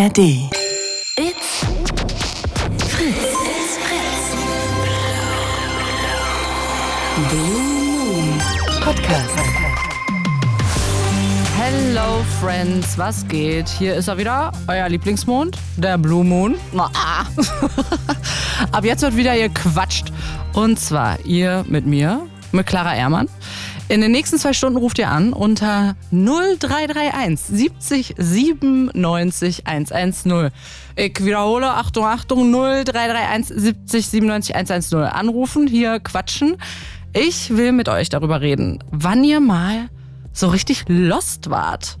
[0.00, 0.18] ARD.
[0.18, 1.60] It's
[2.88, 2.88] Fritz.
[2.88, 4.32] It's Fritz.
[7.28, 8.40] Blue Moon
[8.80, 9.36] Podcast.
[11.54, 13.68] Hello Friends, was geht?
[13.68, 16.54] Hier ist er wieder, euer Lieblingsmond, der Blue Moon.
[18.72, 20.10] Ab jetzt wird wieder ihr quatscht.
[20.54, 23.28] Und zwar ihr mit mir, mit Clara Ehrmann.
[23.90, 30.52] In den nächsten zwei Stunden ruft ihr an unter 0331 70 97 110.
[30.94, 34.98] Ich wiederhole, Achtung, Achtung, 0331 70 97 110.
[35.00, 36.56] Anrufen, hier quatschen.
[37.12, 39.88] Ich will mit euch darüber reden, wann ihr mal
[40.32, 41.98] so richtig lost wart.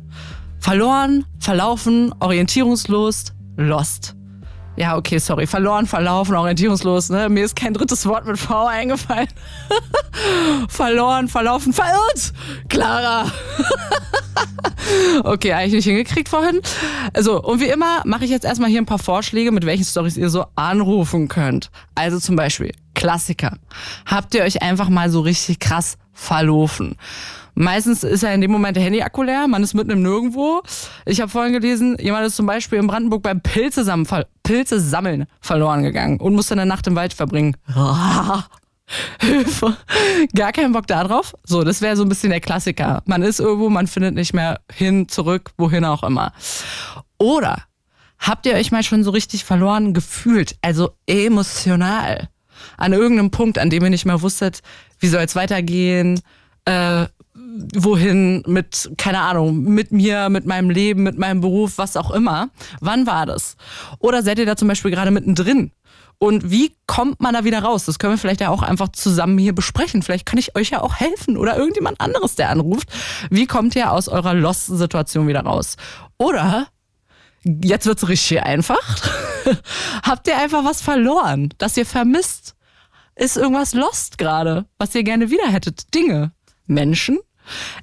[0.60, 4.14] Verloren, verlaufen, orientierungslos, lost.
[4.80, 5.46] Ja, okay, sorry.
[5.46, 7.10] Verloren, verlaufen, orientierungslos.
[7.10, 7.28] Ne?
[7.28, 9.28] Mir ist kein drittes Wort mit V eingefallen.
[10.70, 12.32] Verloren, verlaufen, verirrt.
[12.70, 13.30] Clara.
[15.24, 16.62] okay, eigentlich nicht hingekriegt vorhin.
[17.12, 20.16] Also, und wie immer mache ich jetzt erstmal hier ein paar Vorschläge, mit welchen Stories
[20.16, 21.70] ihr so anrufen könnt.
[21.94, 23.58] Also zum Beispiel, Klassiker.
[24.06, 26.96] Habt ihr euch einfach mal so richtig krass verlaufen?
[27.54, 30.62] Meistens ist ja in dem Moment der Handy-Akku leer, man ist mitten im Nirgendwo.
[31.06, 36.20] Ich habe vorhin gelesen, jemand ist zum Beispiel in Brandenburg beim Pilze, sammeln verloren gegangen
[36.20, 37.56] und musste eine Nacht im Wald verbringen.
[39.20, 39.76] Hilfe.
[40.34, 41.34] Gar keinen Bock da drauf.
[41.44, 43.02] So, das wäre so ein bisschen der Klassiker.
[43.06, 46.32] Man ist irgendwo, man findet nicht mehr hin, zurück, wohin auch immer.
[47.18, 47.62] Oder
[48.18, 52.28] habt ihr euch mal schon so richtig verloren gefühlt, also emotional,
[52.76, 54.60] an irgendeinem Punkt, an dem ihr nicht mehr wusstet,
[54.98, 56.20] wie soll es weitergehen,
[56.64, 57.06] äh,
[57.74, 62.50] wohin mit, keine Ahnung, mit mir, mit meinem Leben, mit meinem Beruf, was auch immer.
[62.80, 63.56] Wann war das?
[63.98, 65.72] Oder seid ihr da zum Beispiel gerade mittendrin?
[66.18, 67.86] Und wie kommt man da wieder raus?
[67.86, 70.02] Das können wir vielleicht ja auch einfach zusammen hier besprechen.
[70.02, 72.88] Vielleicht kann ich euch ja auch helfen oder irgendjemand anderes, der anruft.
[73.30, 75.76] Wie kommt ihr aus eurer Lost-Situation wieder raus?
[76.18, 76.68] Oder
[77.42, 78.98] jetzt wird's richtig einfach.
[80.02, 82.54] Habt ihr einfach was verloren, das ihr vermisst?
[83.16, 85.94] Ist irgendwas lost gerade, was ihr gerne wieder hättet?
[85.94, 86.32] Dinge,
[86.66, 87.18] Menschen,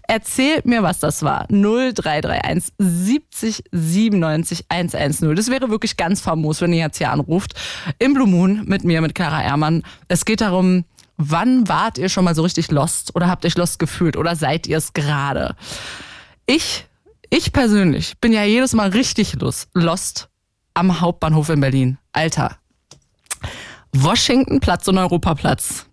[0.07, 1.45] Erzählt mir, was das war.
[1.49, 5.35] 0331 70 97 110.
[5.35, 7.53] Das wäre wirklich ganz famos, wenn ihr jetzt hier anruft.
[7.99, 9.83] Im Blue Moon mit mir, mit Clara Ehrmann.
[10.07, 10.85] Es geht darum,
[11.17, 14.67] wann wart ihr schon mal so richtig lost oder habt euch lost gefühlt oder seid
[14.67, 15.55] ihr es gerade?
[16.45, 16.85] Ich,
[17.29, 19.35] ich persönlich bin ja jedes Mal richtig
[19.73, 20.29] lost
[20.73, 21.97] am Hauptbahnhof in Berlin.
[22.13, 22.57] Alter.
[23.93, 25.86] Washingtonplatz und Europaplatz.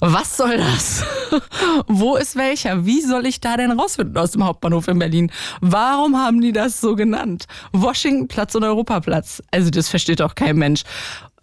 [0.00, 1.04] Was soll das?
[1.86, 2.86] Wo ist welcher?
[2.86, 5.30] Wie soll ich da denn rausfinden aus dem Hauptbahnhof in Berlin?
[5.60, 7.46] Warum haben die das so genannt?
[7.72, 9.42] Washingtonplatz und Europaplatz.
[9.50, 10.84] Also das versteht doch kein Mensch.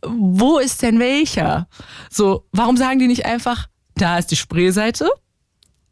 [0.03, 1.67] Wo ist denn welcher?
[2.09, 5.09] So, warum sagen die nicht einfach, da ist die Spreeseite?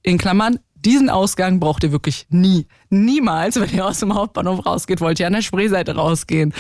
[0.02, 2.68] In Klammern, diesen Ausgang braucht ihr wirklich nie.
[2.90, 6.54] Niemals, wenn ihr aus dem Hauptbahnhof rausgeht, wollt ihr an der Spreeseite rausgehen.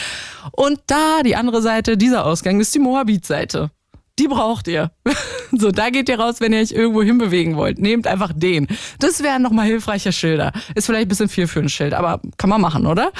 [0.51, 3.71] Und da, die andere Seite, dieser Ausgang ist die Moabit-Seite
[4.19, 4.91] die braucht ihr.
[5.57, 7.79] So, da geht ihr raus, wenn ihr euch irgendwo hinbewegen wollt.
[7.79, 8.67] Nehmt einfach den.
[8.99, 10.51] Das wären nochmal hilfreiche Schilder.
[10.73, 13.13] Ist vielleicht ein bisschen viel für ein Schild, aber kann man machen, oder?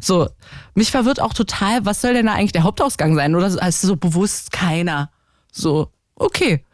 [0.00, 0.28] So,
[0.74, 3.34] mich verwirrt auch total, was soll denn da eigentlich der Hauptausgang sein?
[3.34, 5.10] Oder ist so bewusst keiner?
[5.52, 6.64] So, okay.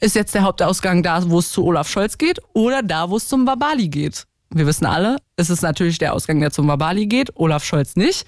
[0.00, 3.26] Ist jetzt der Hauptausgang da, wo es zu Olaf Scholz geht oder da, wo es
[3.26, 4.26] zum Babali geht?
[4.50, 8.26] Wir wissen alle, es ist natürlich der Ausgang, der zum Babali geht, Olaf Scholz nicht.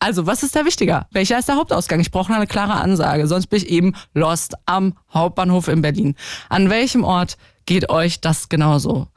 [0.00, 1.06] Also, was ist da wichtiger?
[1.10, 2.00] Welcher ist der Hauptausgang?
[2.00, 6.14] Ich brauche eine klare Ansage, sonst bin ich eben lost am Hauptbahnhof in Berlin.
[6.48, 7.36] An welchem Ort
[7.66, 9.08] geht euch das genauso?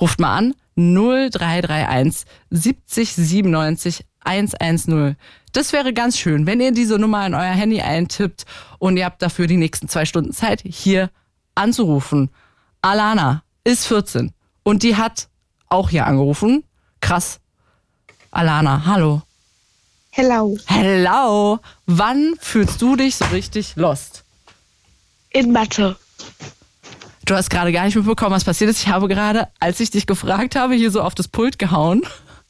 [0.00, 5.16] Ruft mal an 0331 70 97 110.
[5.52, 8.44] Das wäre ganz schön, wenn ihr diese Nummer in euer Handy eintippt
[8.78, 11.10] und ihr habt dafür die nächsten zwei Stunden Zeit, hier
[11.54, 12.30] anzurufen.
[12.82, 14.32] Alana ist 14
[14.64, 15.28] und die hat
[15.68, 16.64] auch hier angerufen.
[17.00, 17.40] Krass.
[18.30, 19.22] Alana, hallo.
[20.18, 20.56] Hello.
[20.64, 21.58] Hello.
[21.84, 24.24] Wann fühlst du dich so richtig lost?
[25.28, 25.94] In Mathe.
[27.26, 28.78] Du hast gerade gar nicht mitbekommen, was passiert ist.
[28.78, 32.00] Ich habe gerade, als ich dich gefragt habe, hier so auf das Pult gehauen.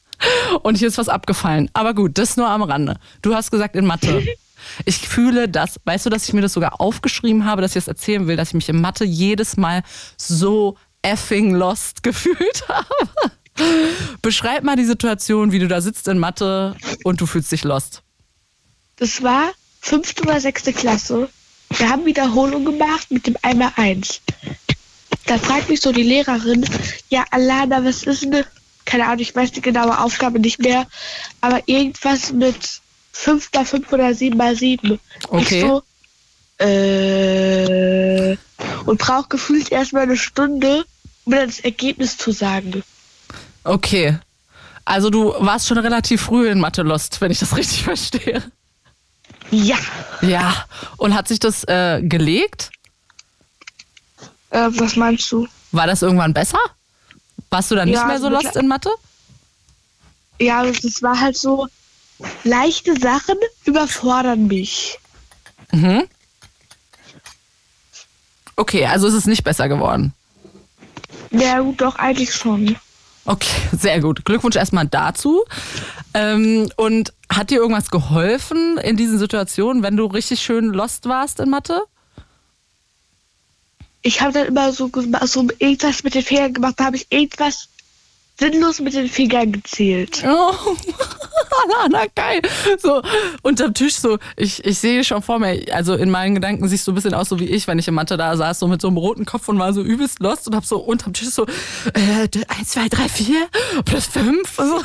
[0.62, 1.68] Und hier ist was abgefallen.
[1.72, 3.00] Aber gut, das nur am Rande.
[3.20, 4.24] Du hast gesagt in Mathe.
[4.84, 5.80] Ich fühle das.
[5.84, 8.48] Weißt du, dass ich mir das sogar aufgeschrieben habe, dass ich das erzählen will, dass
[8.48, 9.82] ich mich in Mathe jedes Mal
[10.16, 13.32] so effing lost gefühlt habe?
[14.22, 18.02] Beschreib mal die Situation, wie du da sitzt in Mathe und du fühlst dich lost.
[18.96, 21.28] Das war fünfte oder sechste Klasse.
[21.76, 24.20] Wir haben Wiederholung gemacht mit dem einmal eins.
[25.26, 26.64] Da fragt mich so die Lehrerin,
[27.08, 28.44] ja Alana, was ist denn,
[28.84, 30.86] keine Ahnung, ich weiß die genaue Aufgabe nicht mehr,
[31.40, 32.80] aber irgendwas mit
[33.12, 35.00] 5 mal 5 oder 7 mal 7.
[35.28, 35.54] Okay.
[35.56, 35.82] Ich so,
[36.64, 38.36] äh,
[38.86, 40.84] und brauche gefühlt erstmal eine Stunde,
[41.24, 42.82] um mir das Ergebnis zu sagen.
[43.66, 44.18] Okay.
[44.84, 48.42] Also du warst schon relativ früh in Mathe lost, wenn ich das richtig verstehe.
[49.50, 49.76] Ja.
[50.22, 50.64] Ja.
[50.96, 52.70] Und hat sich das äh, gelegt?
[54.50, 55.46] Äh, was meinst du?
[55.72, 56.58] War das irgendwann besser?
[57.50, 58.90] Warst du dann nicht Ja, mehr so lost in Mathe?
[60.40, 61.66] Ja, das war halt so,
[62.44, 64.98] leichte Sachen überfordern mich.
[65.72, 66.06] Mhm.
[68.56, 70.12] Okay, also ist es nicht besser geworden.
[71.30, 72.76] Ja, gut, doch, eigentlich schon.
[73.26, 74.24] Okay, sehr gut.
[74.24, 75.44] Glückwunsch erstmal dazu.
[76.14, 81.40] Ähm, und hat dir irgendwas geholfen in diesen Situationen, wenn du richtig schön lost warst
[81.40, 81.82] in Mathe?
[84.02, 84.88] Ich habe dann immer so,
[85.24, 87.68] so irgendwas mit den Fingern gemacht, da habe ich irgendwas
[88.38, 90.22] sinnlos mit den Fingern gezählt.
[90.26, 90.52] Oh,
[91.64, 92.42] Alana, geil.
[92.78, 93.02] So,
[93.42, 96.92] unterm Tisch so, ich, ich sehe schon vor mir, also in meinen Gedanken siehst du
[96.92, 98.88] ein bisschen aus so wie ich, wenn ich in Mathe da saß, so mit so
[98.88, 101.46] einem roten Kopf und war so übelst lost und hab so unterm Tisch so,
[101.94, 103.48] äh, 1, 2, 3, 4,
[103.84, 104.80] plus 5, so,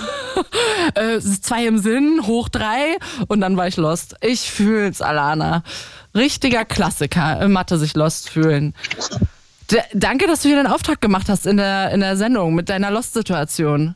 [1.00, 4.16] äh, zwei im Sinn, hoch drei und dann war ich lost.
[4.22, 5.64] Ich fühl's, Alana.
[6.16, 8.74] Richtiger Klassiker, in Mathe sich lost fühlen.
[9.94, 12.92] Danke, dass du hier deinen Auftrag gemacht hast in der, in der Sendung mit deiner
[12.92, 13.96] Lost-Situation.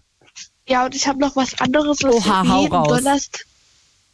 [0.68, 2.00] Ja, und ich habe noch was anderes.
[2.02, 2.88] was Oha, ich hau jeden, raus.
[2.88, 3.46] Donnerstag,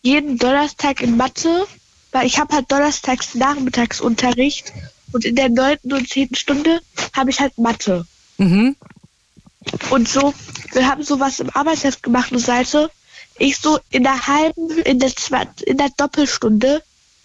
[0.02, 1.66] jeden Donnerstag in Mathe,
[2.12, 4.74] weil ich habe halt donnerstags Nachmittagsunterricht
[5.14, 6.82] und in der neunten und zehnten Stunde
[7.14, 8.06] habe ich halt Mathe.
[8.38, 8.76] Mhm.
[9.90, 10.34] Und so,
[10.74, 12.90] wir haben sowas im Arbeitsheft gemacht, eine Seite.
[13.38, 15.12] Ich so in der halben, in der,
[15.66, 16.84] in der Doppelstunde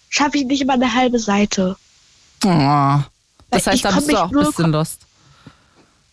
[0.09, 1.77] schaffe ich nicht immer eine halbe Seite.
[2.45, 3.01] Oh.
[3.51, 5.03] Das heißt, da bist du auch ein bisschen lost.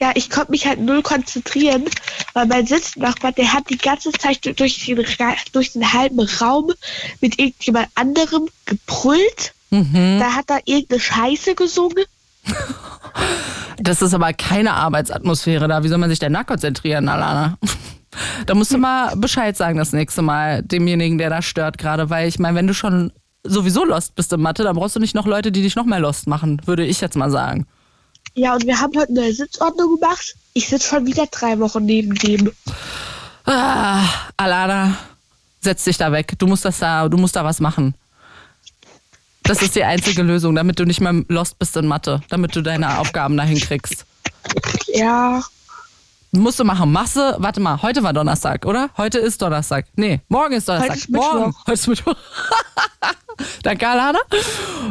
[0.02, 1.86] Ja, ich konnte mich halt null konzentrieren,
[2.34, 5.04] weil mein Sitznachbar, der hat die ganze Zeit du- durch den,
[5.54, 6.74] durch den halben Raum
[7.22, 9.54] mit irgendjemand anderem gebrüllt.
[9.70, 10.18] Mhm.
[10.20, 12.04] Da hat er irgendeine Scheiße gesungen.
[13.80, 15.84] Das ist aber keine Arbeitsatmosphäre da.
[15.84, 17.58] Wie soll man sich denn da konzentrieren, Alana?
[18.46, 22.28] Da musst du mal Bescheid sagen das nächste Mal demjenigen, der da stört gerade, weil
[22.28, 23.12] ich meine, wenn du schon
[23.44, 26.00] sowieso lost bist in Mathe, dann brauchst du nicht noch Leute, die dich noch mehr
[26.00, 27.68] lost machen, würde ich jetzt mal sagen.
[28.36, 30.36] Ja, und wir haben heute eine Sitzordnung gemacht.
[30.54, 32.52] Ich sitze schon wieder drei Wochen neben dem.
[33.46, 34.04] Ah,
[34.38, 34.98] Alana,
[35.62, 36.34] setz dich da weg.
[36.38, 37.94] Du musst das da, du musst da was machen.
[39.44, 42.62] Das ist die einzige Lösung, damit du nicht mehr lost bist in Mathe, damit du
[42.62, 44.06] deine Aufgaben dahin kriegst.
[44.88, 45.44] Ja,
[46.36, 46.92] Musst du machen.
[46.92, 48.90] Machst du, warte mal, heute war Donnerstag, oder?
[48.98, 49.86] Heute ist Donnerstag.
[49.96, 50.90] Nee, morgen ist Donnerstag.
[50.90, 51.34] Heute ist Mittwoch.
[51.34, 51.56] morgen.
[51.68, 52.16] Heute ist Mittwoch.
[53.62, 54.20] Danke, Alana.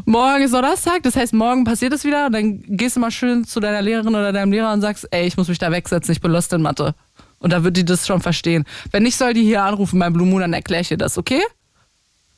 [0.04, 3.44] Morgen ist Donnerstag, das heißt, morgen passiert es wieder und dann gehst du mal schön
[3.44, 6.20] zu deiner Lehrerin oder deinem Lehrer und sagst, ey, ich muss mich da wegsetzen, ich
[6.20, 6.94] bin lost in Mathe.
[7.40, 8.64] Und da wird die das schon verstehen.
[8.92, 11.42] Wenn nicht, soll die hier anrufen beim Blue Moon, dann erkläre ich dir das, okay?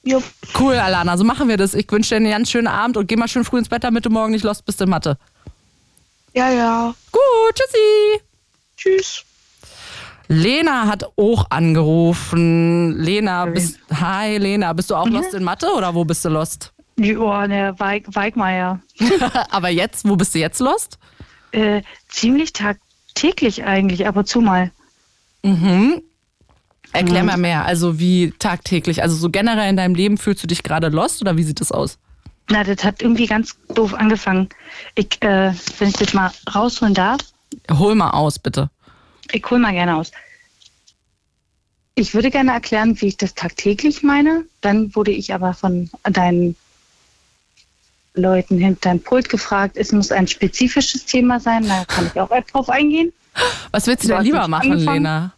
[0.02, 0.24] jupp.
[0.58, 1.74] Cool, Alana, so machen wir das.
[1.74, 4.06] Ich wünsche dir einen ganz schönen Abend und geh mal schön früh ins Bett, damit
[4.06, 5.18] du morgen nicht lost bist in Mathe.
[6.32, 6.94] Ja, ja.
[7.12, 8.22] Gut, tschüssi.
[8.76, 9.25] Tschüss.
[10.29, 12.99] Lena hat auch angerufen.
[12.99, 16.73] Lena, bist, hi Lena, bist du auch lost in Mathe oder wo bist du lost?
[16.97, 18.81] Ja, der Weig, Weigmeier.
[19.50, 20.99] Aber jetzt, wo bist du jetzt lost?
[21.53, 24.71] Äh, ziemlich tagtäglich eigentlich, ab und zu mal.
[25.43, 26.03] Mhm.
[26.93, 27.65] Erklär mal mehr.
[27.65, 31.37] Also wie tagtäglich, also so generell in deinem Leben fühlst du dich gerade lost oder
[31.37, 31.99] wie sieht das aus?
[32.50, 34.49] Na, das hat irgendwie ganz doof angefangen.
[34.94, 37.21] Ich, äh, wenn ich das mal rausholen darf,
[37.70, 38.70] Hol mal aus, bitte.
[39.32, 40.10] ich hol mal gerne aus.
[41.96, 44.44] Ich würde gerne erklären, wie ich das tagtäglich meine.
[44.61, 46.56] Dann wurde ich aber von deinen
[48.14, 52.30] Leuten hinter deinem Pult gefragt, es muss ein spezifisches Thema sein, da kann ich auch
[52.52, 53.12] drauf eingehen.
[53.73, 55.02] Was willst du denn lieber machen, angefangen?
[55.02, 55.32] Lena?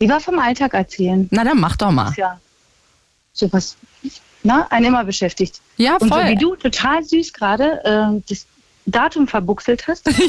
[0.00, 1.28] Lieber vom Alltag erzählen.
[1.30, 2.12] Na, dann mach doch mal.
[2.16, 2.40] Ja.
[3.32, 3.76] Sowas,
[4.42, 5.60] na, einen immer beschäftigt.
[5.76, 6.28] Ja, Und so voll.
[6.28, 8.46] wie du total süß gerade äh, das
[8.86, 10.08] Datum verbuchselt hast.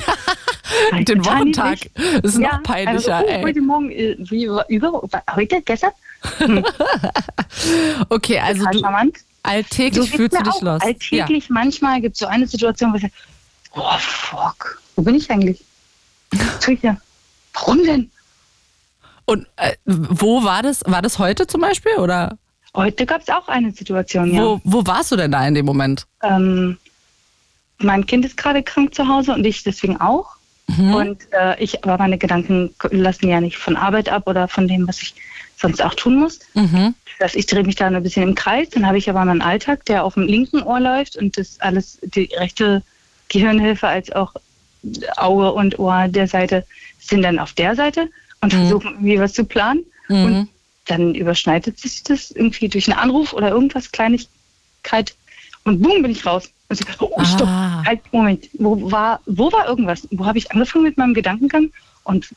[0.98, 1.79] Ich Den Wochentag.
[1.96, 3.43] Das ist Ja, noch peinlicher, also, oh, ey.
[3.43, 5.01] Heute Morgen, äh, wie, über,
[5.36, 5.91] heute, gestern?
[8.10, 8.81] Okay, also du,
[9.43, 10.62] alltäglich geht's fühlst du dich auch.
[10.62, 10.84] lost.
[10.84, 10.88] Ja.
[10.88, 13.13] Alltäglich, manchmal gibt es so eine Situation, wo ich sage,
[13.75, 15.63] oh fuck, wo bin ich eigentlich?
[16.31, 16.84] Was tue ich?
[17.53, 18.12] Warum denn?
[19.25, 20.84] Und äh, wo war das?
[20.86, 21.96] War das heute zum Beispiel?
[21.98, 22.38] Oder
[22.74, 24.41] Heute gab es auch eine Situation, ja.
[24.41, 26.08] wo, wo warst du denn da in dem Moment?
[26.24, 26.77] Ähm,
[27.83, 30.35] mein Kind ist gerade krank zu Hause und ich deswegen auch.
[30.67, 30.93] Mhm.
[30.93, 34.88] Und äh, ich, aber meine Gedanken lassen ja nicht von Arbeit ab oder von dem,
[34.88, 35.13] was ich
[35.57, 36.39] sonst auch tun muss.
[36.53, 36.95] Mhm.
[37.19, 38.69] Das heißt, ich drehe mich da ein bisschen im Kreis.
[38.69, 42.00] Dann habe ich aber meinen Alltag, der auf dem linken Ohr läuft und das alles,
[42.01, 42.81] die rechte
[43.29, 44.33] Gehirnhilfe als auch
[45.17, 46.65] Auge und Ohr der Seite
[47.00, 48.09] sind dann auf der Seite
[48.41, 48.57] und Mhm.
[48.57, 49.83] versuchen irgendwie was zu planen.
[50.07, 50.25] Mhm.
[50.25, 50.50] Und
[50.85, 55.13] dann überschneidet sich das irgendwie durch einen Anruf oder irgendwas, Kleinigkeit.
[55.63, 56.50] Und boom, bin ich raus.
[56.71, 56.85] Und so,
[57.15, 57.83] oh, stopp, Ah.
[57.85, 60.07] halt, Moment, wo war, wo war irgendwas?
[60.11, 61.69] Wo habe ich angefangen mit meinem Gedankengang?
[62.03, 62.29] Und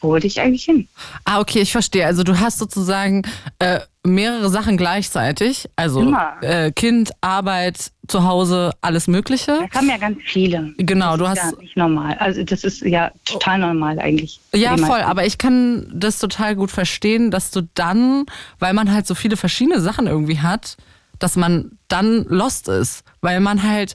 [0.00, 0.88] wo wollte ich eigentlich hin?
[1.24, 2.04] Ah, okay, ich verstehe.
[2.06, 3.22] Also du hast sozusagen
[3.58, 5.68] äh, mehrere Sachen gleichzeitig.
[5.76, 9.58] Also äh, Kind, Arbeit, zu Hause, alles Mögliche.
[9.60, 10.72] Da kamen ja ganz viele.
[10.78, 12.16] Genau, du Das hast ist ja nicht normal.
[12.18, 14.40] Also das ist ja total normal eigentlich.
[14.54, 18.24] Ja, voll, aber ich kann das total gut verstehen, dass du dann,
[18.58, 20.76] weil man halt so viele verschiedene Sachen irgendwie hat,
[21.22, 23.94] dass man dann lost ist, weil man halt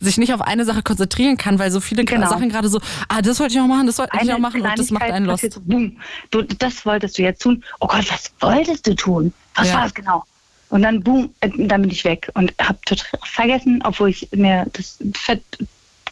[0.00, 2.28] sich nicht auf eine Sache konzentrieren kann, weil so viele Genau.
[2.28, 4.78] Sachen gerade so, ah, das wollte ich auch machen, das wollte ich auch machen und
[4.78, 5.52] das macht einen lost.
[5.52, 5.96] so, boom.
[6.30, 7.62] Du, das wolltest du jetzt tun.
[7.80, 9.32] Oh Gott, was wolltest du tun?
[9.54, 9.74] Was Ja.
[9.74, 10.24] war es genau?
[10.70, 14.66] Und dann boom, äh, dann bin ich weg und habe total vergessen, obwohl ich mir
[14.72, 15.42] das fett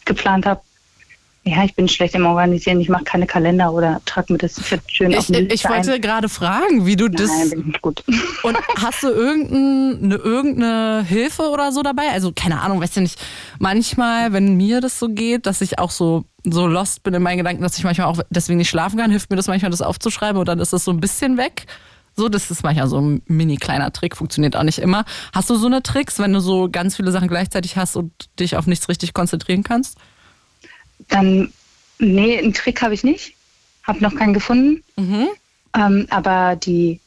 [0.05, 0.61] geplant habe.
[1.43, 2.79] Ja, ich bin schlecht im Organisieren.
[2.81, 5.93] Ich mache keine Kalender oder trage mir das schön auf Ich, eine ich Liste wollte
[5.93, 6.01] ein.
[6.01, 7.29] gerade fragen, wie du das.
[7.31, 8.03] Nein, bin ich nicht gut.
[8.43, 12.09] Und hast du irgendeine, irgendeine Hilfe oder so dabei?
[12.11, 13.19] Also, keine Ahnung, weißt du nicht,
[13.57, 17.39] manchmal, wenn mir das so geht, dass ich auch so, so lost bin in meinen
[17.39, 20.37] Gedanken, dass ich manchmal auch deswegen nicht schlafen kann, hilft mir das manchmal, das aufzuschreiben
[20.39, 21.65] und dann ist das so ein bisschen weg.
[22.15, 25.05] So, das ist manchmal so ein mini kleiner Trick, funktioniert auch nicht immer.
[25.33, 28.57] Hast du so eine Tricks, wenn du so ganz viele Sachen gleichzeitig hast und dich
[28.57, 29.97] auf nichts richtig konzentrieren kannst?
[31.09, 31.51] Dann,
[31.99, 33.35] nee, einen Trick habe ich nicht.
[33.83, 34.83] Habe noch keinen gefunden.
[34.95, 35.27] Mhm.
[35.75, 36.99] Ähm, aber die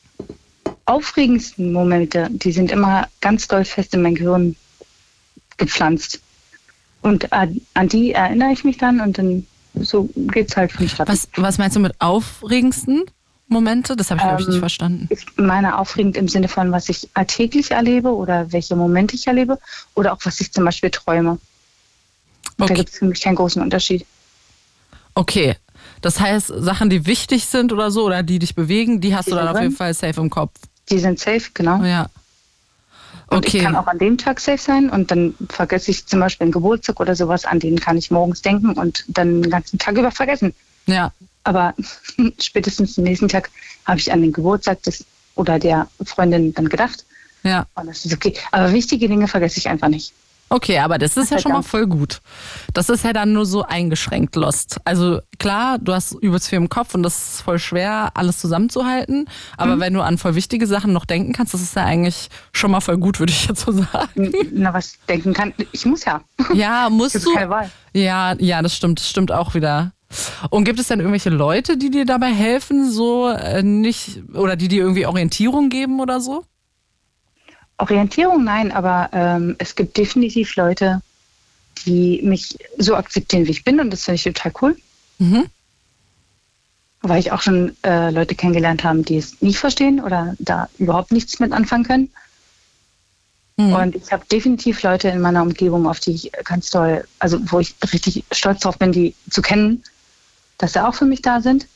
[0.87, 4.57] aufregendsten Momente, die sind immer ganz doll fest in mein Gehirn
[5.57, 6.21] gepflanzt.
[7.03, 11.11] Und an, an die erinnere ich mich dann und dann so geht's halt vonstatten.
[11.11, 13.05] Was, was meinst du mit aufregendsten
[13.49, 13.97] Momente?
[13.97, 15.09] Das habe ich, glaube ich, Ähm, nicht verstanden.
[15.11, 19.59] Ich meine aufregend im Sinne von, was ich alltäglich erlebe oder welche Momente ich erlebe
[19.95, 21.39] oder auch was ich zum Beispiel träume.
[22.59, 22.75] Und Da Okay.
[22.75, 24.07] gibt es für mich keinen großen Unterschied.
[25.15, 25.57] Okay.
[26.01, 29.31] Das heißt, Sachen, die wichtig sind oder so, oder die dich bewegen, die hast Die
[29.31, 29.77] du dann sind auf jeden drin.
[29.77, 30.53] Fall safe im Kopf.
[30.91, 31.83] Die sind safe, genau.
[31.83, 32.09] Ja.
[33.29, 33.65] Und ich Okay.
[33.65, 37.01] kann auch an dem Tag safe sein und dann vergesse ich zum Beispiel einen Geburtstag
[37.01, 40.53] oder sowas, an den kann ich morgens denken und dann den ganzen Tag über vergessen.
[40.87, 41.13] Ja.
[41.45, 41.75] Aber
[42.41, 43.51] spätestens den nächsten Tag
[43.87, 45.05] habe ich an den Geburtstag des
[45.37, 47.05] oder der Freundin dann gedacht.
[47.43, 47.67] Ja.
[47.75, 48.35] Und das ist okay.
[48.53, 50.13] Aber wichtige Dinge vergesse ich einfach nicht.
[50.51, 52.21] Okay, aber das ist ja schon mal voll gut.
[52.73, 54.79] Das ist ja dann nur so eingeschränkt lost.
[54.85, 59.21] Also klar, du hast übelst viel im Kopf und das ist voll schwer, alles zusammenzuhalten.
[59.21, 59.27] Mhm.
[59.57, 62.71] Aber wenn du an voll wichtige Sachen noch denken kannst, das ist ja eigentlich schon
[62.71, 64.33] mal voll gut, würde ich jetzt so sagen.
[64.53, 65.53] Na, was ich denken kann.
[65.73, 66.21] Ich muss ja.
[66.55, 67.35] Ja, musst Gibt du.
[67.35, 67.71] keine Wahl.
[67.93, 69.93] Ja, ja, das stimmt, das stimmt auch wieder.
[70.51, 74.69] Und gibt es denn irgendwelche Leute, die dir dabei helfen, so äh, nicht oder die
[74.69, 76.45] dir irgendwie Orientierung geben oder so?
[77.79, 81.01] Orientierung, nein, aber ähm, es gibt definitiv Leute,
[81.87, 84.77] die mich so akzeptieren, wie ich bin und das finde ich total cool.
[85.19, 85.47] Mhm.
[87.03, 91.13] Weil ich auch schon äh, Leute kennengelernt habe, die es nicht verstehen oder da überhaupt
[91.13, 92.11] nichts mit anfangen können.
[93.57, 93.73] Mhm.
[93.73, 97.61] Und ich habe definitiv Leute in meiner Umgebung, auf die ich ganz toll, also wo
[97.61, 99.85] ich richtig stolz drauf bin, die zu kennen,
[100.59, 101.67] dass sie auch für mich da sind.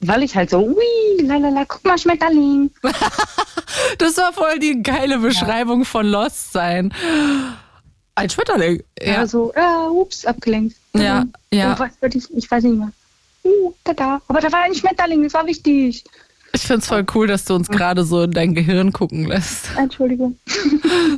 [0.00, 2.70] Weil ich halt so, ui, lalala, guck mal, Schmetterling.
[3.98, 6.92] Das war voll die geile Beschreibung von Lost sein.
[8.14, 8.82] Ein Schmetterling.
[9.00, 9.06] Ja.
[9.12, 10.76] Ja, so, ja, ups, abgelenkt.
[10.94, 11.78] Ja, ja.
[11.78, 12.90] Was würde ich, ich weiß nicht mehr.
[13.44, 14.20] Uh, da, da.
[14.28, 16.04] Aber da war ein Schmetterling, das war wichtig.
[16.52, 19.70] ich finde es voll cool, dass du uns gerade so in dein Gehirn gucken lässt.
[19.76, 20.36] Entschuldigung.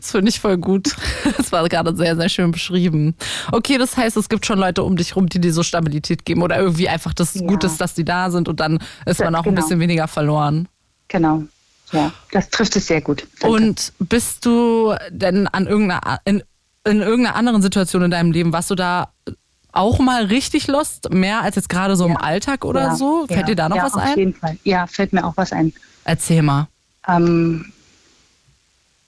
[0.01, 0.95] Das finde ich voll gut.
[1.37, 3.15] Das war gerade sehr, sehr schön beschrieben.
[3.51, 6.43] Okay, das heißt, es gibt schon Leute um dich rum, die dir so Stabilität geben
[6.43, 7.47] oder irgendwie einfach das Ja.
[7.47, 9.63] Gut ist, dass die da sind und dann ist Ja, man auch ein genau.
[9.63, 10.69] bisschen weniger verloren.
[11.09, 11.45] Genau.
[11.93, 13.27] Ja, das trifft es sehr gut.
[13.41, 13.57] Danke.
[13.57, 16.43] Und bist du denn an irgendeiner, in,
[16.85, 19.13] in irgendeiner anderen Situation in deinem Leben, warst du da
[19.73, 21.11] auch mal richtig lost?
[21.13, 22.21] Mehr als jetzt gerade so im Ja.
[22.21, 23.27] Alltag oder Ja, so?
[23.27, 24.19] Fällt ja, dir da noch ja, was auf ein?
[24.19, 24.57] jeden Fall.
[24.65, 25.73] Ja, fällt mir auch was ein.
[26.05, 26.69] Erzähl mal.
[27.09, 27.73] Ähm,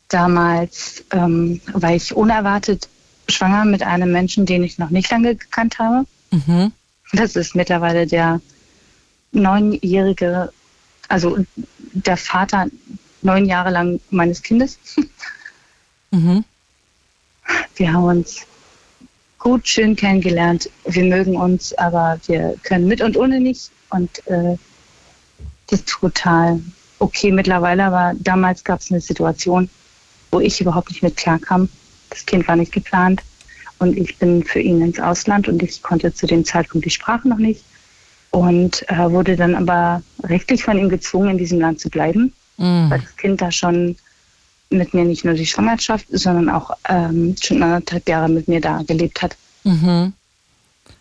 [0.09, 2.89] damals ähm, war ich unerwartet
[3.29, 6.07] schwanger mit einem Menschen, den ich noch nicht lange gekannt habe.
[6.31, 6.73] Mhm.
[7.13, 8.41] Das ist mittlerweile der
[9.33, 10.53] neunjährige,
[11.09, 11.39] also
[11.95, 12.67] der Vater
[13.23, 14.79] neun Jahre lang meines Kindes.
[16.11, 16.45] Mhm.
[17.75, 18.47] Wir haben uns
[19.41, 20.71] gut, schön kennengelernt.
[20.85, 23.73] Wir mögen uns, aber wir können mit und ohne nicht.
[23.91, 24.57] Und äh,
[25.67, 26.61] das ist total
[27.01, 27.83] okay mittlerweile.
[27.83, 29.69] Aber damals gab es eine Situation,
[30.31, 31.69] wo ich überhaupt nicht mit klarkam.
[32.11, 33.21] Das Kind war nicht geplant.
[33.81, 37.29] Und ich bin für ihn ins Ausland und ich konnte zu dem Zeitpunkt die Sprache
[37.29, 37.65] noch nicht.
[38.35, 42.89] Und äh, wurde dann aber rechtlich von ihm gezwungen, in diesem Land zu bleiben Mhm.
[42.89, 43.97] weil das Kind da schon
[44.71, 48.83] mit mir nicht nur die Schwangerschaft, sondern auch ähm, schon anderthalb Jahre mit mir da
[48.87, 49.37] gelebt hat.
[49.65, 50.13] Mhm.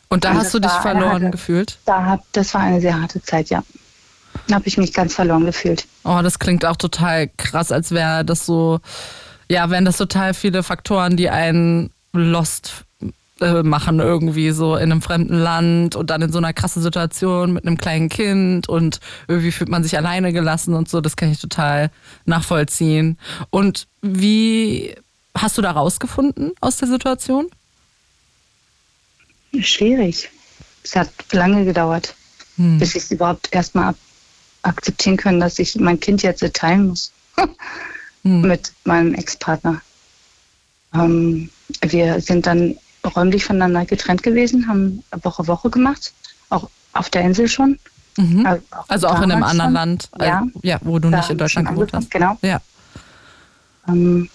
[0.09, 1.77] Und da Und hast du dich verloren harte- gefühlt?
[1.85, 3.63] Da hab, das war eine sehr harte Zeit, ja.
[4.47, 5.85] Da habe ich mich ganz verloren gefühlt.
[6.03, 8.79] Oh, das klingt auch total krass, als wäre das so,
[9.47, 12.83] ja, wären das total viele Faktoren, die einen lost
[13.41, 17.51] äh, machen irgendwie so in einem fremden Land und dann in so einer krassen Situation
[17.53, 21.01] mit einem kleinen Kind und irgendwie fühlt man sich alleine gelassen und so.
[21.01, 21.89] Das kann ich total
[22.25, 23.17] nachvollziehen.
[23.49, 24.95] Und wie
[25.35, 27.47] hast du da rausgefunden aus der Situation?
[29.59, 30.29] Schwierig.
[30.83, 32.15] Es hat lange gedauert,
[32.57, 32.77] Hm.
[32.77, 33.95] bis ich es überhaupt erstmal
[34.61, 37.11] akzeptieren können, dass ich mein Kind jetzt teilen muss
[38.23, 38.41] Hm.
[38.41, 39.81] mit meinem Ex-Partner.
[40.93, 41.49] Ähm,
[41.81, 42.75] wir sind dann
[43.15, 46.13] räumlich voneinander getrennt gewesen, haben Woche Woche gemacht,
[46.49, 47.79] auch auf der Insel schon.
[48.17, 48.45] Mhm.
[48.45, 49.73] Äh, Also auch in einem anderen schon.
[49.73, 50.39] Land, Ja.
[50.39, 52.11] also, ja, wo du nicht in Deutschland gewohnt hast.
[52.11, 52.37] Genau.
[52.41, 52.61] Ja.
[53.87, 54.29] Ähm,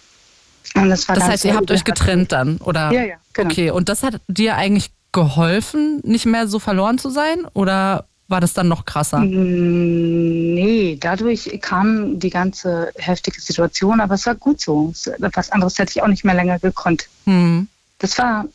[0.74, 2.92] und das Das heißt, ihr habt euch getrennt dann, oder?
[2.92, 3.50] Ja, ja, genau.
[3.50, 7.46] Okay, und das hat dir eigentlich geholfen, nicht mehr so verloren zu sein?
[7.54, 9.20] Oder war das dann noch krasser?
[9.20, 14.92] Mm, Nee, dadurch kam die ganze heftige Situation, aber es war gut so.
[15.18, 17.08] Was anderes hätte ich auch nicht mehr länger gekonnt.
[17.24, 17.68] Hm.
[17.98, 18.46] Das war,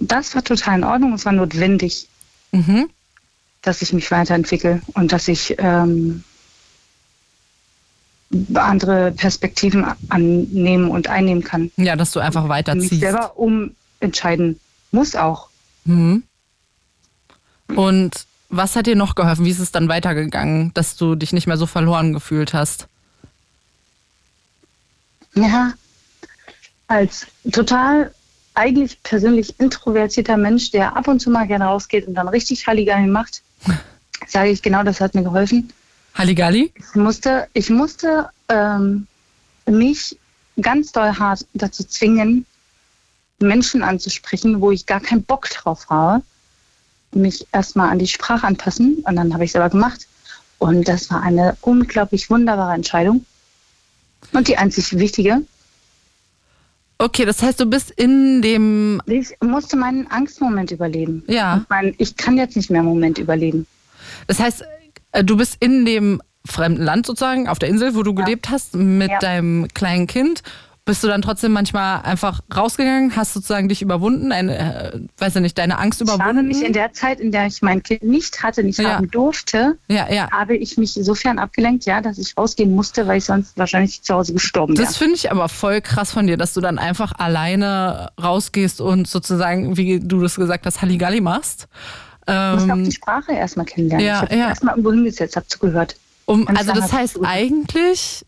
[0.00, 1.12] das war total in Ordnung.
[1.14, 2.08] Es war notwendig,
[2.52, 2.88] Mhm.
[3.62, 6.24] dass ich mich weiterentwickle und dass ich ähm,
[8.54, 11.70] andere Perspektiven annehmen und einnehmen kann.
[11.76, 13.00] Ja, dass du einfach Mich weiterziehst.
[13.00, 14.58] selber umentscheiden
[14.92, 15.48] muss auch.
[15.84, 16.22] Mhm.
[17.68, 19.44] Und was hat dir noch geholfen?
[19.44, 22.86] Wie ist es dann weitergegangen, dass du dich nicht mehr so verloren gefühlt hast?
[25.34, 25.74] Ja,
[26.88, 28.14] als total
[28.56, 33.06] eigentlich persönlich introvertierter Mensch, der ab und zu mal gerne rausgeht und dann richtig Halligalli
[33.06, 33.42] macht,
[34.26, 35.72] sage ich genau, das hat mir geholfen.
[36.14, 36.72] Halligalli?
[36.74, 39.06] Ich musste, ich musste ähm,
[39.66, 40.18] mich
[40.60, 42.46] ganz doll hart dazu zwingen,
[43.38, 46.22] Menschen anzusprechen, wo ich gar keinen Bock drauf habe,
[47.12, 50.06] mich erstmal an die Sprache anpassen und dann habe ich es aber gemacht.
[50.58, 53.26] Und das war eine unglaublich wunderbare Entscheidung
[54.32, 55.42] und die einzig wichtige.
[56.98, 59.02] Okay, das heißt, du bist in dem.
[59.06, 61.22] Ich musste meinen Angstmoment überleben.
[61.28, 61.54] Ja.
[61.54, 63.66] Und mein, ich kann jetzt nicht mehr einen Moment überleben.
[64.26, 64.64] Das heißt,
[65.12, 68.74] äh, du bist in dem fremden Land sozusagen, auf der Insel, wo du gelebt hast,
[68.76, 69.18] mit Ja.
[69.18, 70.42] deinem kleinen Kind.
[70.86, 75.40] Bist du dann trotzdem manchmal einfach rausgegangen, hast sozusagen dich überwunden, eine, äh, weiß ja
[75.40, 76.46] nicht, deine Angst Ich habe überwunden?
[76.46, 78.94] mich in der Zeit, in der ich mein Kind nicht hatte, nicht Ja.
[78.94, 80.30] haben durfte, ja, ja.
[80.30, 84.14] habe ich mich insofern abgelenkt, ja, dass ich rausgehen musste, weil ich sonst wahrscheinlich zu
[84.14, 84.86] Hause gestorben wäre.
[84.86, 89.08] Das finde ich aber voll krass von dir, dass du dann einfach alleine rausgehst und
[89.08, 91.66] sozusagen, wie du das gesagt hast, Halligalli machst.
[92.28, 94.06] Ich musste auch Ähm, die Sprache erstmal kennenlernen.
[94.06, 94.48] ja, ich habe ja.
[94.50, 95.96] erstmal irgendwo hingesetzt, habe zugehört.
[96.26, 98.25] um, also das heißt du- eigentlich,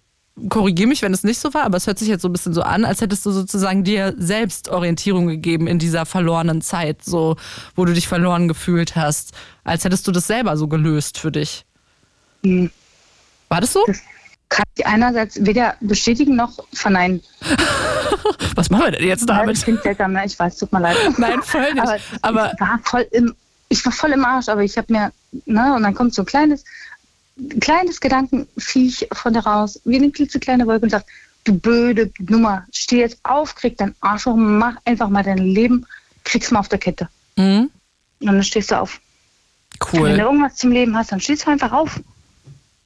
[0.49, 2.55] korrigier mich, wenn es nicht so war, aber es hört sich jetzt so ein bisschen
[2.55, 7.37] so an, als hättest du sozusagen dir selbst Orientierung gegeben in dieser verlorenen Zeit, so
[7.75, 9.33] wo du dich verloren gefühlt hast,
[9.65, 11.65] als hättest du das selber so gelöst für dich.
[12.45, 12.71] Hm.
[13.49, 13.83] War das so?
[13.87, 14.01] Das
[14.49, 17.23] kann ich einerseits weder bestätigen noch verneinen.
[18.55, 19.57] Was machen wir denn jetzt damit?
[19.57, 20.23] Das klingt seltsam, ne?
[20.25, 20.97] ich weiß, tut mir leid.
[21.19, 21.81] Nein, voll nicht.
[21.81, 23.35] Aber, Aber ich war voll im,
[23.69, 25.13] ich war voll im Arsch, aber ich habe mir,
[25.45, 26.65] ne, und dann kommt so ein kleines,
[27.61, 31.07] kleines Gedankenviech von da raus, wie eine klitzekleine Wolke und sagt,
[31.45, 35.87] du blöde Nummer, steh jetzt auf, krieg deinen Arsch hoch, mach einfach mal dein Leben,
[36.25, 37.09] krieg's mal auf der Kette.
[37.37, 37.71] Mhm.
[38.21, 39.01] Und dann stehst du auf.
[39.93, 40.19] Wenn du cool.
[40.19, 42.01] irgendwas zum Leben hast, dann stehst du einfach auf.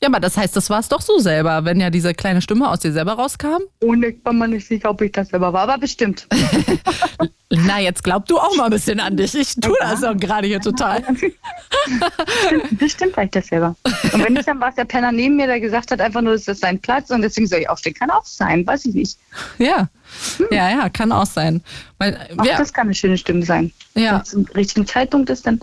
[0.03, 2.69] Ja, aber das heißt, das war es doch so selber, wenn ja diese kleine Stimme
[2.69, 3.63] aus dir selber rauskam.
[3.81, 6.27] Ohne ich bin mir nicht sicher, ob ich das selber war, aber bestimmt.
[7.51, 9.35] Na, jetzt glaub du auch mal ein bisschen an dich.
[9.37, 11.03] Ich tue das doch gerade hier total.
[12.73, 13.77] bestimmt war ich das selber.
[14.13, 16.33] Und wenn nicht, dann war es der Penner neben mir, der gesagt hat, einfach nur,
[16.33, 17.95] das ist sein Platz und deswegen soll ich aufstehen.
[17.95, 19.19] Kann auch sein, weiß ich nicht.
[19.59, 19.89] Ja,
[20.51, 21.63] ja, ja, kann auch sein.
[21.99, 23.71] Weil, Auch ja, das kann eine schöne Stimme sein.
[23.95, 24.15] Ja.
[24.15, 25.61] Wenn es zum richtigen Zeitpunkt ist, dann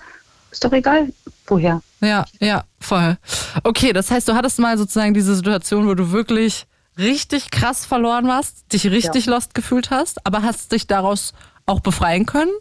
[0.52, 1.12] ist doch egal,
[1.48, 1.82] woher.
[2.02, 3.18] Ja, ja, voll.
[3.64, 6.66] Okay, das heißt, du hattest mal sozusagen diese Situation, wo du wirklich
[6.98, 11.34] richtig krass verloren warst, dich richtig lost gefühlt hast, aber hast dich daraus
[11.66, 12.52] auch befreien können,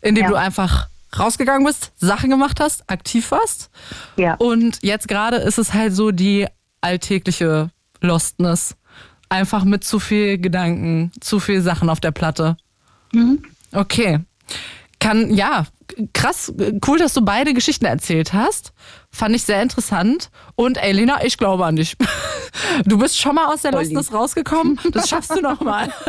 [0.00, 0.30] indem Ja.
[0.30, 3.70] du einfach rausgegangen bist, Sachen gemacht hast, aktiv warst.
[4.16, 4.34] Ja.
[4.34, 6.46] Und jetzt gerade ist es halt so die
[6.80, 8.76] alltägliche Lostness.
[9.28, 12.56] Einfach mit zu viel Gedanken, zu viel Sachen auf der Platte.
[13.12, 13.42] Mhm.
[13.72, 14.20] Okay.
[14.98, 15.66] Kann, ja,
[16.14, 16.52] krass,
[16.86, 18.72] cool, dass du beide Geschichten erzählt hast.
[19.10, 20.30] Fand ich sehr interessant.
[20.56, 21.96] Und ey, Lena, ich glaube an dich.
[22.84, 24.78] Du bist schon mal aus der Lostness rausgekommen.
[24.92, 25.92] Das schaffst du noch mal.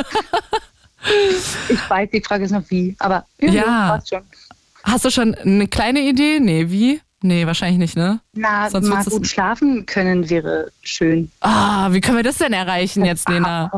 [1.69, 3.87] Ich weiß, die Frage ist noch wie, aber ja, Ja.
[3.89, 4.21] passt schon.
[4.83, 6.39] Hast du schon eine kleine Idee?
[6.39, 7.01] Nee, wie?
[7.23, 8.19] Nee, wahrscheinlich nicht, ne?
[8.33, 11.31] Na, Sonst mal gut schlafen können wäre schön.
[11.41, 13.71] Ah, wie können wir das denn erreichen jetzt, Lena?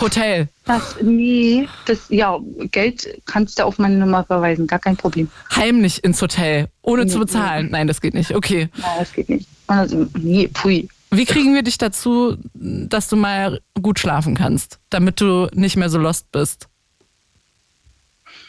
[0.00, 0.48] Hotel.
[0.64, 2.38] Das, nee, das, ja,
[2.72, 5.30] Geld kannst du auf meine Nummer verweisen, gar kein Problem.
[5.54, 7.68] Heimlich ins Hotel, ohne zu Nee, bezahlen.
[7.70, 8.34] Nein, das geht nicht.
[8.34, 8.68] Okay.
[8.76, 9.48] Nein, das geht nicht.
[9.68, 10.88] Also, nee, pui.
[11.12, 15.88] Wie kriegen wir dich dazu, dass du mal gut schlafen kannst, damit du nicht mehr
[15.88, 16.68] so lost bist?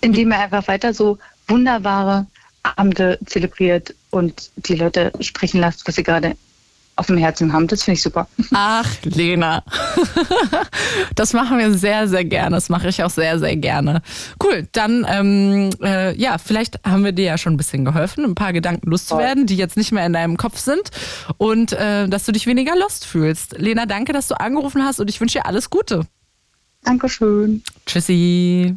[0.00, 1.18] indem er einfach weiter so
[1.48, 2.26] wunderbare
[2.76, 6.36] Abende zelebriert und die Leute sprechen lässt, was sie gerade
[6.96, 7.66] auf dem Herzen haben.
[7.66, 8.26] Das finde ich super.
[8.52, 9.62] Ach, Lena.
[11.14, 12.56] Das machen wir sehr, sehr gerne.
[12.56, 14.02] Das mache ich auch sehr, sehr gerne.
[14.42, 18.34] Cool, dann, ähm, äh, ja, vielleicht haben wir dir ja schon ein bisschen geholfen, ein
[18.34, 20.90] paar Gedanken loszuwerden, die jetzt nicht mehr in deinem Kopf sind
[21.38, 23.58] und äh, dass du dich weniger lost fühlst.
[23.58, 26.06] Lena, danke, dass du angerufen hast und ich wünsche dir alles Gute.
[26.82, 27.62] Dankeschön.
[27.86, 28.76] Tschüssi.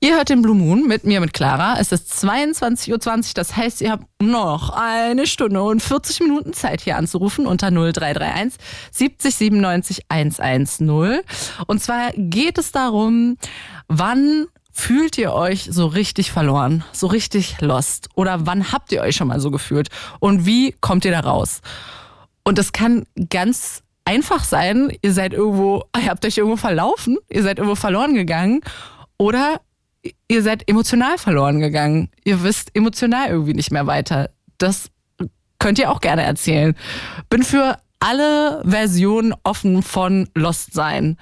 [0.00, 1.78] Ihr hört den Blue Moon mit mir, mit Clara.
[1.80, 6.82] Es ist 22.20 Uhr, das heißt, ihr habt noch eine Stunde und 40 Minuten Zeit
[6.82, 11.22] hier anzurufen unter 0331 70 97 110.
[11.66, 13.38] Und zwar geht es darum,
[13.88, 18.10] wann fühlt ihr euch so richtig verloren, so richtig lost?
[18.14, 19.88] Oder wann habt ihr euch schon mal so gefühlt?
[20.20, 21.62] Und wie kommt ihr da raus?
[22.44, 27.42] Und das kann ganz einfach sein, ihr seid irgendwo, ihr habt euch irgendwo verlaufen, ihr
[27.42, 28.60] seid irgendwo verloren gegangen.
[29.18, 29.60] Oder
[30.28, 32.10] ihr seid emotional verloren gegangen.
[32.24, 34.30] Ihr wisst emotional irgendwie nicht mehr weiter.
[34.58, 34.90] Das
[35.58, 36.74] könnt ihr auch gerne erzählen.
[37.28, 41.16] Bin für alle Versionen offen von Lost sein.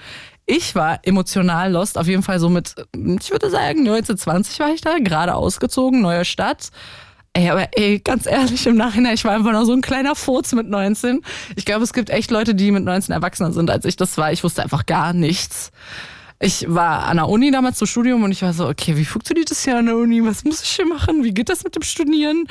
[0.47, 4.83] Ich war emotional lost, auf jeden Fall so mit, ich würde sagen, 1920 war ich
[4.83, 6.69] da, gerade ausgezogen, neue Stadt.
[7.33, 10.53] Ey, aber ey, ganz ehrlich, im Nachhinein, ich war einfach noch so ein kleiner Furz
[10.53, 11.23] mit 19.
[11.57, 14.33] Ich glaube, es gibt echt Leute, die mit 19 erwachsener sind, als ich das war.
[14.33, 15.73] Ich wusste einfach gar nichts
[16.41, 19.51] ich war an der Uni damals zum Studium und ich war so, okay, wie funktioniert
[19.51, 20.25] das hier an der Uni?
[20.25, 21.25] Was muss ich hier machen?
[21.25, 22.47] Wie geht das mit dem Studieren?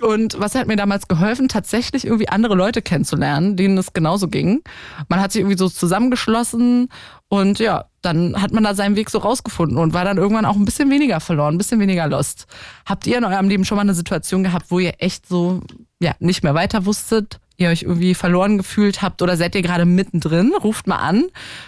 [0.00, 4.62] Und was hat mir damals geholfen, tatsächlich irgendwie andere Leute kennenzulernen, denen es genauso ging.
[5.08, 6.88] Man hat sich irgendwie so zusammengeschlossen
[7.28, 10.56] und ja, dann hat man da seinen Weg so rausgefunden und war dann irgendwann auch
[10.56, 12.46] ein bisschen weniger verloren, ein bisschen weniger lost.
[12.84, 15.60] Habt ihr in eurem Leben schon mal eine Situation gehabt, wo ihr echt so,
[16.00, 17.38] ja, nicht mehr weiter wusstet?
[17.56, 20.52] Ihr euch irgendwie verloren gefühlt habt oder seid ihr gerade mittendrin?
[20.64, 21.26] Ruft mal an.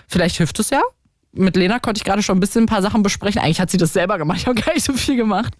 [0.08, 0.80] Vielleicht hilft es ja
[1.34, 3.40] mit Lena konnte ich gerade schon ein bisschen ein paar Sachen besprechen.
[3.40, 5.54] Eigentlich hat sie das selber gemacht, ich habe gar nicht so viel gemacht.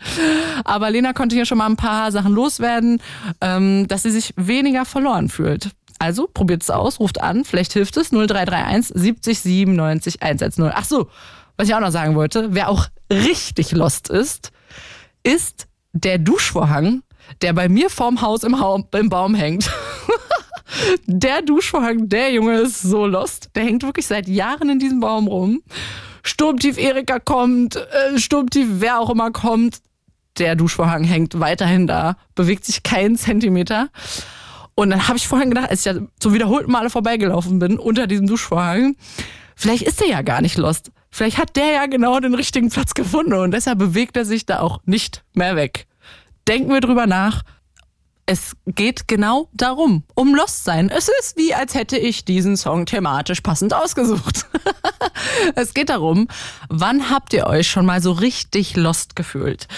[0.64, 3.00] Aber Lena konnte hier schon mal ein paar Sachen loswerden,
[3.40, 5.70] ähm, dass sie sich weniger verloren fühlt.
[5.98, 10.72] Also probiert es aus, ruft an, vielleicht hilft es 0331 70 97 110.
[10.74, 11.08] Ach so,
[11.56, 14.50] was ich auch noch sagen wollte, wer auch richtig lost ist,
[15.22, 17.02] ist der Duschvorhang,
[17.42, 19.70] der bei mir vorm Haus im, ha im Baum hängt.
[21.06, 23.50] Der Duschvorhang, der Junge ist so lost.
[23.54, 25.62] Der hängt wirklich seit Jahren in diesem Baum rum.
[26.22, 29.80] Sturmtief Erika kommt, äh, Sturmtief wer auch immer kommt.
[30.38, 33.88] Der Duschvorhang hängt weiterhin da, bewegt sich keinen Zentimeter.
[34.74, 38.06] Und dann habe ich vorhin gedacht, als ich ja zum wiederholten Male vorbeigelaufen bin unter
[38.06, 38.96] diesem Duschvorhang,
[39.54, 40.90] vielleicht ist er ja gar nicht lost.
[41.10, 44.58] Vielleicht hat der ja genau den richtigen Platz gefunden und deshalb bewegt er sich da
[44.58, 45.86] auch nicht mehr weg.
[46.48, 47.42] Denken wir drüber nach
[48.26, 50.88] es geht genau darum, um Lost sein.
[50.88, 54.46] Es ist wie, als hätte ich diesen Song thematisch passend ausgesucht.
[55.54, 56.28] es geht darum,
[56.68, 59.68] wann habt ihr euch schon mal so richtig lost gefühlt?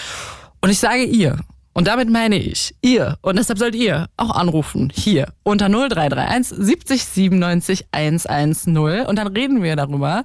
[0.61, 1.39] Und ich sage ihr.
[1.73, 3.19] Und damit meine ich ihr.
[3.21, 4.91] Und deshalb sollt ihr auch anrufen.
[4.95, 8.77] Hier unter 0331 70 97 110.
[9.05, 10.23] Und dann reden wir darüber,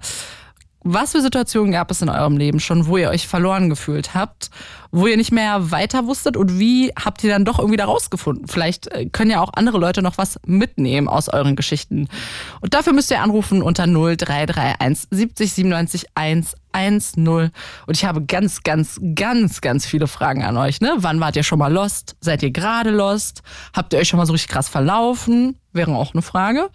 [0.85, 4.51] was für Situationen gab es in eurem Leben schon, wo ihr euch verloren gefühlt habt,
[4.91, 8.47] wo ihr nicht mehr weiter wusstet und wie habt ihr dann doch irgendwie da rausgefunden?
[8.49, 12.09] Vielleicht äh, können ja auch andere Leute noch was mitnehmen aus euren Geschichten.
[12.61, 17.29] Und dafür müsst ihr anrufen unter 0331 70 97 110.
[17.87, 20.81] Und ich habe ganz, ganz, ganz, ganz viele Fragen an euch.
[20.81, 20.95] Ne?
[20.97, 22.17] Wann wart ihr schon mal lost?
[22.21, 23.43] Seid ihr gerade lost?
[23.73, 25.57] Habt ihr euch schon mal so richtig krass verlaufen?
[25.73, 26.69] Wäre auch eine Frage.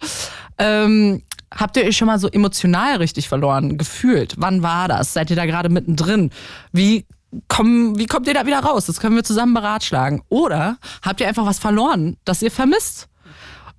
[0.58, 1.22] Ähm,
[1.54, 4.34] Habt ihr euch schon mal so emotional richtig verloren gefühlt?
[4.36, 5.12] Wann war das?
[5.12, 6.30] Seid ihr da gerade mittendrin?
[6.72, 7.06] Wie
[7.48, 8.86] kommen, wie kommt ihr da wieder raus?
[8.86, 10.22] Das können wir zusammen beratschlagen.
[10.28, 13.08] Oder habt ihr einfach was verloren, das ihr vermisst?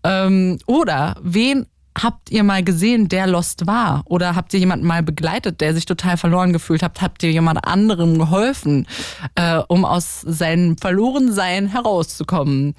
[0.03, 1.65] Ähm, oder wen
[1.97, 4.03] habt ihr mal gesehen, der lost war?
[4.05, 7.01] Oder habt ihr jemanden mal begleitet, der sich total verloren gefühlt hat?
[7.01, 8.87] Habt ihr jemand anderem geholfen,
[9.35, 12.75] äh, um aus seinem Verlorensein herauszukommen?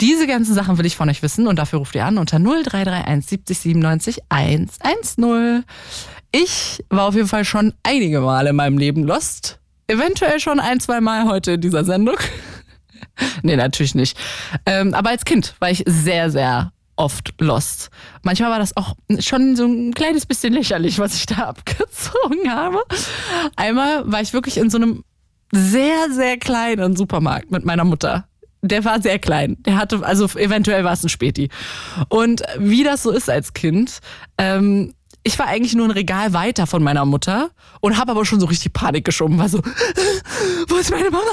[0.00, 3.28] Diese ganzen Sachen will ich von euch wissen und dafür ruft ihr an unter 0331
[3.28, 5.64] 70 97 110.
[6.30, 9.58] Ich war auf jeden Fall schon einige Male in meinem Leben lost.
[9.88, 12.16] Eventuell schon ein, zwei Mal heute in dieser Sendung.
[13.42, 14.16] nee, natürlich nicht.
[14.66, 17.90] Ähm, aber als Kind war ich sehr, sehr oft lost.
[18.22, 22.82] Manchmal war das auch schon so ein kleines bisschen lächerlich, was ich da abgezogen habe.
[23.56, 25.02] Einmal war ich wirklich in so einem
[25.50, 28.27] sehr, sehr kleinen Supermarkt mit meiner Mutter
[28.62, 29.56] der war sehr klein.
[29.60, 31.48] Der hatte, also eventuell war es ein Späti.
[32.08, 33.98] Und wie das so ist als Kind,
[34.38, 34.94] ähm,
[35.28, 38.46] ich war eigentlich nur ein Regal weiter von meiner Mutter und habe aber schon so
[38.46, 39.38] richtig Panik geschoben.
[39.38, 39.60] War so,
[40.68, 41.30] wo ist meine Mama?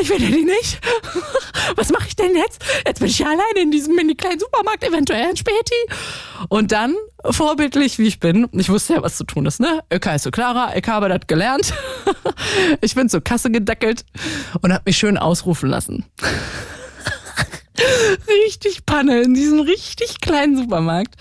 [0.00, 0.78] Ich will die nicht.
[1.74, 2.62] Was mache ich denn jetzt?
[2.86, 5.74] Jetzt bin ich ja alleine in diesem mini kleinen Supermarkt, eventuell ein Späti.
[6.50, 6.94] Und dann,
[7.30, 9.82] vorbildlich wie ich bin, ich wusste ja, was zu tun ist, ne?
[9.90, 11.74] Ist so Clara, ich habe das gelernt.
[12.80, 14.04] Ich bin zur Kasse gedeckelt
[14.60, 16.04] und habe mich schön ausrufen lassen.
[18.46, 21.16] richtig Panne in diesem richtig kleinen Supermarkt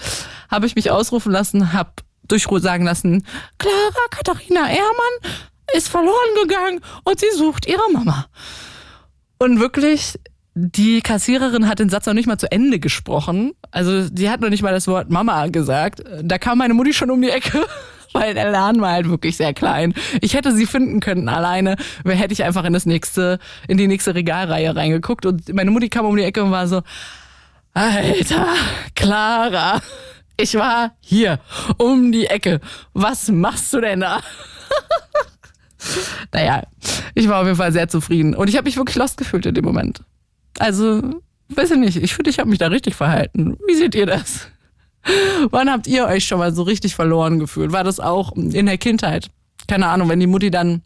[0.52, 1.92] habe ich mich ausrufen lassen, habe
[2.32, 3.26] durchsagen lassen,
[3.58, 5.34] Clara Katharina Ehrmann
[5.74, 8.26] ist verloren gegangen und sie sucht ihre Mama.
[9.38, 10.20] Und wirklich,
[10.54, 13.54] die Kassiererin hat den Satz noch nicht mal zu Ende gesprochen.
[13.72, 16.04] Also die hat noch nicht mal das Wort Mama gesagt.
[16.22, 17.66] Da kam meine Mutti schon um die Ecke,
[18.14, 19.94] weil der Laden war halt wirklich sehr klein.
[20.20, 24.14] Ich hätte sie finden können alleine, hätte ich einfach in das nächste, in die nächste
[24.14, 25.26] Regalreihe reingeguckt.
[25.26, 26.82] Und meine Mutti kam um die Ecke und war so,
[27.74, 28.48] Alter,
[28.96, 29.82] Clara,
[30.42, 31.40] ich war hier
[31.78, 32.60] um die Ecke.
[32.94, 34.22] Was machst du denn da?
[36.34, 36.64] naja,
[37.14, 38.36] ich war auf jeden Fall sehr zufrieden.
[38.36, 40.02] Und ich habe mich wirklich lost gefühlt in dem Moment.
[40.60, 41.02] Also,
[41.50, 43.58] weiß ich nicht, ich finde, ich habe mich da richtig verhalten.
[43.68, 44.48] Wie seht ihr das?
[45.50, 47.72] Wann habt ihr euch schon mal so richtig verloren gefühlt?
[47.72, 49.30] War das auch in der Kindheit?
[49.68, 50.82] Keine Ahnung, wenn die Mutti dann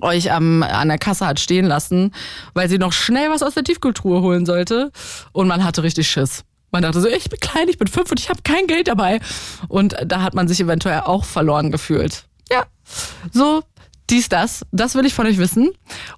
[0.00, 2.12] euch am, an der Kasse hat stehen lassen,
[2.54, 4.92] weil sie noch schnell was aus der Tiefkultur holen sollte
[5.32, 6.44] und man hatte richtig Schiss.
[6.70, 9.20] Man dachte so, ich bin klein, ich bin fünf und ich habe kein Geld dabei.
[9.68, 12.24] Und da hat man sich eventuell auch verloren gefühlt.
[12.50, 12.64] Ja,
[13.32, 13.62] so
[14.10, 14.64] dies, das.
[14.72, 15.70] Das will ich von euch wissen.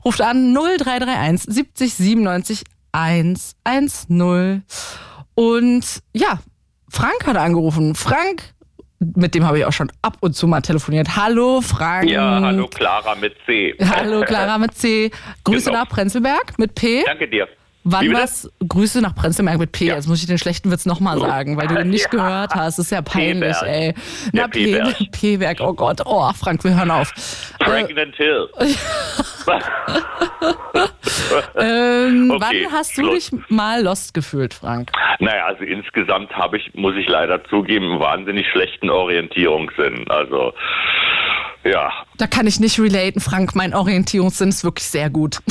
[0.04, 4.64] Ruft an 0331 70 97 110.
[5.34, 6.38] Und ja,
[6.88, 7.94] Frank hat angerufen.
[7.94, 8.54] Frank,
[8.98, 11.16] mit dem habe ich auch schon ab und zu mal telefoniert.
[11.16, 12.08] Hallo Frank.
[12.10, 13.74] Ja, hallo Clara mit C.
[13.80, 15.10] Hallo Clara mit C.
[15.44, 15.82] Grüße Genau.
[15.84, 17.02] nach Prenzlberg mit P.
[17.04, 17.48] Danke dir.
[17.84, 18.50] Wann was?
[18.66, 19.86] Grüße nach Prenzlberg mit P.
[19.86, 19.94] Ja.
[19.94, 22.10] Jetzt muss ich den schlechten Witz nochmal sagen, weil du ihn nicht Ja.
[22.10, 22.78] gehört hast.
[22.78, 23.94] Das ist ja peinlich, ey.
[24.32, 24.46] Na.
[24.48, 26.00] P-Werk, oh Gott.
[26.04, 27.12] Oh, Frank, wir hören auf.
[27.58, 28.48] Pregnant Hill.
[31.56, 33.30] Ähm, Okay, wann hast du Schluss.
[33.30, 34.90] dich mal lost gefühlt, Frank?
[35.18, 40.08] Naja, also insgesamt habe ich, muss ich leider zugeben, einen wahnsinnig schlechten Orientierungssinn.
[40.08, 40.52] Also,
[41.64, 41.92] ja.
[42.18, 43.54] Da kann ich nicht relaten, Frank.
[43.54, 45.38] Mein Orientierungssinn ist wirklich sehr gut.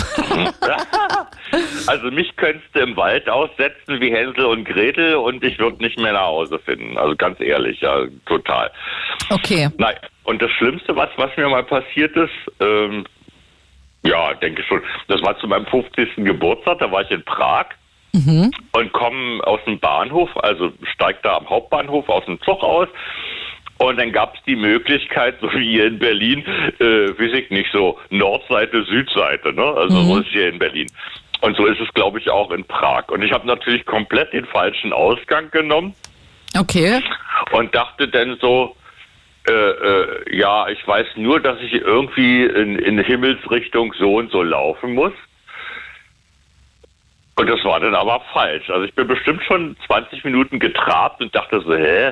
[1.87, 5.97] Also mich könntest du im Wald aussetzen wie Hänsel und Gretel und ich würde nicht
[5.97, 6.97] mehr nach Hause finden.
[6.97, 8.69] Also ganz ehrlich, ja, total.
[9.31, 9.69] Okay.
[9.77, 9.95] Nein,
[10.25, 13.05] und das Schlimmste, was, was mir mal passiert ist, ähm,
[14.03, 16.17] ja, denke schon, das war zu meinem 50.
[16.17, 17.65] Geburtstag, da war ich in Prag
[18.73, 22.87] und komme aus dem Bahnhof, also steig da am Hauptbahnhof aus dem Zug aus.
[23.79, 26.43] Und dann gab es die Möglichkeit, so wie hier in Berlin,
[26.79, 26.83] äh,
[27.17, 29.63] weiß ich nicht, so Nordseite, Südseite, ne?
[29.63, 30.87] Also so ist hier in Berlin.
[31.41, 33.07] Und so ist es, glaube ich, auch in Prag.
[33.07, 35.95] Und ich habe natürlich komplett den falschen Ausgang genommen
[36.57, 37.01] Okay.
[37.51, 38.75] und dachte dann so,
[39.47, 44.43] äh, äh, ja, ich weiß nur, dass ich irgendwie in, in Himmelsrichtung so und so
[44.43, 45.13] laufen muss.
[47.35, 48.69] Und das war dann aber falsch.
[48.69, 52.11] Also ich bin bestimmt schon 20 Minuten getrabt und dachte so, hä,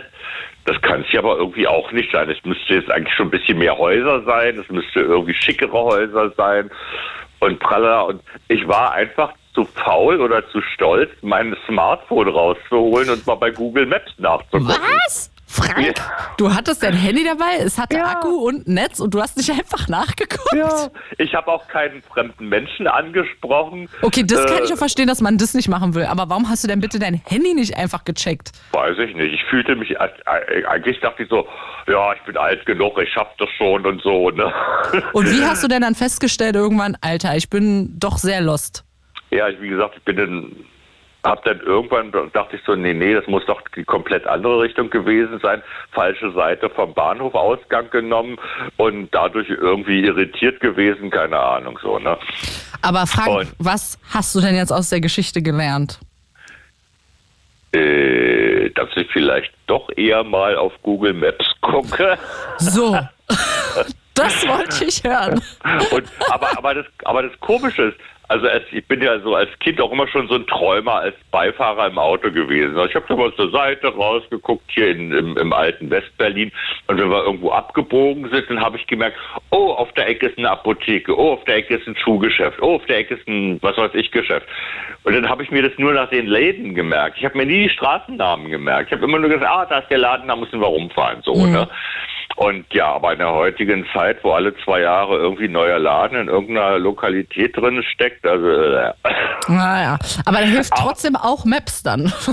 [0.67, 2.29] das kann es ja aber irgendwie auch nicht sein.
[2.29, 6.29] Es müsste jetzt eigentlich schon ein bisschen mehr Häuser sein, es müsste irgendwie schickere Häuser
[6.35, 6.69] sein
[7.39, 8.01] und pralla.
[8.01, 13.49] Und ich war einfach zu faul oder zu stolz, mein Smartphone rauszuholen und mal bei
[13.49, 14.67] Google Maps nachzugucken.
[14.67, 15.31] Was?
[15.49, 16.03] Frank, Ja.
[16.37, 18.07] du hattest dein Handy dabei, es hatte Ja.
[18.07, 20.53] Akku und Netz und du hast nicht einfach nachgeguckt?
[20.53, 23.87] Ja, ich habe auch keinen fremden Menschen angesprochen.
[24.01, 26.03] Okay, das kann Äh, ich auch verstehen, dass man das nicht machen will.
[26.05, 28.51] Aber warum hast du denn bitte dein Handy nicht einfach gecheckt?
[28.73, 29.33] Weiß ich nicht.
[29.33, 31.47] Ich fühlte mich, äh, eigentlich dachte ich so,
[31.87, 34.53] ja, ich bin alt genug, ich schaff das schon und so, ne?
[35.13, 38.83] Und wie hast du denn dann festgestellt irgendwann, Alter, ich bin doch sehr lost?
[39.31, 40.55] Ja, ich, wie gesagt, ich bin dann,
[41.27, 44.89] hab dann irgendwann, dachte ich so, nee, nee, das muss doch die komplett andere Richtung
[44.89, 45.61] gewesen sein.
[45.91, 48.37] Falsche Seite vom Bahnhofausgang genommen
[48.77, 52.17] und dadurch irgendwie irritiert gewesen, keine Ahnung, so, ne?
[52.81, 55.99] Aber Frank, Und- was hast du denn jetzt aus der Geschichte gelernt?
[57.73, 62.17] Äh, dass ich vielleicht doch eher mal auf Google Maps gucke.
[62.57, 62.97] So,
[64.13, 65.41] das wollte ich hören.
[65.91, 67.97] Und, aber, aber, das, aber das Komische ist,
[68.29, 71.15] also als, ich bin ja so als Kind auch immer schon so ein Träumer als
[71.31, 72.77] Beifahrer im Auto gewesen.
[72.87, 76.51] Ich habe da mal zur Seite rausgeguckt hier in, im, im alten Westberlin
[76.87, 79.17] und wenn wir irgendwo abgebogen sind, dann habe ich gemerkt,
[79.51, 82.75] oh, auf der Ecke ist eine Apotheke, oh, auf der Ecke ist ein Schuhgeschäft, oh,
[82.75, 84.45] auf der Ecke ist ein, was weiß ich, Geschäft.
[85.03, 87.17] Und dann habe ich mir das nur nach den Läden gemerkt.
[87.17, 88.87] Ich habe mir nie die Straßennamen gemerkt.
[88.87, 91.33] Ich habe immer nur gesagt, ah, da ist der Laden, da müssen wir rumfahren, so,
[91.45, 91.67] ne?
[92.37, 96.19] Und ja, aber in der heutigen Zeit, wo alle zwei Jahre irgendwie ein neuer Laden
[96.19, 98.93] in irgendeiner Lokalität drin steckt, also äh,
[99.47, 102.13] Naja, aber da hilft trotzdem auch Maps dann.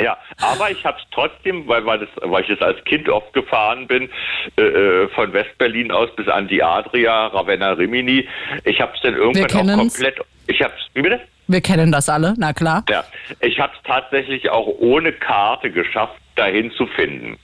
[0.00, 3.34] Ja, aber ich habe es trotzdem, weil, weil, das, weil ich es als Kind oft
[3.34, 4.08] gefahren bin,
[4.56, 8.26] äh, äh, von Westberlin aus bis an die Adria, Ravenna, Rimini.
[8.64, 10.18] Ich habe es dann irgendwann auch komplett.
[10.46, 11.20] Ich habe wie bitte?
[11.48, 12.82] Wir kennen das alle, na klar.
[12.88, 13.04] Ja,
[13.40, 17.38] ich habe es tatsächlich auch ohne Karte geschafft, dahin zu finden.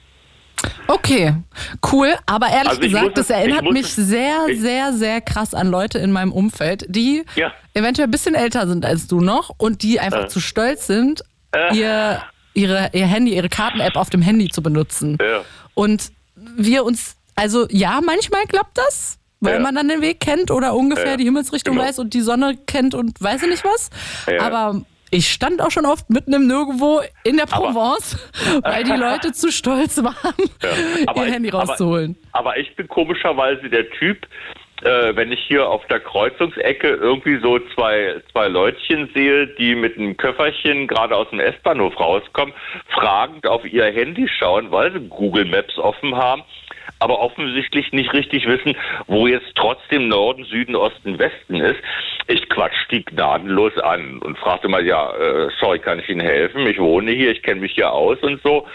[0.89, 1.35] Okay,
[1.93, 2.15] cool.
[2.27, 6.33] Aber ehrlich Also gesagt, das erinnert mich sehr, sehr, sehr krass an Leute in meinem
[6.33, 7.53] Umfeld, die Ja.
[7.75, 10.29] eventuell ein bisschen älter sind als du noch und die einfach Äh.
[10.29, 11.77] zu stolz sind, Äh.
[11.77, 12.23] ihr,
[12.55, 15.19] ihre, ihr Handy, ihre Karten-App auf dem Handy zu benutzen.
[15.21, 15.43] Ja.
[15.75, 19.61] Und wir uns, also ja, manchmal klappt das, weil Ja.
[19.61, 21.87] man dann den Weg kennt oder ungefähr die Himmelsrichtung genau.
[21.87, 23.91] weiß und die Sonne kennt und weiß ich nicht was.
[24.41, 28.17] Aber ich stand auch schon oft mitten im Nirgendwo in der Provence,
[28.63, 30.17] weil die Leute zu stolz waren,
[31.07, 32.17] Aber ihr ich- Handy aber- rauszuholen.
[32.33, 34.27] Aber ich bin komischerweise der Typ,
[34.83, 39.97] äh, wenn ich hier auf der Kreuzungsecke irgendwie so zwei, zwei Leutchen sehe, die mit
[39.97, 42.55] einem Köfferchen gerade aus dem S-Bahnhof rauskommen,
[42.95, 46.43] fragend auf ihr Handy schauen, weil sie Google Maps offen haben,
[46.99, 51.81] aber offensichtlich nicht richtig wissen, wo jetzt trotzdem Norden, Süden, Osten, Westen ist.
[52.29, 56.67] Ich quatsch die gnadenlos an und fragte mal, ja, äh, sorry, kann ich Ihnen helfen?
[56.67, 58.67] Ich wohne hier, ich kenne mich hier aus und so.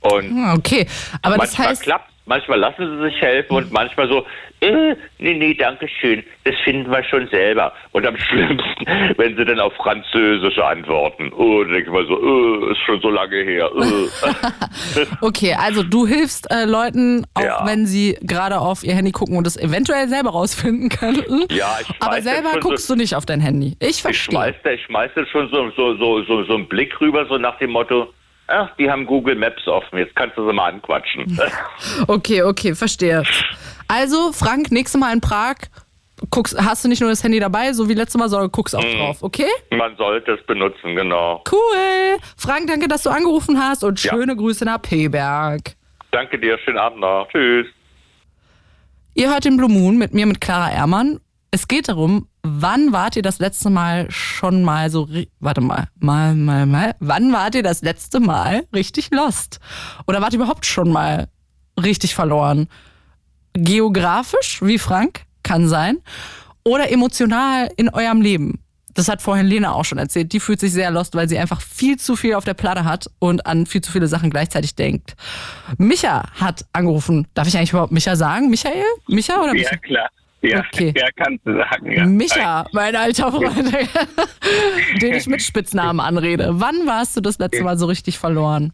[0.00, 0.86] Und Ah, Okay,
[1.22, 4.26] aber das heißt, klappt, manchmal lassen sie sich helfen und manchmal so,
[4.60, 7.72] äh, nee, nee, danke schön, das finden wir schon selber.
[7.92, 8.84] Und am schlimmsten,
[9.16, 11.32] wenn sie dann auf Französisch antworten.
[11.36, 12.16] Oh, dann denke ich mal so,
[12.68, 13.70] äh, ist schon so lange her.
[13.74, 15.06] Äh.
[15.20, 17.62] okay, also du hilfst äh, Leuten, auch Ja.
[17.66, 21.44] wenn sie gerade auf ihr Handy gucken und es eventuell selber rausfinden könnten.
[21.50, 23.76] Ja, ich aber schmeiß selber schon so- guckst du nicht auf dein Handy.
[23.80, 24.32] Ich Ich verstehe.
[24.34, 27.58] schmeiß, ich schmeiß da schon so, so, so, so, so einen Blick rüber, so nach
[27.58, 28.12] dem Motto,
[28.48, 31.40] ach, die haben Google Maps offen, jetzt kannst du sie mal anquatschen.
[32.08, 33.22] Okay, okay, verstehe.
[33.88, 35.54] Also, Frank, nächstes Mal in Prag
[36.30, 38.82] guckst, hast du nicht nur das Handy dabei, so wie letztes Mal, sondern guckst auch
[38.82, 38.96] Mhm.
[38.98, 39.48] drauf, okay?
[39.70, 41.44] Man sollte es benutzen, genau.
[41.50, 42.16] Cool.
[42.36, 44.12] Frank, danke, dass du angerufen hast und Ja.
[44.14, 45.74] schöne Grüße nach Peberg.
[46.12, 47.28] Danke dir, schönen Abend noch.
[47.30, 47.66] Tschüss.
[49.14, 51.20] Ihr hört den Blue Moon mit mir, mit Clara Ehrmann.
[51.56, 55.08] Es geht darum, wann wart ihr das letzte Mal schon mal so,
[55.40, 59.58] warte mal, mal, mal, mal, wann wart ihr das letzte Mal richtig lost?
[60.06, 61.28] Oder wart ihr überhaupt schon mal
[61.82, 62.68] richtig verloren?
[63.54, 66.02] Geografisch, wie Frank, kann sein.
[66.62, 68.62] Oder emotional in eurem Leben.
[68.92, 70.34] Das hat vorhin Lena auch schon erzählt.
[70.34, 73.08] Die fühlt sich sehr lost, weil sie einfach viel zu viel auf der Platte hat
[73.18, 75.16] und an viel zu viele Sachen gleichzeitig denkt.
[75.78, 77.26] Micha hat angerufen.
[77.32, 78.50] Darf ich eigentlich überhaupt Micha sagen?
[78.50, 78.84] Michael?
[79.08, 79.70] Micha oder Micha?
[79.70, 80.10] Ja, klar.
[80.50, 80.94] Ja, Okay.
[80.96, 81.92] ja kannst du sagen.
[81.92, 82.06] Ja.
[82.06, 83.72] Micha, mein alter Freund,
[85.02, 86.50] den ich mit Spitznamen anrede.
[86.52, 88.72] Wann warst du das letzte Mal so richtig verloren?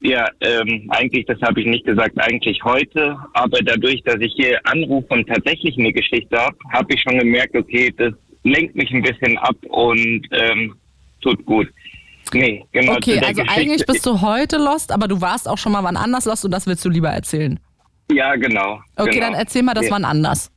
[0.00, 3.16] Ja, ähm, eigentlich, das habe ich nicht gesagt, eigentlich heute.
[3.34, 7.56] Aber dadurch, dass ich hier anrufe und tatsächlich eine Geschichte habe, habe ich schon gemerkt,
[7.56, 8.12] okay, das
[8.44, 10.76] lenkt mich ein bisschen ab und ähm,
[11.20, 11.68] tut gut.
[12.32, 12.92] Nee, genau.
[12.92, 13.60] Okay, also Geschichte.
[13.60, 16.52] eigentlich bist du heute lost, aber du warst auch schon mal wann anders lost und
[16.52, 17.58] das willst du lieber erzählen.
[18.12, 18.80] Ja, genau.
[18.96, 19.26] Okay, genau.
[19.26, 19.92] dann erzähl mal das ja.
[19.92, 20.50] wann anders.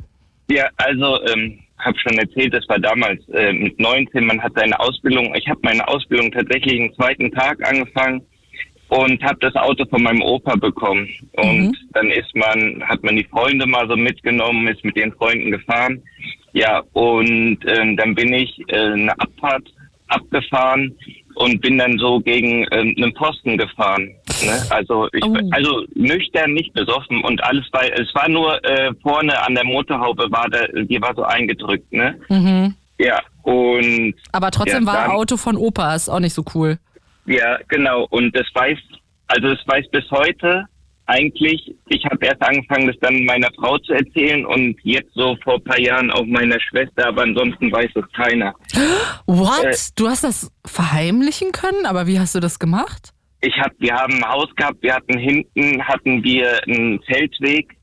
[0.51, 4.77] Ja, also ähm, habe schon erzählt, das war damals äh, mit 19, man hat seine
[4.79, 8.21] Ausbildung, ich habe meine Ausbildung tatsächlich den zweiten Tag angefangen
[8.89, 11.07] und habe das Auto von meinem Opa bekommen.
[11.37, 11.77] Und Mhm.
[11.93, 16.03] dann ist man, hat man die Freunde mal so mitgenommen, ist mit den Freunden gefahren.
[16.51, 19.63] Ja, und ähm, dann bin ich äh, eine Abfahrt
[20.07, 20.93] abgefahren
[21.35, 24.13] und bin dann so gegen ähm, einen Posten gefahren.
[24.45, 24.61] Ne?
[24.69, 25.35] Also ich, Oh.
[25.51, 30.31] also nüchtern, nicht besoffen und alles war, es war nur äh, vorne an der Motorhaube
[30.31, 32.19] war da, die war so eingedrückt, ne?
[32.29, 32.75] Mhm.
[32.99, 36.77] Ja, und Aber trotzdem Ja, war dann- Auto von Opa, ist auch nicht so cool.
[37.25, 38.77] ja, genau, und das weiß,
[39.27, 40.65] also das weiß bis heute
[41.07, 45.55] eigentlich, ich habe erst angefangen, das dann meiner Frau zu erzählen und jetzt so vor
[45.55, 48.53] ein paar Jahren auch meiner Schwester, aber ansonsten weiß es keiner.
[49.25, 49.63] What?
[49.65, 49.75] Äh.
[49.97, 51.85] du hast das verheimlichen können?
[51.85, 53.13] Aber wie hast du das gemacht?
[53.41, 57.75] Ich hab, wir haben ein Haus gehabt, wir hatten hinten hatten wir einen Feldweg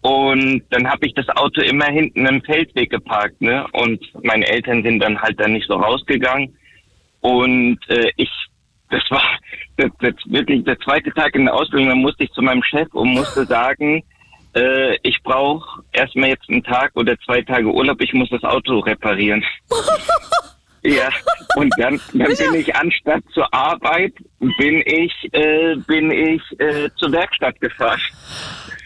[0.00, 3.64] und dann habe ich das Auto immer hinten im Feldweg geparkt, ne?
[3.72, 6.56] Und meine Eltern sind dann halt dann nicht so rausgegangen
[7.20, 8.30] und äh, ich,
[8.90, 9.22] das war
[9.76, 12.92] das, das wirklich der zweite Tag in der Ausbildung, dann musste ich zu meinem Chef
[12.92, 14.02] und musste sagen,
[14.54, 18.80] äh, ich brauche erstmal jetzt einen Tag oder zwei Tage Urlaub, ich muss das Auto
[18.80, 19.44] reparieren.
[20.84, 21.10] Ja,
[21.56, 27.12] und dann, dann bin ich anstatt zur Arbeit, bin ich, äh, bin ich äh, zur
[27.12, 28.00] Werkstatt gefahren.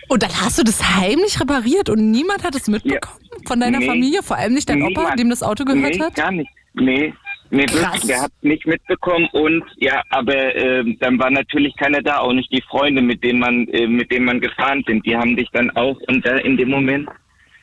[0.09, 3.87] Und dann hast du das heimlich repariert und niemand hat es mitbekommen von deiner Nee.
[3.87, 4.23] Familie?
[4.23, 5.21] Vor allem nicht dein Opa, Niemand.
[5.21, 6.15] dem das Auto gehört nee, hat?
[6.15, 6.51] gar nicht.
[6.75, 7.15] Nee,
[7.51, 12.19] nee wirklich, der hat nicht mitbekommen und ja, aber ähm, dann war natürlich keiner da,
[12.19, 15.05] auch nicht die Freunde, mit denen man, äh, mit denen man gefahren sind.
[15.07, 17.09] Die haben dich dann auch und da in dem Moment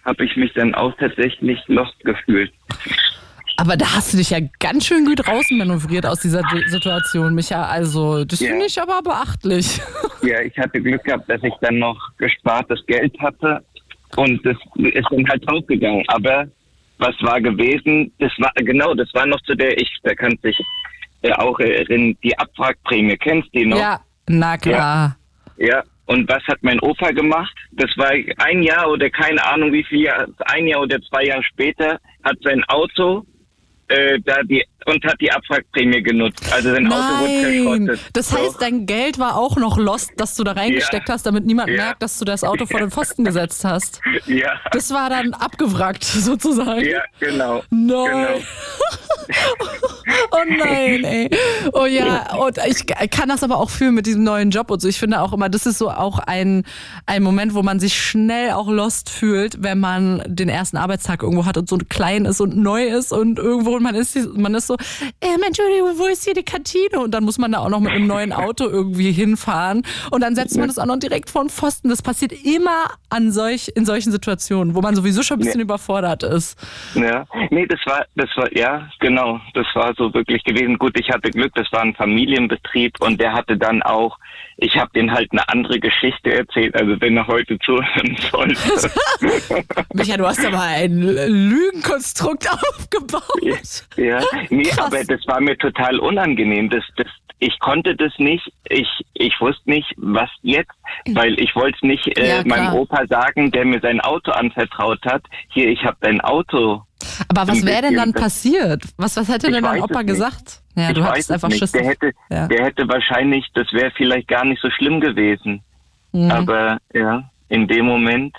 [0.06, 2.52] habe ich mich dann auch tatsächlich lost gefühlt.
[3.58, 7.64] Aber da hast du dich ja ganz schön gut rausmanövriert aus dieser D- Situation, Micha.
[7.66, 8.50] Also, das Ja.
[8.50, 9.80] finde ich aber beachtlich.
[10.24, 13.62] Ja, ich hatte Glück gehabt, dass ich dann noch gespartes Geld hatte
[14.16, 16.02] und das ist dann halt draufgegangen.
[16.08, 16.46] Aber
[16.98, 18.10] was war gewesen?
[18.20, 20.58] Das war genau, das war noch zu der ich, da kann sich
[21.24, 23.18] äh, auch erinnern, die Abwrackprämie.
[23.18, 23.78] Kennst du die noch?
[23.78, 24.00] Ja,
[24.30, 25.18] na klar.
[25.58, 25.84] Ja.
[26.06, 27.54] Und was hat mein Opa gemacht?
[27.74, 28.12] Das war
[28.46, 30.08] ein Jahr oder keine Ahnung wie viel
[30.46, 33.26] ein Jahr oder zwei Jahre später hat sein Auto
[33.88, 36.44] äh, da die und hat die Abwrackprämie genutzt.
[36.54, 37.64] Also sein Auto wurde Nein.
[37.88, 38.00] verschrottet.
[38.14, 38.38] Das So.
[38.38, 41.14] heißt, dein Geld war auch noch lost, dass du da reingesteckt Ja.
[41.16, 41.76] hast, damit niemand Ja.
[41.78, 44.02] merkt, dass du das Auto vor den Pfosten gesetzt hast.
[44.26, 46.86] ja, Das war dann abgewrackt, sozusagen.
[46.86, 47.64] ja, genau.
[47.70, 47.84] Nein.
[47.90, 48.40] Genau.
[50.32, 51.30] Oh nein, ey.
[51.72, 54.88] Oh ja, und ich kann das aber auch fühlen mit diesem neuen Job und so.
[54.90, 56.64] Ich finde auch immer, das ist so auch ein,
[57.06, 61.46] ein Moment, wo man sich schnell auch lost fühlt, wenn man den ersten Arbeitstag irgendwo
[61.46, 64.68] hat und so klein ist und neu ist und irgendwo und man ist, man ist
[64.68, 64.73] so,
[65.22, 67.00] ähm, Entschuldigung, wo ist hier die Kantine?
[67.00, 70.36] Und dann muss man da auch noch mit einem neuen Auto irgendwie hinfahren und dann
[70.36, 71.90] setzt man das auch noch direkt vor den Pfosten.
[71.90, 76.24] Das passiert immer an solch, in solchen Situationen, wo man sowieso schon ein bisschen überfordert
[76.24, 76.58] ist.
[76.96, 80.78] Ja, nee, das war, das war, ja, genau, das war so wirklich gewesen.
[80.78, 84.18] Gut, ich hatte Glück, das war ein Familienbetrieb und der hatte dann auch,
[84.58, 88.92] ich habe den halt eine andere Geschichte erzählt, also wenn er heute zuhören sollte.
[89.94, 93.86] Micha, du hast aber ein Lügenkonstrukt aufgebaut.
[93.98, 94.22] ja,
[94.64, 94.86] nee, Krass.
[94.88, 96.70] aber das war mir total unangenehm.
[96.70, 97.08] Das, das,
[97.40, 100.72] ich konnte das nicht, ich, ich wusste nicht, was jetzt,
[101.14, 105.04] weil ich wollte es nicht äh, Ja, meinem Opa sagen, der mir sein Auto anvertraut
[105.06, 105.24] hat.
[105.50, 106.84] Hier, ich habe dein Auto.
[107.28, 108.84] Aber was wäre denn dann passiert?
[108.98, 110.62] Was, was hätte denn dein Opa gesagt?
[110.76, 111.60] Ja, ich du hattest es einfach nicht.
[111.60, 111.72] Schiss.
[111.74, 112.48] Der hätte, Ja.
[112.48, 115.62] der hätte wahrscheinlich, das wäre vielleicht gar nicht so schlimm gewesen.
[116.14, 116.32] Mhm.
[116.32, 118.36] Aber ja, in dem Moment,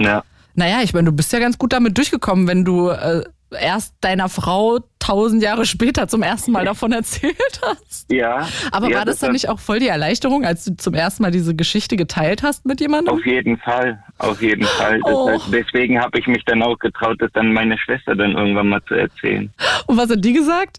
[0.00, 0.22] ja,
[0.54, 3.24] Naja, ich meine, du bist ja ganz gut damit durchgekommen, wenn du äh,
[3.58, 8.12] erst deiner Frau tausend Jahre später zum ersten Mal davon erzählt hast.
[8.12, 8.46] ja.
[8.70, 11.22] Aber ja, war das dann war- nicht auch voll die Erleichterung, als du zum ersten
[11.22, 13.14] Mal diese Geschichte geteilt hast mit jemandem?
[13.14, 15.00] Auf jeden Fall, auf jeden Fall.
[15.02, 15.28] Das Oh.
[15.30, 18.82] heißt, deswegen habe ich mich dann auch getraut, das dann meiner Schwester dann irgendwann mal
[18.84, 19.50] zu erzählen.
[19.86, 20.78] Und was hat die gesagt?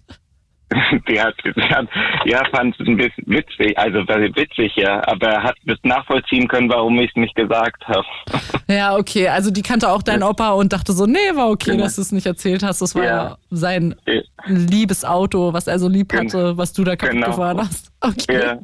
[1.09, 1.89] Die hat gesagt,
[2.25, 6.69] ja, fand es ein bisschen witzig, also war witzig, ja, aber hat es nachvollziehen können,
[6.69, 8.05] warum ich es nicht gesagt habe.
[8.67, 11.83] Ja, okay, also die kannte auch deinen Opa und dachte so, nee, war okay, Genau.
[11.83, 12.81] dass du es nicht erzählt hast.
[12.81, 13.37] Das war ja, Ja.
[13.49, 14.21] sein Ja.
[14.45, 16.23] liebes Auto, was er so lieb Genau.
[16.23, 17.27] hatte, was du da kaputt Genau.
[17.27, 17.91] gefahren hast.
[18.03, 18.57] Okay.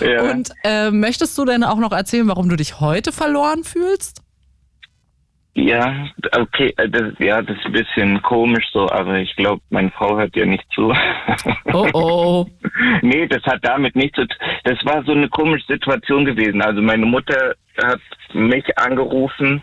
[0.00, 0.30] Ja.
[0.30, 4.22] Und äh, möchtest du denn auch noch erzählen, warum du dich heute verloren fühlst?
[5.60, 6.06] Ja,
[6.36, 10.16] okay, äh, das, ja, das ist ein bisschen komisch so, aber ich glaube, meine Frau
[10.16, 10.94] hört ja nicht zu.
[11.72, 12.46] Oh oh.
[13.02, 14.38] nee, das hat damit nichts zu tun.
[14.64, 16.62] Das war so eine komische Situation gewesen.
[16.62, 18.00] Also meine Mutter hat
[18.32, 19.62] mich angerufen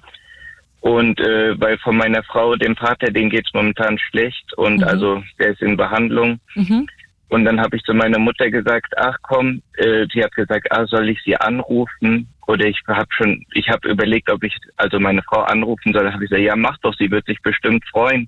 [0.81, 4.83] und äh, weil von meiner Frau, dem Vater, den geht's momentan schlecht und Mhm.
[4.83, 6.39] also der ist in Behandlung.
[6.55, 6.87] Mhm.
[7.29, 10.85] Und dann habe ich zu meiner Mutter gesagt, ach komm, äh, sie hat gesagt, ah,
[10.85, 12.27] soll ich sie anrufen?
[12.47, 16.11] Oder ich habe schon, ich habe überlegt, ob ich also meine Frau anrufen soll.
[16.11, 18.27] habe ich gesagt, ja, mach doch, sie wird sich bestimmt freuen.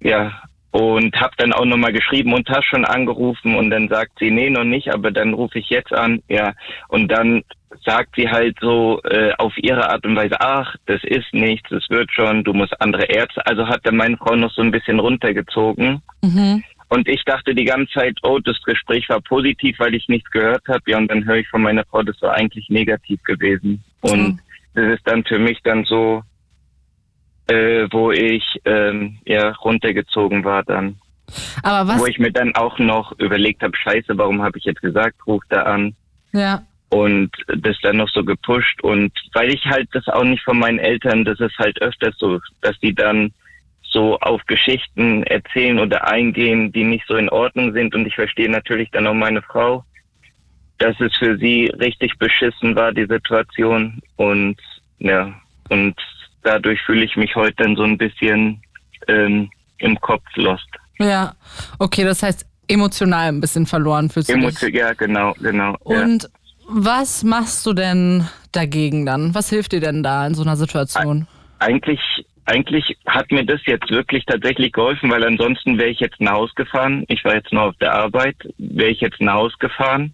[0.00, 4.30] Ja, und habe dann auch nochmal geschrieben und hast schon angerufen und dann sagt sie,
[4.30, 6.22] nee, noch nicht, aber dann rufe ich jetzt an.
[6.28, 6.52] Ja,
[6.88, 7.42] und dann
[7.84, 11.84] sagt sie halt so äh, auf ihre Art und Weise, ach, das ist nichts, das
[11.88, 13.44] wird schon, du musst andere Ärzte.
[13.46, 16.02] Also hat dann meine Frau noch so ein bisschen runtergezogen.
[16.22, 16.62] Mhm.
[16.88, 20.66] Und ich dachte die ganze Zeit, oh, das Gespräch war positiv, weil ich nichts gehört
[20.68, 20.80] habe.
[20.86, 23.84] Ja, und dann höre ich von meiner Frau, das war eigentlich negativ gewesen.
[24.00, 24.40] Und
[24.74, 26.22] das ist dann für mich dann so,
[27.48, 30.96] äh, wo ich ähm, ja runtergezogen war dann.
[31.62, 32.00] Aber was?
[32.00, 35.42] Wo ich mir dann auch noch überlegt habe, scheiße, warum habe ich jetzt gesagt, ruf
[35.50, 35.94] da an.
[36.32, 36.62] ja.
[36.90, 38.82] Und das dann noch so gepusht.
[38.82, 42.40] Und weil ich halt das auch nicht von meinen Eltern, das ist halt öfters so,
[42.62, 43.30] dass die dann
[43.90, 47.94] so auf Geschichten erzählen oder eingehen, die nicht so in Ordnung sind.
[47.94, 49.84] Und ich verstehe natürlich dann auch meine Frau,
[50.78, 54.00] dass es für sie richtig beschissen war, die Situation.
[54.16, 54.56] Und
[54.98, 55.32] ja,
[55.70, 55.94] und
[56.42, 58.60] dadurch fühle ich mich heute dann so ein bisschen
[59.08, 60.68] ähm, im Kopf lost.
[60.98, 61.34] Ja.
[61.78, 64.28] Okay, das heißt emotional ein bisschen verloren dich.
[64.28, 65.76] Emotion, ja, genau, genau.
[65.88, 66.02] ja.
[66.02, 66.28] Und
[66.68, 69.34] was machst du denn dagegen dann?
[69.34, 71.26] Was hilft dir denn da in so einer Situation?
[71.58, 72.00] eigentlich,
[72.48, 76.54] eigentlich hat mir das jetzt wirklich tatsächlich geholfen, weil ansonsten wäre ich jetzt nach Haus
[76.54, 77.04] gefahren.
[77.08, 80.12] Ich war jetzt noch auf der Arbeit, wäre ich jetzt nach Haus gefahren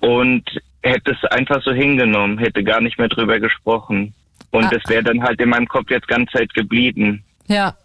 [0.00, 0.42] und
[0.82, 4.14] hätte es einfach so hingenommen, hätte gar nicht mehr drüber gesprochen.
[4.50, 4.70] Und Ah.
[4.70, 7.24] das wäre dann halt in meinem Kopf jetzt ganze Zeit geblieben.
[7.48, 7.76] Ja,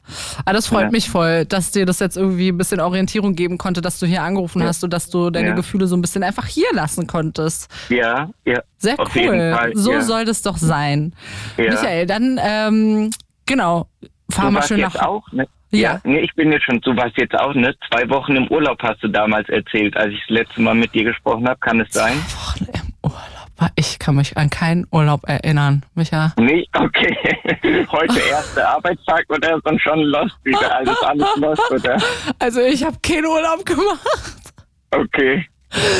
[0.45, 0.89] ah, das freut Ja.
[0.91, 4.23] mich voll, dass dir das jetzt irgendwie ein bisschen Orientierung geben konnte, dass du hier
[4.23, 4.67] angerufen Ja.
[4.67, 5.53] hast und dass du deine Ja.
[5.55, 7.69] Gefühle so ein bisschen einfach hier lassen konntest.
[7.89, 8.61] Ja, ja.
[8.77, 9.71] Sehr cool.
[9.75, 11.13] so soll das doch sein.
[11.57, 13.09] Michael, dann, ähm,
[13.51, 13.87] genau,
[14.29, 15.05] fahr du mal schön jetzt nach.
[15.07, 15.47] auch, ne?
[15.71, 16.01] Ja.
[16.03, 17.73] Nee, ich bin jetzt schon, du warst jetzt auch, ne?
[17.89, 21.05] Zwei Wochen im Urlaub hast du damals erzählt, als ich das letzte Mal mit dir
[21.05, 21.59] gesprochen habe.
[21.61, 22.13] Kann es sein?
[22.17, 23.71] Wochen im Urlaub.
[23.75, 26.33] Ich kann mich an keinen Urlaub erinnern, Micha.
[26.37, 27.15] Nee, okay.
[27.91, 30.75] Heute erster Arbeitstag oder ist dann schon lost wieder?
[30.75, 31.97] Also ist alles lost, oder?
[32.39, 34.53] Also ich habe keinen Urlaub gemacht.
[34.91, 35.45] Okay.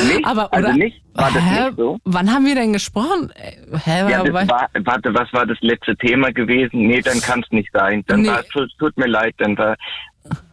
[0.06, 0.24] Nicht?
[0.26, 1.02] Aber also oder, nicht?
[1.14, 1.64] War das Hä?
[1.66, 1.98] nicht so?
[2.04, 3.30] Wann haben wir denn gesprochen?
[3.34, 3.52] Äh,
[3.84, 6.86] Hä, Ja, war, warte, was war das letzte Thema gewesen?
[6.86, 8.04] Nee, dann kann es nicht sein.
[8.06, 8.28] Dann Nee.
[8.28, 9.76] war, tut, tut mir leid, dann war,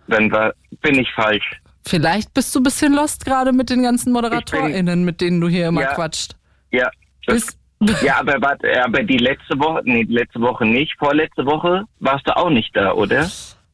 [0.07, 1.49] dann war, bin ich falsch.
[1.85, 5.67] Vielleicht bist du ein bisschen lost gerade mit den ganzen ModeratorInnen, mit denen du hier
[5.67, 5.93] immer Ja.
[5.93, 6.35] quatscht.
[6.71, 6.89] Ja.
[7.25, 7.57] Das,
[8.03, 12.27] ja, aber warte, aber die letzte Woche, nee, die letzte Woche nicht, vorletzte Woche warst
[12.27, 13.29] du auch nicht da, oder?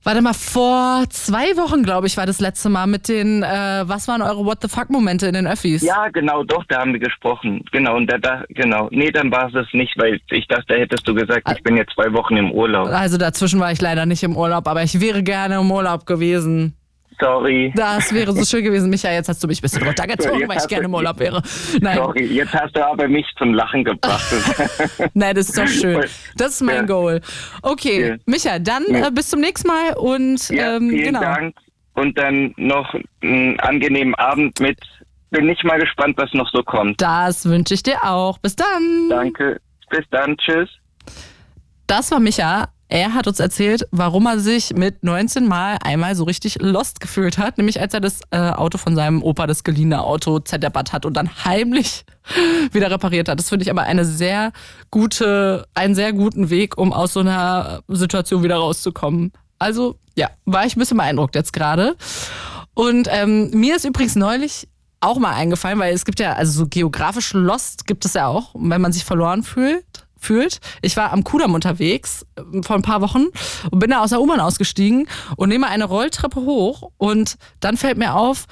[0.06, 4.08] Warte mal, vor zwei Wochen, glaube ich, war das letzte Mal mit den, äh, was
[4.08, 5.82] waren eure What the fuck-Momente in den Öffis?
[5.82, 7.66] Ja, genau, doch, da haben wir gesprochen.
[7.72, 8.88] Genau, und da, da genau.
[8.92, 11.94] Nee, dann war es nicht, weil ich dachte, da hättest du gesagt, ich bin jetzt
[11.94, 12.88] zwei Wochen im Urlaub.
[12.88, 16.78] Also dazwischen war ich leider nicht im Urlaub, aber ich wäre gerne im Urlaub gewesen.
[17.20, 17.72] Sorry.
[17.76, 18.90] Das wäre so schön gewesen.
[18.90, 21.42] Micha, jetzt hast du mich ein bisschen runtergezogen, Jetzt weil ich gerne im Urlaub wäre.
[21.82, 24.26] Nein, Sorry, jetzt hast du aber mich zum Lachen gebracht.
[25.14, 26.04] nein, das ist doch schön.
[26.36, 26.82] Das ist mein Ja.
[26.84, 27.22] Goal.
[27.62, 28.16] Okay, Ja.
[28.26, 29.08] Micha, dann Ja.
[29.08, 31.22] äh, bis zum nächsten Mal und ähm, vielen genau.
[31.22, 31.56] Dank.
[31.94, 34.78] Und dann noch einen angenehmen Abend mit.
[35.32, 37.02] Bin ich mal gespannt, was noch so kommt.
[37.02, 38.38] Das wünsche ich dir auch.
[38.40, 39.10] Bis dann.
[39.10, 39.60] Danke.
[39.90, 40.36] Bis dann.
[40.38, 40.70] Tschüss.
[41.88, 42.68] Das war Micha.
[42.88, 47.40] Er hat uns erzählt, warum er sich mit 19 Mal einmal so richtig lost gefühlt
[47.40, 47.58] hat.
[47.58, 51.16] Nämlich als er das äh, Auto von seinem Opa, das geliehene Auto, zerdeppert hat und
[51.16, 52.06] dann heimlich
[52.72, 53.40] wieder repariert hat.
[53.40, 54.52] Das finde ich aber eine sehr
[54.92, 59.32] gute, einen sehr guten Weg, um aus so einer Situation wieder rauszukommen.
[59.58, 61.96] Also, ja, war ich ein bisschen beeindruckt jetzt gerade.
[62.76, 64.68] Und ähm, mir ist übrigens neulich
[65.00, 68.54] auch mal eingefallen, weil es gibt ja, also so geografisch Lost gibt es ja auch,
[68.56, 70.05] wenn man sich verloren fühlt.
[70.26, 70.60] Fühlt.
[70.82, 73.26] Ich war am Kudamm unterwegs äh, vor ein paar Wochen
[73.70, 75.08] und bin da aus der U-Bahn ausgestiegen
[75.38, 78.46] und nehme eine Rolltreppe hoch und dann fällt mir auf,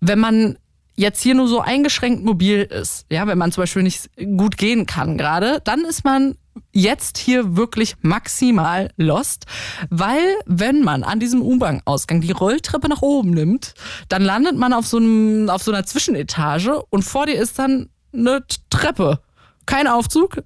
[0.00, 0.58] wenn man
[0.96, 4.86] jetzt hier nur so eingeschränkt mobil ist, ja, wenn man zum Beispiel nicht gut gehen
[4.86, 6.36] kann gerade, dann ist man
[6.72, 9.46] jetzt hier wirklich maximal lost,
[9.88, 13.74] weil wenn man an diesem U-Bahn-Ausgang die Rolltreppe nach oben nimmt,
[14.08, 17.88] dann landet man auf so, einem, auf so einer Zwischenetage und vor dir ist dann
[18.12, 19.20] eine Treppe.
[19.66, 20.42] Kein Aufzug,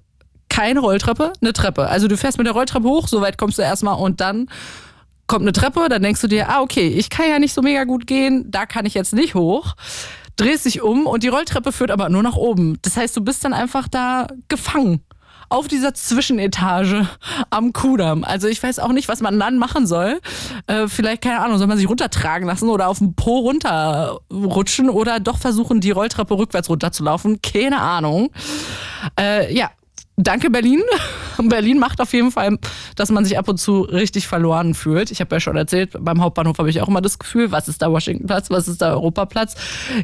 [0.55, 1.89] keine Rolltreppe, eine Treppe.
[1.89, 4.47] Also du fährst mit der Rolltreppe hoch, so weit kommst du erstmal und dann
[5.27, 7.83] kommt eine Treppe, dann denkst du dir, ah, okay, ich kann ja nicht so mega
[7.83, 9.75] gut gehen, da kann ich jetzt nicht hoch.
[10.37, 12.79] Drehst dich um und die Rolltreppe führt aber nur nach oben.
[12.83, 15.01] Das heißt, du bist dann einfach da gefangen.
[15.49, 17.07] Auf dieser Zwischenetage
[17.49, 18.23] am Kudamm.
[18.23, 20.21] Also ich weiß auch nicht, was man dann machen soll.
[20.67, 25.19] Äh, vielleicht, keine Ahnung, soll man sich runtertragen lassen oder auf dem Po runterrutschen oder
[25.19, 27.41] doch versuchen, die Rolltreppe rückwärts runterzulaufen.
[27.41, 28.31] Keine Ahnung.
[29.19, 29.69] Äh, ja,
[30.17, 30.81] danke Berlin.
[31.37, 32.57] Berlin macht auf jeden Fall,
[32.95, 35.11] dass man sich ab und zu richtig verloren fühlt.
[35.11, 37.81] Ich habe ja schon erzählt, beim Hauptbahnhof habe ich auch immer das Gefühl, was ist
[37.81, 39.55] da Washingtonplatz, was ist da Europaplatz?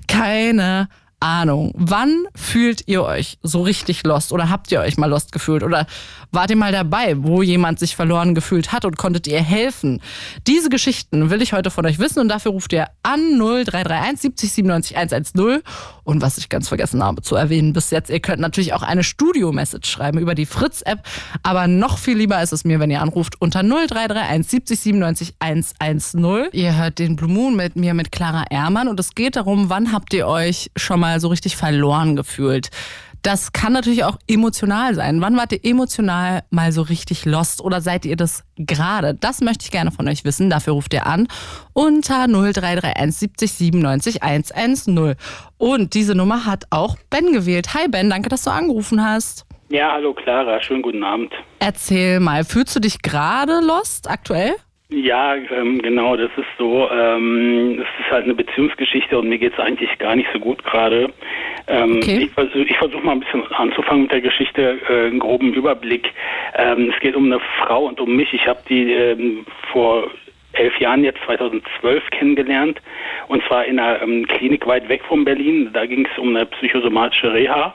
[0.07, 0.89] Keine
[1.21, 1.71] Ahnung.
[1.75, 5.85] Wann fühlt ihr euch so richtig lost oder habt ihr euch mal lost gefühlt oder
[6.31, 10.01] wart ihr mal dabei, wo jemand sich verloren gefühlt hat und konntet ihr helfen?
[10.47, 14.51] Diese Geschichten will ich heute von euch wissen und dafür ruft ihr an 0331 70
[14.51, 15.61] 97 110
[16.03, 19.03] und was ich ganz vergessen habe zu erwähnen bis jetzt, ihr könnt natürlich auch eine
[19.03, 21.03] Studio-Message schreiben über die Fritz-App,
[21.43, 26.49] aber noch viel lieber ist es mir, wenn ihr anruft unter 0331 70 97 110.
[26.53, 29.91] Ihr hört den Blue Moon mit mir, mit Clara Ehrmann und es geht darum, wann
[29.91, 32.69] habt ihr euch schon mal so richtig verloren gefühlt?
[33.21, 35.21] Das kann natürlich auch emotional sein.
[35.21, 39.13] Wann wart ihr emotional mal so richtig lost oder seid ihr das gerade?
[39.13, 40.49] Das möchte ich gerne von euch wissen.
[40.49, 41.27] Dafür ruft ihr an
[41.73, 45.15] unter 0331 70 97 110.
[45.59, 47.75] Und diese Nummer hat auch Ben gewählt.
[47.75, 49.45] Hi Ben, danke, dass du angerufen hast.
[49.69, 51.31] Ja, hallo Clara, schönen guten Abend.
[51.59, 54.55] Erzähl mal, fühlst du dich gerade lost aktuell?
[54.93, 56.89] Ja, ähm, genau, das ist so.
[56.91, 61.13] Ähm, es ist halt eine Beziehungsgeschichte und mir geht's eigentlich gar nicht so gut gerade.
[61.67, 62.23] Ähm, Okay.
[62.25, 66.11] Ich versuche ich versuch mal ein bisschen anzufangen mit der Geschichte, äh, einen groben Überblick.
[66.55, 68.33] Ähm, es geht um eine Frau und um mich.
[68.33, 70.09] Ich habe die ähm, vor
[70.53, 72.79] elf Jahren jetzt 2012 kennengelernt
[73.27, 75.69] und zwar in einer ähm, Klinik weit weg von Berlin.
[75.73, 77.73] Da ging es um eine psychosomatische Reha.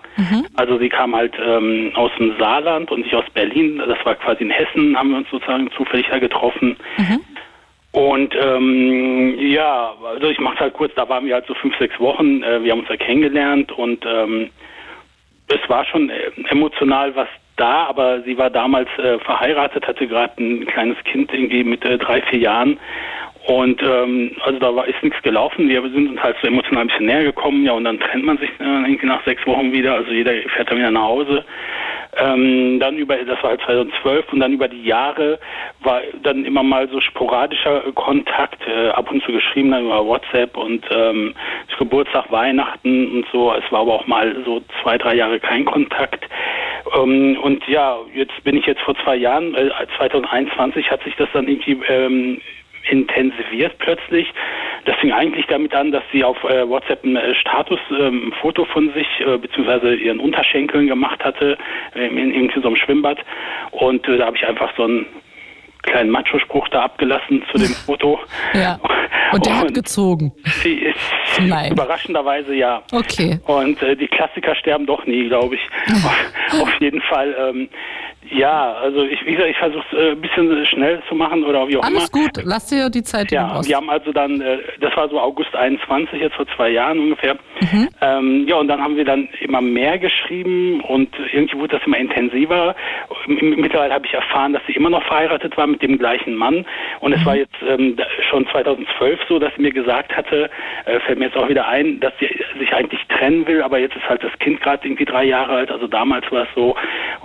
[0.56, 3.78] Also sie kam halt ähm, aus dem Saarland und ich aus Berlin.
[3.78, 6.76] Das war quasi in Hessen, haben wir uns sozusagen zufällig da getroffen.
[7.92, 11.98] Und ähm, ja, also ich mache halt kurz, da waren wir halt so fünf, sechs
[11.98, 14.50] Wochen, äh, wir haben uns ja kennengelernt und ähm,
[15.48, 20.32] es war schon äh, emotional was da, aber sie war damals äh, verheiratet, hatte gerade
[20.38, 22.78] ein kleines Kind, irgendwie mit äh, drei, vier Jahren.
[23.46, 25.68] Und ähm, also da war ist nichts gelaufen.
[25.68, 28.38] Wir sind uns halt so emotional ein bisschen näher gekommen, ja, und dann trennt man
[28.38, 29.94] sich äh, nach sechs Wochen wieder.
[29.94, 31.44] Also jeder fährt dann wieder nach Hause.
[32.18, 35.38] Ähm, dann über, das war halt 2012 und dann über die Jahre
[35.80, 40.56] war dann immer mal so sporadischer Kontakt, äh, ab und zu geschrieben dann über WhatsApp
[40.56, 41.34] und ähm,
[41.78, 43.52] Geburtstag, Weihnachten und so.
[43.52, 46.24] Es war aber auch mal so zwei, drei Jahre kein Kontakt.
[46.96, 51.28] Ähm, und ja, jetzt bin ich jetzt vor zwei Jahren, äh, 2021 hat sich das
[51.32, 52.40] dann irgendwie ähm,
[52.90, 54.32] intensiviert plötzlich.
[54.84, 58.64] Das fing eigentlich damit an, dass sie auf äh, WhatsApp ein äh, Status, ähm, Foto
[58.64, 61.58] von sich äh, beziehungsweise ihren Unterschenkeln gemacht hatte
[61.94, 63.18] äh, in, in so einem Schwimmbad
[63.72, 65.06] und äh, da habe ich einfach so einen
[65.86, 68.18] kleinen Macho-Spruch da abgelassen zu dem Foto.
[68.54, 68.78] Ja.
[69.32, 70.32] Und der hat gezogen.
[70.62, 70.98] Sie ist
[71.40, 71.72] Nein.
[71.72, 72.82] überraschenderweise ja.
[72.92, 73.40] Okay.
[73.46, 75.60] Und äh, die Klassiker sterben doch nie, glaube ich.
[76.60, 77.34] Auf jeden Fall.
[77.38, 77.68] Ähm,
[78.30, 81.66] ja, also ich, wie gesagt, ich versuche es äh, ein bisschen schnell zu machen oder
[81.68, 82.22] wie auch Alles immer.
[82.24, 83.68] gut, lass dir die Zeit, die du Ja, brauchst.
[83.68, 87.34] wir haben also dann, äh, das war so August 21, jetzt vor zwei Jahren ungefähr.
[87.60, 87.88] Mhm.
[88.00, 91.98] Ähm, ja, und dann haben wir dann immer mehr geschrieben und irgendwie wurde das immer
[91.98, 92.74] intensiver.
[93.26, 96.64] Mittlerweile habe ich erfahren, dass sie immer noch verheiratet war mit dem gleichen Mann.
[97.00, 97.26] Und es Mhm.
[97.26, 97.96] war jetzt ähm,
[98.30, 100.50] schon 2012 so, dass sie mir gesagt hatte,
[100.84, 103.96] äh, fällt mir jetzt auch wieder ein, dass sie sich eigentlich trennen will, aber jetzt
[103.96, 106.76] ist halt das Kind gerade irgendwie drei Jahre alt, also damals war es so.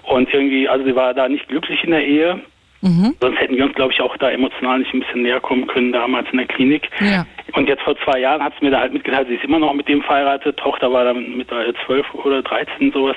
[0.04, 2.42] Und irgendwie, also sie war da nicht glücklich in der Ehe.
[2.82, 3.16] Mhm.
[3.22, 5.92] Sonst hätten wir uns, glaube ich, auch da emotional nicht ein bisschen näher kommen können,
[5.92, 6.90] damals in der Klinik.
[7.00, 7.26] Ja.
[7.54, 9.74] Und jetzt vor zwei Jahren hat sie mir da halt mitgeteilt, sie ist immer noch
[9.74, 10.58] mit dem verheiratet.
[10.58, 13.16] Tochter war dann mit 12 oder 13 sowas.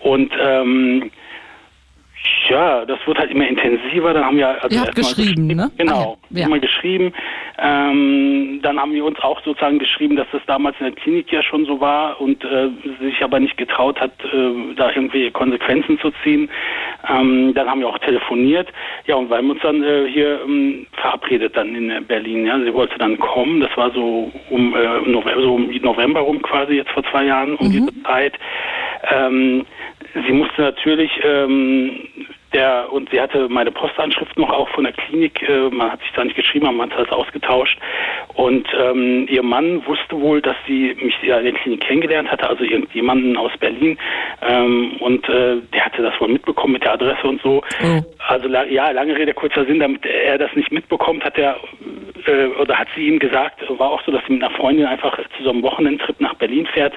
[0.00, 1.10] Und ähm,
[2.48, 4.14] ja, das wird halt immer intensiver.
[4.14, 5.70] Dann haben wir also Ihr habt erstmal geschrieben, ne?
[5.76, 6.46] Genau, Ah, ja.
[6.46, 7.12] Immer geschrieben.
[7.58, 11.42] Ähm, dann haben wir uns auch sozusagen geschrieben, dass das damals in der Klinik ja
[11.42, 12.68] schon so war und äh,
[13.00, 16.48] sich aber nicht getraut hat, äh, da irgendwelche Konsequenzen zu ziehen.
[17.08, 18.68] Ähm, dann haben wir auch telefoniert.
[19.06, 22.46] Ja, und wir haben uns dann äh, hier ähm, verabredet dann in äh, Berlin.
[22.46, 23.60] Ja, sie wollte dann kommen.
[23.60, 27.54] Das war so um äh, November, so um November rum quasi jetzt vor zwei Jahren
[27.56, 28.34] um diese Zeit.
[29.10, 29.66] Ähm,
[30.26, 31.92] sie musste natürlich ähm,
[32.52, 35.42] der und sie hatte meine Postanschrift noch auch von der Klinik.
[35.48, 37.78] Äh, man hat sich da nicht geschrieben, aber man hat das ausgetauscht.
[38.34, 42.48] Und ähm, ihr Mann wusste wohl, dass sie mich ja in der Klinik kennengelernt hatte,
[42.48, 43.98] also irgendjemanden aus Berlin.
[44.42, 47.62] Ähm, und äh, der hatte das wohl mitbekommen mit der Adresse und so.
[47.82, 48.00] Oh.
[48.28, 51.56] Also ja, lange Rede kurzer Sinn, damit er das nicht mitbekommt, hat er
[52.26, 55.16] äh, oder hat sie ihm gesagt, war auch so, dass sie mit einer Freundin einfach
[55.36, 56.94] zu so einem Wochenendtrip nach Berlin fährt.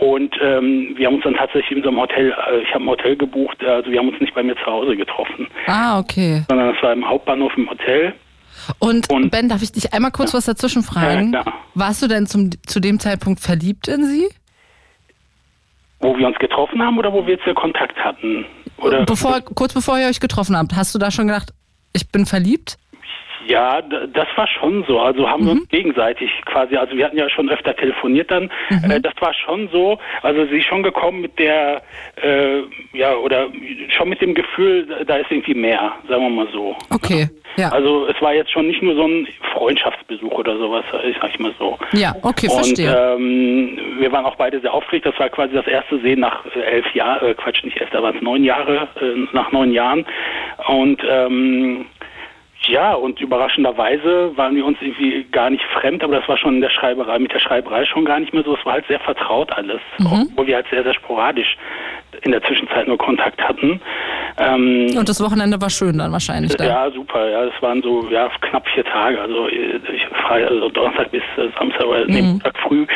[0.00, 2.88] Und ähm, wir haben uns dann tatsächlich in so einem Hotel, äh, ich habe ein
[2.88, 6.42] Hotel gebucht, also wir haben uns nicht bei mir zu Hause getroffen, Ah, okay.
[6.48, 8.12] sondern es war im Hauptbahnhof im Hotel.
[8.78, 11.32] Und, Und- Ben, darf ich dich einmal kurz was dazwischen fragen?
[11.32, 11.54] Ja, klar.
[11.74, 14.28] Warst du denn zum, zu dem Zeitpunkt verliebt in sie?
[16.00, 18.44] Wo wir uns getroffen haben oder wo wir jetzt den Kontakt hatten?
[18.78, 21.50] Oder Bevor, kurz bevor ihr euch getroffen habt, hast du da schon gedacht,
[21.92, 22.76] ich bin verliebt?
[23.46, 25.00] Ja, das war schon so.
[25.00, 28.50] Also haben wir uns gegenseitig quasi, also wir hatten ja schon öfter telefoniert dann.
[28.88, 29.98] Äh, das war schon so.
[30.22, 31.82] Also sie ist schon gekommen mit der,
[32.22, 32.62] äh,
[32.92, 33.48] ja, oder
[33.96, 36.76] schon mit dem Gefühl, da ist irgendwie mehr, sagen wir mal so.
[36.90, 37.68] Okay, ja.
[37.70, 41.38] Also es war jetzt schon nicht nur so ein Freundschaftsbesuch oder sowas, ich sag ich
[41.38, 41.78] mal so.
[41.92, 43.14] Ja, okay, Und verstehe.
[43.16, 45.06] ähm, wir waren auch beide sehr aufgeregt.
[45.06, 48.02] Das war quasi das erste Sehen nach äh, elf Jahren, äh, Quatsch, nicht elf, da
[48.02, 50.06] waren es neun Jahre, äh, nach neun Jahren.
[50.66, 51.86] Und ähm,
[52.66, 56.60] ja, und überraschenderweise waren wir uns irgendwie gar nicht fremd, aber das war schon in
[56.60, 58.54] der Schreiberei, mit der Schreiberei schon gar nicht mehr so.
[58.56, 61.56] Es war halt sehr vertraut alles, obwohl wir halt sehr, sehr sporadisch
[62.22, 63.80] in der Zwischenzeit nur Kontakt hatten.
[64.38, 66.54] Ähm, Und das Wochenende war schön dann wahrscheinlich.
[66.56, 66.68] Dann.
[66.68, 67.28] ja, super.
[67.28, 69.20] Ja, das waren so ja, knapp vier Tage.
[69.20, 69.48] Also
[70.26, 72.28] frei, also Donnerstag bis äh, Samstag oder nee, Mhm.
[72.32, 72.86] Montag früh.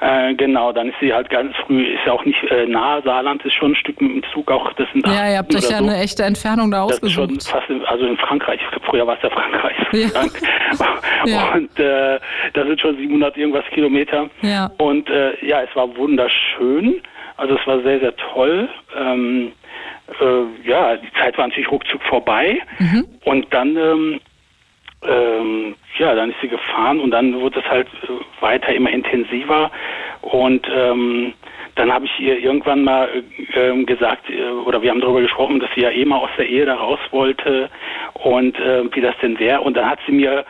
[0.00, 3.00] Äh, genau, dann ist sie halt ganz früh, ist ja auch nicht äh, nahe.
[3.04, 4.70] Saarland ist schon ein Stück mit dem Zug auch.
[4.74, 5.84] Das sind Ja, ihr habt euch ja so.
[5.84, 7.52] eine echte Entfernung da Das ist schon ausgesucht.
[7.56, 8.60] fast, in, also in Frankreich.
[8.84, 9.76] Früher war es ja Frankreich.
[9.92, 10.24] Ja.
[11.26, 11.52] Ja.
[11.54, 12.18] Und äh,
[12.52, 14.28] das sind schon 700 irgendwas Kilometer.
[14.42, 14.70] Ja.
[14.78, 17.00] Und äh, ja, es war wunderschön.
[17.36, 18.68] Also es war sehr, sehr toll.
[18.96, 19.52] Ähm,
[20.20, 22.58] äh, ja, die Zeit war natürlich ruckzuck vorbei.
[22.78, 23.06] Mhm.
[23.24, 24.20] Und dann, ähm,
[25.02, 29.70] ähm, ja, dann ist sie gefahren und dann wurde es halt äh, weiter immer intensiver.
[30.22, 31.32] Und ähm,
[31.74, 33.08] dann habe ich ihr irgendwann mal
[33.52, 36.48] äh, gesagt, äh, oder wir haben darüber gesprochen, dass sie ja eh mal aus der
[36.48, 37.70] Ehe da raus wollte
[38.24, 39.60] und äh, wie das denn wäre.
[39.60, 40.44] Und dann hat sie mir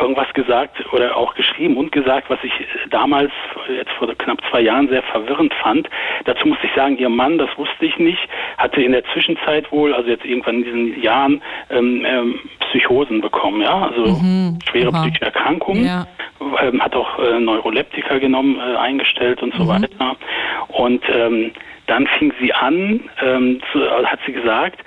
[0.00, 2.52] irgendwas gesagt oder auch geschrieben und gesagt, was ich
[2.90, 3.32] damals,
[3.74, 5.88] jetzt vor knapp zwei Jahren, sehr verwirrend fand.
[6.26, 8.20] Dazu muss ich sagen, ihr Mann, das wusste ich nicht,
[8.58, 13.62] hatte in der Zwischenzeit wohl, also jetzt irgendwann in diesen Jahren, ähm, ähm, Psychosen bekommen,
[13.62, 14.20] ja, also
[14.70, 15.02] schwere Aha.
[15.02, 16.06] psychische Erkrankungen Ja.
[16.60, 20.16] ähm, hat auch äh, Neuroleptika genommen, äh, eingestellt und so weiter.
[20.68, 21.52] Und ähm,
[21.86, 24.80] dann fing sie an, ähm, zu, also hat sie gesagt,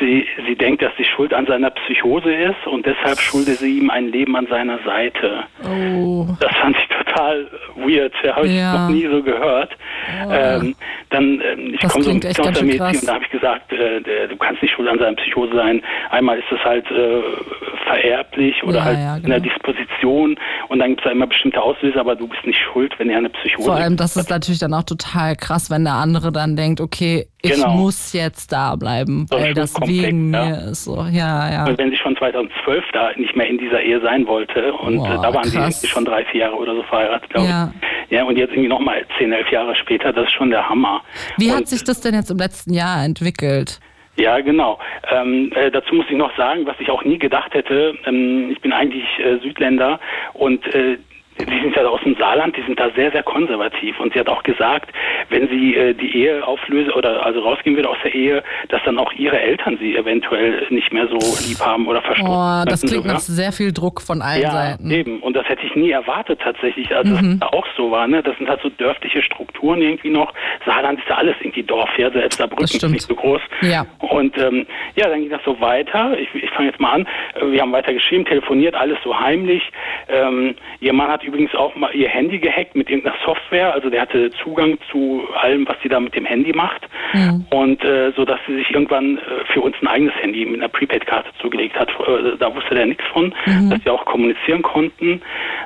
[0.00, 3.90] sie, sie denkt, dass sie schuld an seiner Psychose ist und deshalb schulde sie ihm
[3.90, 5.44] ein Leben an seiner Seite.
[5.64, 6.26] Oh.
[6.40, 8.72] Das fand ich total weird, ja, habe ich Ja.
[8.86, 9.70] noch nie so gehört.
[10.30, 10.74] Ähm,
[11.10, 13.72] dann, ähm, ich komme so ein bisschen aus der Medizin und da habe ich gesagt,
[13.72, 15.82] äh, der, du kannst nicht schuld an seiner Psychose sein.
[16.10, 17.22] Einmal ist es halt äh,
[17.86, 19.52] vererblich oder Ja, halt ja, in der genau.
[19.54, 20.36] Disposition
[20.68, 23.18] und dann gibt es da immer bestimmte Auslöser, aber du bist nicht schuld, wenn er
[23.18, 26.54] eine Psychose Vor allem, das ist natürlich dann auch total krass, wenn der andere dann
[26.54, 27.70] denkt, okay, ich Genau.
[27.74, 30.44] muss jetzt da bleiben, weil das Schuldkomplex, wegen ja.
[30.44, 30.84] mir ist.
[30.84, 31.66] So, ja, ja.
[31.66, 35.06] Und wenn sie schon 2012 da nicht mehr in dieser Ehe sein wollte und Boah,
[35.14, 35.76] äh, da waren sie krass.
[35.78, 37.72] irgendwie schon drei, vier Jahre oder so verheiratet, glaube Ja.
[37.80, 38.10] ich.
[38.16, 41.02] Ja, und jetzt irgendwie nochmal 10, 11 Jahre später, das ist schon der Hammer.
[41.38, 43.80] Wie und, hat sich das denn jetzt im letzten Jahr entwickelt?
[44.18, 44.78] Ja, genau.
[45.10, 47.94] Ähm, äh, dazu muss ich noch sagen, was ich auch nie gedacht hätte.
[48.06, 50.00] Ähm, ich bin eigentlich äh, Südländer
[50.34, 50.96] und äh,
[51.38, 53.98] Sie sind ja aus dem Saarland, die sind da sehr, sehr konservativ.
[54.00, 54.90] Und sie hat auch gesagt,
[55.28, 58.98] wenn sie äh, die Ehe auflöse oder also rausgehen würde aus der Ehe, dass dann
[58.98, 62.32] auch ihre Eltern sie eventuell nicht mehr so lieb haben oder verstoßen.
[62.32, 63.12] Oh, das klingt sogar.
[63.14, 64.90] nach sehr viel Druck von allen Ja, Seiten.
[64.90, 65.20] eben.
[65.20, 68.06] Und das hätte ich nie erwartet tatsächlich, also dass es da auch so war.
[68.08, 68.22] Ne?
[68.22, 70.32] Das sind halt so dörfliche Strukturen irgendwie noch.
[70.64, 73.40] Saarland ist ja alles irgendwie Dorf, ja, selbst Saarbrücken ist nicht so groß.
[73.62, 73.84] Ja.
[73.98, 76.16] Und ähm, ja, dann ging das so weiter.
[76.18, 77.06] Ich, ich fange jetzt mal an.
[77.50, 79.62] Wir haben weiter geschrieben, telefoniert, alles so heimlich.
[80.08, 83.72] Ähm, ihr Mann hat übrigens auch mal ihr Handy gehackt mit irgendeiner Software.
[83.74, 86.82] Also der hatte Zugang zu allem, was sie da mit dem Handy macht.
[87.50, 90.68] Und äh, so, dass sie sich irgendwann äh, für uns ein eigenes Handy mit einer
[90.68, 91.88] Prepaid-Karte zugelegt hat.
[91.90, 93.34] Äh, da wusste der nichts von,
[93.70, 95.20] dass wir auch kommunizieren konnten.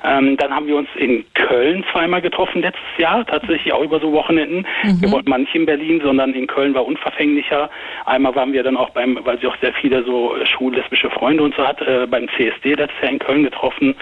[0.04, 4.12] Ähm, dann haben wir uns in Köln zweimal getroffen letztes Jahr, tatsächlich auch über so
[4.12, 4.66] Wochenenden.
[5.00, 7.70] Wir wollten mal nicht in Berlin, sondern in Köln war unverfänglicher.
[8.06, 11.54] Einmal waren wir dann auch beim, weil sie auch sehr viele so schwul-lesbische Freunde und
[11.54, 13.94] so hat, äh, beim CSD letztes Jahr in Köln getroffen.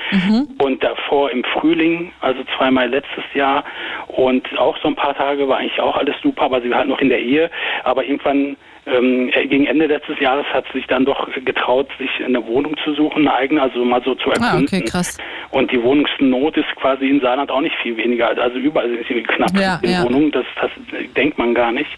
[0.59, 3.65] Und davor im Frühling, also zweimal letztes Jahr.
[4.09, 6.89] Und auch so ein paar Tage war eigentlich auch alles super, aber sie war halt
[6.89, 7.51] noch in der Ehe.
[7.85, 12.11] Aber irgendwann ähm, äh, gegen Ende letztes Jahres hat sie sich dann doch getraut, sich
[12.25, 14.67] eine Wohnung zu suchen, eine eigene, also mal so zu Ah, erkunden.
[14.79, 15.19] okay, krass.
[15.51, 18.29] Und die Wohnungsnot ist quasi in Saarland auch nicht viel weniger.
[18.41, 20.05] Also überall sind sie knapp Ja, in ja.
[20.05, 20.31] Wohnungen.
[20.31, 20.71] Das, das
[21.17, 21.91] denkt man gar nicht.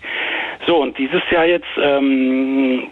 [0.66, 2.88] So, und dieses Jahr jetzt ähm,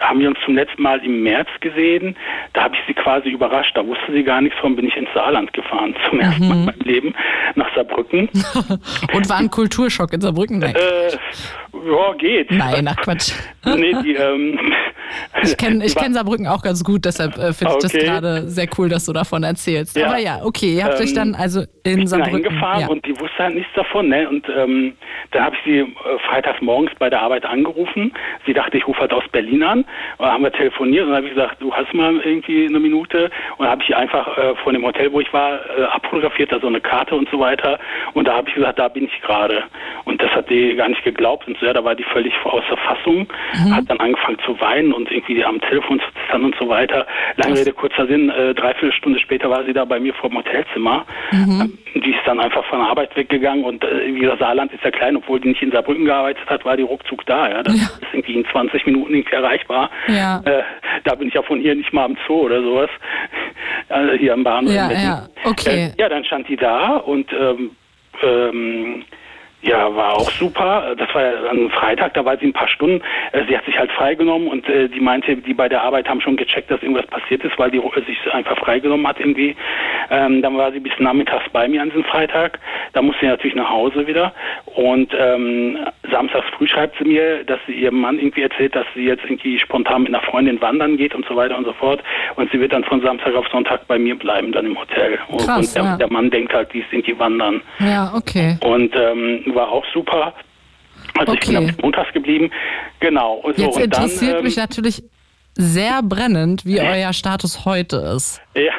[0.00, 2.16] haben wir uns zum letzten Mal im März gesehen.
[2.52, 3.76] Da habe ich sie quasi überrascht.
[3.76, 5.94] Da wusste sie gar nichts von, bin ich ins Saarland gefahren.
[6.10, 6.48] Zum ersten Mhm.
[6.48, 7.14] Mal in meinem Leben
[7.54, 8.28] nach Saarbrücken.
[9.14, 10.58] Und war ein Kulturschock in Saarbrücken?
[10.58, 12.50] Nein, äh, ja, geht.
[12.50, 13.32] Nein ach Quatsch.
[13.64, 14.60] Nee, die, ähm,
[15.42, 18.04] Ich kenne ich kenn Saarbrücken auch ganz gut, deshalb äh, finde ich das Okay.
[18.04, 19.96] gerade sehr cool, dass du davon erzählst.
[19.96, 20.06] Ja.
[20.06, 22.42] Aber ja, okay, ihr habt euch Ähm, dann also in ich bin Saarbrücken...
[22.44, 22.86] hingefahren ja.
[22.88, 24.08] und die wusste halt nichts davon.
[24.08, 24.28] Ne?
[24.28, 24.92] Und ähm,
[25.32, 25.86] dann habe ich sie äh,
[26.28, 28.12] freitags morgens bei der Arbeit angerufen.
[28.46, 29.84] Sie dachte, ich rufe halt aus Berlin an.
[30.18, 32.80] Und dann haben wir telefoniert und dann habe ich gesagt, du hast mal irgendwie eine
[32.80, 33.30] Minute.
[33.56, 36.60] Und dann habe ich einfach äh, von dem Hotel, wo ich war, äh, abfotografiert, da
[36.60, 37.78] so eine Karte und so weiter.
[38.14, 39.64] Und da habe ich gesagt, da bin ich gerade.
[40.04, 41.46] Und das hat die gar nicht geglaubt.
[41.46, 43.26] Und so, ja, da war die völlig außer Fassung.
[43.72, 47.06] Hat dann angefangen zu weinen und irgendwie am Telefon zu zittern und so weiter.
[47.36, 50.38] Lange Rede, kurzer Sinn, äh, dreiviertel Stunde später war sie da bei mir vor dem
[50.38, 51.04] Hotelzimmer.
[51.32, 54.84] Ähm, Die ist dann einfach von der Arbeit weggegangen und äh, wie gesagt, Saarland ist
[54.84, 57.48] ja klein, obwohl die nicht in Saarbrücken gearbeitet hat, war die ruckzuck da.
[57.48, 57.62] Ja?
[57.62, 57.82] Das Ja.
[57.84, 59.90] ist irgendwie in 20 Minuten irgendwie erreichbar.
[60.08, 60.40] Ja.
[60.44, 60.62] Äh,
[61.04, 62.90] da bin ich ja von hier nicht mal am Zoo oder sowas.
[63.88, 64.72] Also hier am Bahnhof.
[64.74, 65.86] Ja, ja, okay.
[65.96, 67.70] Äh, ja, dann stand die da und ähm,
[68.22, 69.04] ähm,
[69.66, 70.94] ja, war auch super.
[70.96, 73.02] Das war ja am Freitag, da war sie ein paar Stunden.
[73.32, 76.20] Äh, Sie hat sich halt freigenommen und äh, die meinte, die bei der Arbeit haben
[76.20, 79.56] schon gecheckt, dass irgendwas passiert ist, weil die sich einfach freigenommen hat irgendwie.
[80.10, 82.58] Ähm, dann war sie bis nachmittags bei mir an diesem Freitag.
[82.92, 84.32] Da musste sie natürlich nach Hause wieder.
[84.76, 85.78] Und ähm,
[86.10, 89.58] samstags früh schreibt sie mir, dass sie ihrem Mann irgendwie erzählt, dass sie jetzt irgendwie
[89.58, 92.02] spontan mit einer Freundin wandern geht und so weiter und so fort.
[92.36, 95.18] Und sie wird dann von Samstag auf Sonntag bei mir bleiben, dann im Hotel.
[95.28, 95.96] Und, Krass, und der, ja.
[95.96, 97.62] der Mann denkt halt, die ist irgendwie wandern.
[97.80, 98.58] ja, okay.
[98.64, 100.32] Und ähm, war auch super.
[101.18, 101.66] Also ich bin Okay.
[101.66, 102.50] bis montags geblieben.
[103.00, 103.42] Genau.
[103.42, 105.02] So, Jetzt und dann, interessiert ähm, mich natürlich
[105.54, 108.40] sehr brennend, wie euer Status heute ist.
[108.54, 108.72] Ja.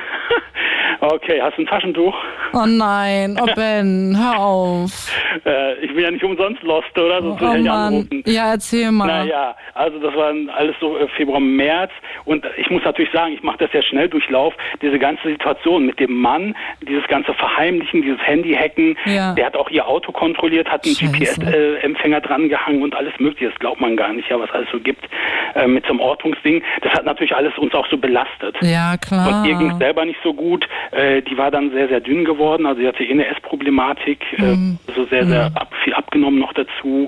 [1.10, 2.14] Okay, hast du ein Taschentuch?
[2.54, 4.92] Oh nein, oh Ben, hör auf.
[5.46, 7.22] Äh, ich bin ja nicht umsonst lost, oder?
[7.22, 8.24] Sonst Oh ich anrufen.
[8.26, 9.06] Ja, erzähl mal.
[9.06, 11.92] Naja, also das war alles so äh, Februar, März
[12.26, 16.00] und ich muss natürlich sagen, ich mache das ja schnell durchlauf, diese ganze Situation mit
[16.00, 19.34] dem Mann, dieses ganze Verheimlichen, dieses Handy-Hacken, Ja.
[19.36, 20.96] der hat auch ihr Auto kontrolliert, hat einen.
[20.96, 24.80] GPS-Empfänger dran gehangen und alles mögliche, das glaubt man gar nicht, ja, was alles so
[24.80, 25.06] gibt
[25.54, 26.64] äh, mit so einem Ortungsding.
[26.82, 28.56] Das hat natürlich alles uns auch so belastet.
[28.62, 29.44] Ja, klar.
[29.44, 30.68] Und ihr ging es selber nicht so gut.
[30.98, 32.66] Äh, die war dann sehr, sehr dünn geworden.
[32.66, 34.20] Also sie hatte eh eine Essproblematik.
[34.38, 34.80] Mhm.
[34.88, 37.08] Äh, so sehr, sehr ab, viel abgenommen noch dazu.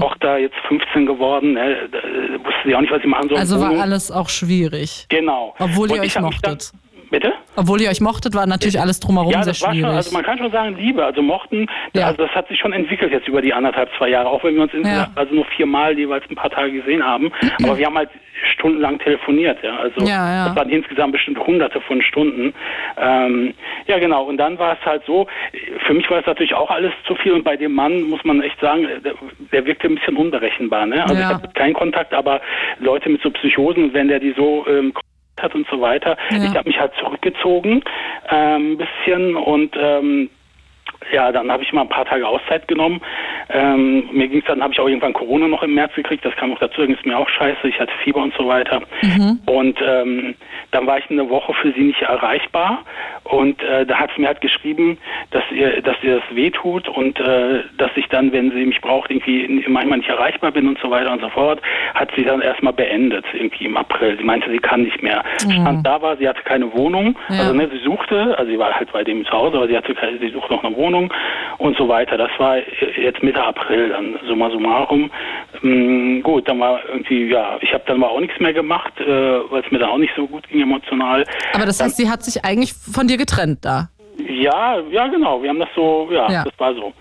[0.00, 1.52] Tochter jetzt 15 geworden.
[1.52, 1.76] Ne?
[1.76, 3.38] Äh, wusste sie auch nicht, was sie machen soll.
[3.38, 5.06] Also war alles auch schwierig.
[5.08, 5.54] Genau.
[5.60, 6.72] Obwohl ihr Und ich euch mochtet.
[6.72, 6.80] Dann,
[7.10, 7.32] Bitte?
[7.56, 9.80] Obwohl ihr euch mochtet, war natürlich alles drumherum Ja, sehr schwierig.
[9.80, 12.06] schon, also man kann schon sagen Liebe, also mochten, Ja.
[12.08, 14.62] also das hat sich schon entwickelt jetzt über die anderthalb, zwei Jahre, auch wenn wir
[14.62, 17.32] uns insgesamt also nur viermal jeweils ein paar Tage gesehen haben,
[17.64, 18.10] aber wir haben halt
[18.52, 20.46] stundenlang telefoniert, ja, also Ja, ja.
[20.48, 22.52] das waren insgesamt bestimmt hunderte von Stunden.
[22.98, 23.54] Ähm,
[23.86, 25.26] ja, genau, und dann war es halt so,
[25.86, 28.42] für mich war es natürlich auch alles zu viel und bei dem Mann muss man
[28.42, 29.14] echt sagen, der,
[29.52, 31.20] der wirkte ein bisschen unberechenbar, ne, also Ja.
[31.20, 32.40] ich hatte keinen Kontakt, aber
[32.80, 34.92] Leute mit so Psychosen, wenn der die so ähm,
[35.42, 36.16] hat und so weiter.
[36.30, 36.44] Ja.
[36.44, 37.82] Ich habe mich halt zurückgezogen
[38.30, 40.30] ähm, ein bisschen und ähm,
[41.12, 43.00] ja, dann habe ich mal ein paar Tage Auszeit genommen.
[43.50, 46.34] Ähm, mir ging es dann, habe ich auch irgendwann Corona noch im März gekriegt, das
[46.36, 48.82] kam noch dazu, ging es mir auch scheiße, ich hatte Fieber und so weiter.
[49.46, 50.34] Und ähm,
[50.70, 52.84] dann war ich eine Woche für sie nicht erreichbar
[53.24, 54.98] und äh, da hat sie mir halt geschrieben,
[55.30, 59.10] dass ihr, dass ihr das wehtut und äh, dass ich dann, wenn sie mich braucht,
[59.10, 61.60] irgendwie manchmal nicht erreichbar bin und so weiter und so fort,
[61.94, 64.16] hat sie dann erstmal beendet, irgendwie im April.
[64.18, 65.24] Sie meinte, sie kann nicht mehr.
[65.38, 67.38] Stand da war, sie hatte keine Wohnung, Ja.
[67.40, 69.94] also ne, sie suchte, also sie war halt bei dem zu Hause, aber sie hatte
[69.94, 70.97] keine, sie suchte noch eine Wohnung
[71.58, 72.16] und so weiter.
[72.16, 75.10] Das war jetzt Mitte April, dann summa summarum.
[75.62, 79.06] Mm, gut, dann war irgendwie, ja, ich habe dann mal auch nichts mehr gemacht, äh,
[79.06, 81.24] weil es mir dann auch nicht so gut ging emotional.
[81.52, 83.88] Aber das heißt, sie hat sich eigentlich von dir getrennt da.
[84.38, 85.42] Ja, ja, genau.
[85.42, 86.44] Wir haben das so, ja, Ja.
[86.44, 86.92] das war so.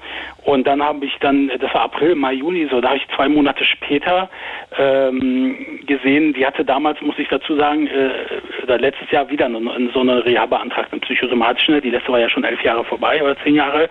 [0.46, 3.28] Und dann habe ich dann, das war April, Mai, Juni, so, da habe ich zwei
[3.28, 4.30] Monate später
[4.78, 9.60] ähm, gesehen, die hatte damals, muss ich dazu sagen, äh, letztes Jahr wieder eine,
[9.94, 13.36] so eine Reha beantragt, eine psychosomatische, die letzte war ja schon elf Jahre vorbei oder
[13.44, 13.90] zehn Jahre.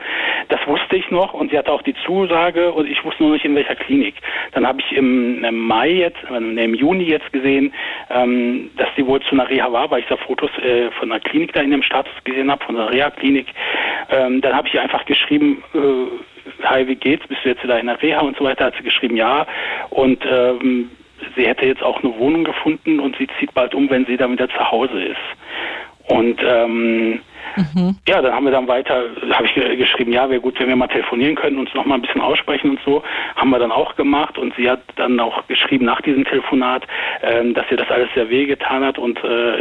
[0.49, 3.45] Das wusste ich noch und sie hatte auch die Zusage und ich wusste nur nicht
[3.45, 4.15] in welcher Klinik.
[4.53, 7.75] Dann habe ich im, im Mai jetzt, äh, im Juni jetzt gesehen,
[8.09, 11.21] ähm, dass sie wohl zu einer Reha war, weil ich da Fotos äh, von einer
[11.21, 13.36] Klinik da in dem Status gesehen habe, von einer Reha-Klinik.
[14.11, 17.27] Ähm, dann habe ich ihr einfach geschrieben, äh, hi, wie geht's?
[17.27, 18.67] Bist du jetzt da in der Reha und so weiter?
[18.67, 19.47] Hat sie geschrieben, ja.
[19.91, 20.91] Und ähm,
[21.35, 24.33] sie hätte jetzt auch eine Wohnung gefunden und sie zieht bald um, wenn sie dann
[24.33, 26.09] wieder zu Hause ist.
[26.09, 27.21] Und ähm,
[28.09, 30.77] ja, dann haben wir dann weiter, habe ich ge- geschrieben, ja, wäre gut, wenn wir
[30.77, 33.03] mal telefonieren können, uns noch mal ein bisschen aussprechen und so.
[33.35, 36.87] Haben wir dann auch gemacht und sie hat dann auch geschrieben nach diesem Telefonat,
[37.23, 39.57] ähm, dass ihr das alles sehr weh getan hat und äh,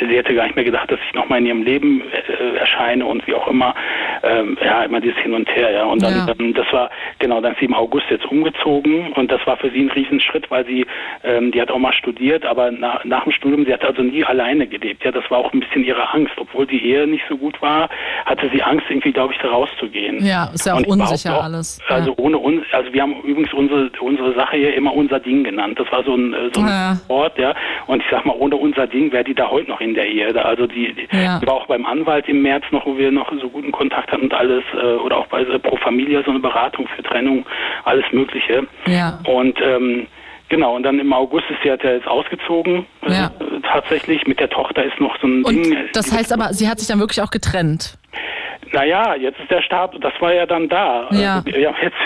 [0.00, 3.04] sie hätte gar nicht mehr gedacht, dass ich noch mal in ihrem Leben äh, erscheine
[3.06, 3.74] und wie auch immer,
[4.22, 5.84] ähm, ja, immer dieses Hin und Her, ja.
[5.84, 6.34] Und dann, Ja.
[6.38, 9.70] ähm, das war, genau, dann ist sie im August jetzt umgezogen und das war für
[9.70, 10.86] sie ein Riesenschritt, weil sie,
[11.24, 14.24] ähm, die hat auch mal studiert, aber nach, nach dem Studium, sie hat also nie
[14.24, 17.36] alleine gelebt, ja, das war auch ein bisschen ihre Angst, obwohl die Ehe nicht so
[17.36, 17.88] gut war,
[18.26, 20.24] hatte sie Angst, irgendwie, glaube ich, da rauszugehen.
[20.24, 21.78] Ja, ist ja auch unsicher auch, alles.
[21.88, 25.78] Also ohne uns, also wir haben übrigens unsere unsere Sache hier immer unser Ding genannt.
[25.78, 26.96] Das war so ein äh, so ein Ja.
[27.08, 27.54] Wort, ja.
[27.86, 30.34] Und ich sag mal, ohne unser Ding wäre die da heute noch in der Ehe.
[30.44, 31.38] Also die, die Ja.
[31.38, 34.22] die war auch beim Anwalt im März noch, wo wir noch so guten Kontakt hatten
[34.24, 37.44] und alles, äh, oder auch bei äh, Pro Familia so eine Beratung für Trennung,
[37.84, 38.66] alles Mögliche.
[38.86, 39.18] Ja.
[39.26, 40.06] Und ähm,
[40.50, 42.84] Genau, und dann im August ist sie hat ja jetzt ausgezogen.
[43.06, 43.26] äh, Ja.
[43.40, 45.76] Äh, tatsächlich mit der Tochter ist noch so ein Und Ding.
[45.94, 47.96] das heißt aber, sie hat sich dann wirklich auch getrennt.
[48.72, 51.08] Naja, jetzt ist der Start, das war ja dann da.
[51.10, 51.42] Ja.
[51.44, 51.96] Also, ja jetzt,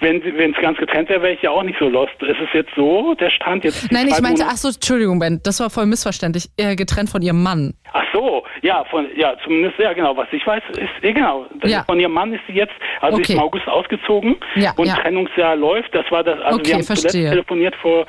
[0.00, 2.12] wenn es ganz getrennt wäre, wäre ich ja auch nicht so lost.
[2.22, 3.90] Es ist jetzt so, der Stand jetzt.
[3.92, 6.48] Nein, ich meinte, ach so, Entschuldigung, Ben, das war voll missverständlich.
[6.56, 7.74] Äh, getrennt von ihrem Mann.
[7.92, 10.16] Ach so, ja, von, ja, zumindest, ja, genau.
[10.16, 11.46] Was ich weiß, ist, ja, genau.
[11.64, 11.84] Ja.
[11.84, 13.38] Von ihrem Mann ist sie jetzt, also sie ist Okay.
[13.38, 14.96] im August ausgezogen Ja, und ja.
[14.96, 15.94] Trennungsjahr läuft.
[15.94, 17.10] Das war das, also Okay, wir haben verstehe.
[17.10, 18.06] zuletzt telefoniert vor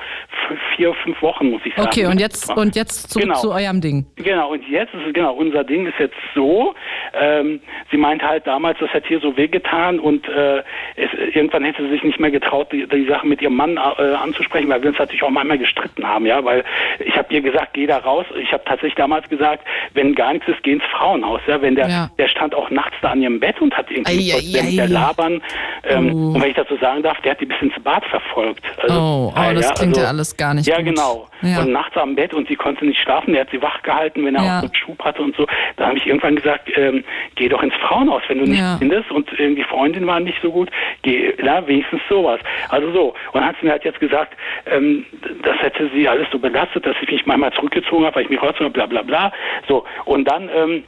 [0.76, 1.88] vier, fünf Wochen, muss ich sagen.
[1.88, 3.38] Okay, und jetzt, und jetzt zurück Genau.
[3.40, 4.06] zu eurem Ding.
[4.16, 6.74] Genau, und jetzt ist es, genau, unser Ding ist jetzt so,
[7.14, 10.58] ähm, sie meinte halt damals, das hat hier so wehgetan und äh,
[10.96, 14.02] es, irgendwann hätte sie sich nicht mehr getraut, die, die Sache mit ihrem Mann äh,
[14.14, 16.64] anzusprechen, weil wir uns natürlich auch manchmal gestritten haben, ja, weil
[16.98, 18.26] ich habe ihr gesagt, geh da raus.
[18.40, 21.88] Ich habe tatsächlich damals gesagt, wenn gar nichts ist, geh ins Frauenhaus, ja, wenn der,
[21.88, 22.10] Ja.
[22.18, 24.88] der stand auch nachts da an ihrem Bett und hat irgendwie Ei, ei, während der
[24.88, 25.42] labern,
[25.84, 26.34] ähm, Oh.
[26.34, 28.62] und wenn ich dazu sagen darf, der hat die bis ins Bad verfolgt.
[28.82, 30.84] Also, Oh, oh, das klingt ja alles gar nicht Ja, gut.
[30.86, 31.28] genau.
[31.42, 31.60] Ja.
[31.60, 33.32] Und nachts am Bett und sie konnte nicht schlafen.
[33.32, 34.56] Der hat sie wach gehalten, wenn er Ja.
[34.58, 35.46] auch so einen Schub hatte und so.
[35.76, 37.04] Da habe ich irgendwann gesagt, ähm,
[37.36, 38.76] geh doch ins Frauenhaus, wenn du nichts Ja.
[38.78, 40.70] findest und irgendwie Freundin war nicht so gut,
[41.02, 42.40] geh, na, wenigstens sowas.
[42.68, 43.14] Also so.
[43.32, 44.34] Und hat sie mir halt jetzt gesagt,
[44.66, 45.06] ähm,
[45.42, 48.40] das hätte sie alles so belastet, dass ich mich manchmal zurückgezogen habe, weil ich mich
[48.40, 49.32] habe, bla bla bla.
[49.68, 49.84] So.
[50.04, 50.84] Und dann, ähm,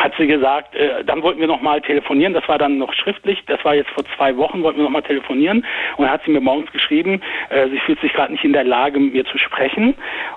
[0.00, 3.64] hat sie gesagt, äh, dann wollten wir nochmal telefonieren, das war dann noch schriftlich, das
[3.64, 5.64] war jetzt vor zwei Wochen, wollten wir nochmal telefonieren
[5.96, 7.20] und hat sie mir morgens geschrieben,
[7.50, 9.94] äh, sie fühlt sich gerade nicht in der Lage, mit mir zu sprechen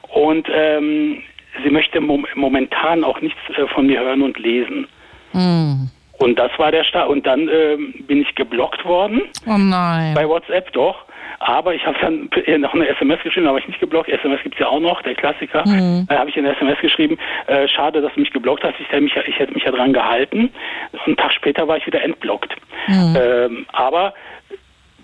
[0.10, 1.24] und ähm,
[1.64, 4.88] sie möchte mom momentan auch nichts äh, von mir hören und lesen.
[5.32, 5.90] Hm.
[6.20, 7.10] Und das war der Start.
[7.10, 10.14] Und dann ähm, bin ich geblockt worden Oh nein.
[10.16, 11.06] bei WhatsApp doch.
[11.40, 12.30] Aber ich habe dann
[12.62, 14.10] noch eine SMS geschrieben, aber ich nicht geblockt.
[14.10, 15.64] SMS gibt's ja auch noch, der Klassiker.
[15.68, 16.08] Mhm.
[16.10, 18.80] Da habe ich eine SMS geschrieben, äh, schade, dass du mich geblockt hast.
[18.80, 20.50] Ich hätte mich, ich hätte mich ja dran gehalten.
[20.92, 22.56] Und einen Tag später war ich wieder entblockt.
[22.88, 23.18] Mhm.
[23.20, 24.14] Ähm, aber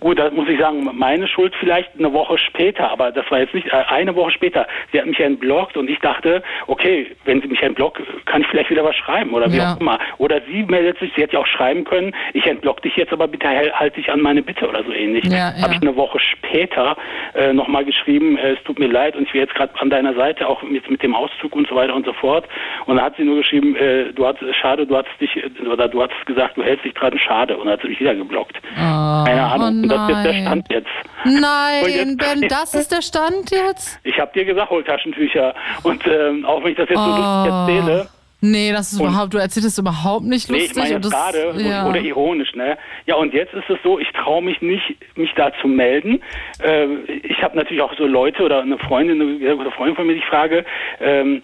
[0.03, 3.53] Gut, da muss ich sagen, meine Schuld vielleicht eine Woche später, aber das war jetzt
[3.53, 4.67] nicht äh, eine Woche später.
[4.91, 8.69] Sie hat mich entblockt und ich dachte, okay, wenn sie mich entblockt, kann ich vielleicht
[8.69, 9.73] wieder was schreiben oder wie Ja.
[9.75, 9.97] auch immer.
[10.17, 13.29] Oder sie meldet sich, sie hätte ja auch schreiben können, ich entblock dich jetzt, aber
[13.29, 15.23] bitte hal- halt dich an meine Bitte oder so ähnlich.
[15.23, 15.61] Ja, ja.
[15.63, 16.97] Habe ich eine Woche später
[17.35, 20.13] äh, nochmal geschrieben, äh, es tut mir leid und ich wäre jetzt gerade an deiner
[20.15, 22.45] Seite, auch jetzt mit dem Auszug und so weiter und so fort.
[22.87, 25.87] Und dann hat sie nur geschrieben, äh, du hast schade, du hast dich äh, oder
[25.87, 28.59] du hast gesagt, du hältst dich dran schade und dann hat sie mich wieder geblockt.
[28.75, 29.83] Keine Ahnung.
[29.85, 30.41] oh das ist jetzt der nein.
[30.43, 30.87] Stand jetzt.
[31.25, 33.99] Nein, jetzt- Ben, das ist der Stand jetzt?
[34.03, 35.53] Ich habe dir gesagt, hol Taschentücher.
[35.83, 37.17] Und ähm, auch wenn ich das jetzt so Oh.
[37.17, 38.09] lustig erzähle,
[38.45, 40.71] Nee, das ist Und- überhaupt, du erzählst es überhaupt nicht nee, lustig.
[40.71, 41.87] ich meine und jetzt das, gerade ja.
[41.87, 42.77] oder ironisch, ne?
[43.05, 44.83] Ja, und jetzt ist es so, ich traue mich nicht,
[45.15, 46.21] mich da zu melden.
[46.61, 46.87] Äh,
[47.23, 50.19] ich habe natürlich auch so Leute oder eine Freundin eine, oder Freundin von mir, die
[50.19, 50.65] ich frage,
[50.99, 51.41] ähm,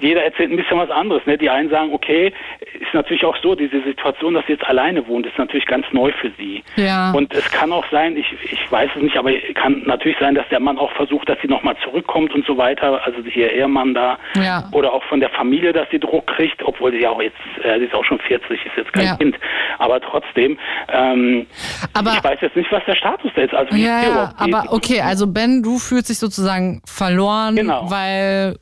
[0.00, 1.24] jeder erzählt ein bisschen was anderes.
[1.26, 1.38] Ne?
[1.38, 2.32] Die einen sagen, okay,
[2.80, 6.10] ist natürlich auch so, diese Situation, dass sie jetzt alleine wohnt, ist natürlich ganz neu
[6.20, 6.62] für sie.
[6.76, 7.12] Ja.
[7.12, 10.48] Und es kann auch sein, ich, ich weiß es nicht, aber kann natürlich sein, dass
[10.48, 13.00] der Mann auch versucht, dass sie nochmal zurückkommt und so weiter.
[13.04, 14.18] Also ihr Ehemann da.
[14.34, 14.64] Ja.
[14.72, 17.78] Oder auch von der Familie, dass sie Druck kriegt, obwohl sie ja auch jetzt, äh,
[17.78, 19.16] sie ist auch schon 40, ist jetzt kein Ja.
[19.16, 19.36] Kind.
[19.78, 20.58] Aber trotzdem,
[20.92, 21.46] ähm,
[21.94, 23.54] Aber- ich weiß jetzt nicht, was der Status da ist.
[23.54, 27.90] Also Ja, ja, aber okay, also Ben, du fühlst dich sozusagen verloren, Genau.
[27.90, 28.56] weil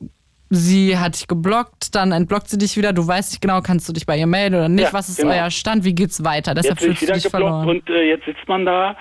[0.49, 3.93] sie hat dich geblockt, dann entblockt sie dich wieder, du weißt nicht genau, kannst du
[3.93, 5.31] dich bei ihr melden oder nicht, Ja, was ist genau.
[5.33, 6.53] euer Stand, wie geht's weiter?
[6.53, 7.69] Deshalb Jetzt bin ich wieder geblockt verloren.
[7.69, 8.95] und äh, jetzt sitzt man da.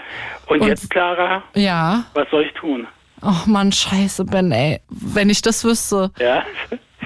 [0.47, 2.87] Und, Und- jetzt, Clara, ja, was soll ich tun?
[3.21, 6.45] ach man, scheiße, Ben, ey, wenn ich das wüsste, Ja,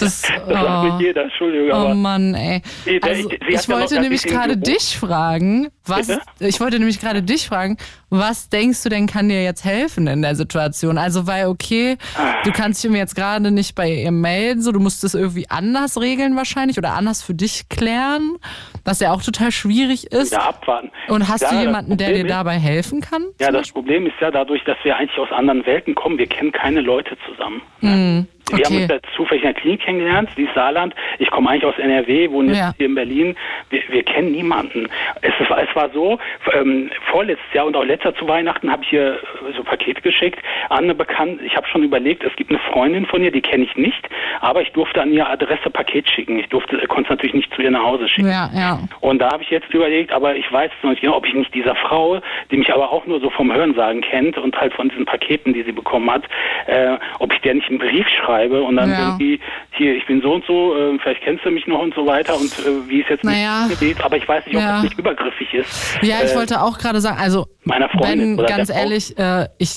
[0.04, 0.48] das, das sagt
[0.84, 2.62] nicht oh, jeder, Entschuldigung, oh Mann, ey.
[3.02, 6.20] Also, ich wollte nämlich gerade dich fragen, was, Bitte?
[6.40, 7.76] ich wollte nämlich gerade dich fragen,
[8.10, 10.98] was denkst du denn kann dir jetzt helfen in der Situation?
[10.98, 12.34] Also, weil, okay, Ah.
[12.44, 15.48] du kannst dich mir jetzt gerade nicht bei ihr melden, so, du musst es irgendwie
[15.50, 18.36] anders regeln wahrscheinlich oder anders für dich klären,
[18.84, 20.32] was ja auch total schwierig ist.
[20.32, 20.90] ja, abwarten.
[21.08, 23.24] Und hast Ja, du jemanden, der dir dabei helfen kann?
[23.40, 26.18] Ja, das Problem ist ja dadurch, dass wir eigentlich aus anderen Welten kommen.
[26.18, 27.62] Wir kennen keine Leute zusammen.
[27.80, 28.26] Ne?
[28.50, 28.82] Wir haben okay.
[28.82, 30.94] uns ja zufällig in der Klinik kennengelernt, die ist Saarland.
[31.18, 32.74] Ich komme eigentlich aus NRW, wohne jetzt Ja.
[32.76, 33.36] hier in Berlin.
[33.70, 34.88] Wir, wir kennen niemanden.
[35.22, 36.18] Es, ist, es war so,
[36.52, 39.18] ähm, vorletztes Jahr und auch letzter zu Weihnachten habe ich hier
[39.56, 41.42] so Pakete geschickt an eine Bekannte.
[41.44, 44.06] Ich habe schon überlegt, es gibt eine Freundin von ihr, die kenne ich nicht,
[44.40, 46.38] aber ich durfte an ihre Adresse Paket schicken.
[46.38, 48.28] Ich durfte, konnte es natürlich nicht zu ihr nach Hause schicken.
[48.28, 48.71] Ja, ja.
[49.00, 51.54] Und da habe ich jetzt überlegt, aber ich weiß noch nicht genau, ob ich nicht
[51.54, 52.20] dieser Frau,
[52.50, 55.62] die mich aber auch nur so vom Hörensagen kennt und halt von diesen Paketen, die
[55.62, 56.24] sie bekommen hat,
[56.66, 58.98] äh, ob ich der nicht einen Brief schreibe und dann Ja.
[59.08, 59.40] irgendwie,
[59.72, 62.36] hier, ich bin so und so, äh, vielleicht kennst du mich noch und so weiter
[62.36, 63.66] und äh, wie es jetzt Naja.
[63.68, 64.72] mit aber ich weiß nicht, ob Ja.
[64.74, 65.98] das nicht übergriffig ist.
[66.02, 69.76] Ja, ich Äh, wollte auch gerade sagen, also meiner Freundin Ben, ganz ehrlich, äh, ich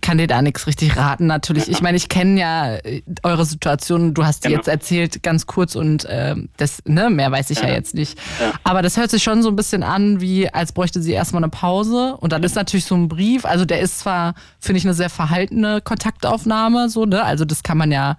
[0.00, 1.68] kann dir da nichts richtig raten, natürlich.
[1.68, 4.58] Ich meine, ich kenne ja äh, eure Situation, du hast die Genau.
[4.58, 8.18] jetzt erzählt, ganz kurz und äh, das, ne, mehr weiß ich ja, jetzt nicht.
[8.64, 11.50] Aber das hört sich schon so ein bisschen an, wie als bräuchte sie erstmal eine
[11.50, 12.16] Pause.
[12.18, 15.10] Und dann ist natürlich so ein Brief, also der ist zwar, finde ich, eine sehr
[15.10, 17.22] verhaltene Kontaktaufnahme, so, ne?
[17.22, 18.16] Also das kann man ja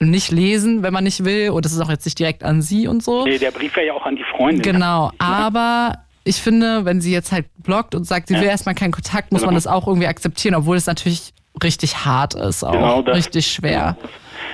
[0.00, 1.50] nicht lesen, wenn man nicht will.
[1.50, 3.24] Und das ist auch jetzt nicht direkt an sie und so.
[3.24, 4.62] Nee, der Brief wäre ja auch an die Freundin.
[4.62, 8.40] Genau, aber ich finde, wenn sie jetzt halt blockt und sagt, sie Ja.
[8.40, 9.56] will erstmal keinen Kontakt, muss man Genau.
[9.58, 13.96] das auch irgendwie akzeptieren, obwohl es natürlich richtig hart ist, auch Genau richtig schwer.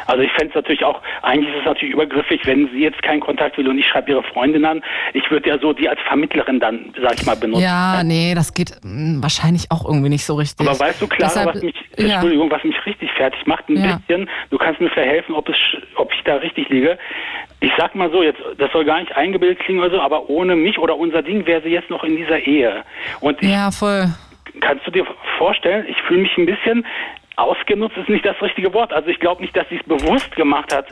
[0.07, 3.20] Also ich fände es natürlich auch, eigentlich ist es natürlich übergriffig, wenn sie jetzt keinen
[3.20, 4.82] Kontakt will und ich schreibe ihre Freundin an.
[5.14, 7.62] Ich würde ja so die als Vermittlerin dann, sag ich mal, benutzen.
[7.62, 10.66] Ja, nee, das geht mh, wahrscheinlich auch irgendwie nicht so richtig.
[10.68, 12.14] Aber weißt du, Clara, Deshalb- was mich, ja.
[12.14, 13.97] Entschuldigung, was mich richtig fertig macht, ein Ja.
[14.07, 15.57] bisschen, du kannst mir vielleicht helfen, ob, es,
[15.97, 16.99] ob ich da richtig liege.
[17.61, 20.57] Ich sag mal so, jetzt, das soll gar nicht eingebildet klingen oder so, aber ohne
[20.57, 22.82] mich oder unser Ding wäre sie jetzt noch in dieser Ehe.
[23.20, 24.07] Und ich, Ja, voll.
[24.61, 25.07] kannst du dir
[25.38, 26.84] vorstellen, ich fühle mich ein bisschen
[27.37, 28.93] ausgenutzt ist nicht das richtige Wort.
[28.93, 30.87] Also ich glaube nicht, dass sie es bewusst gemacht hat,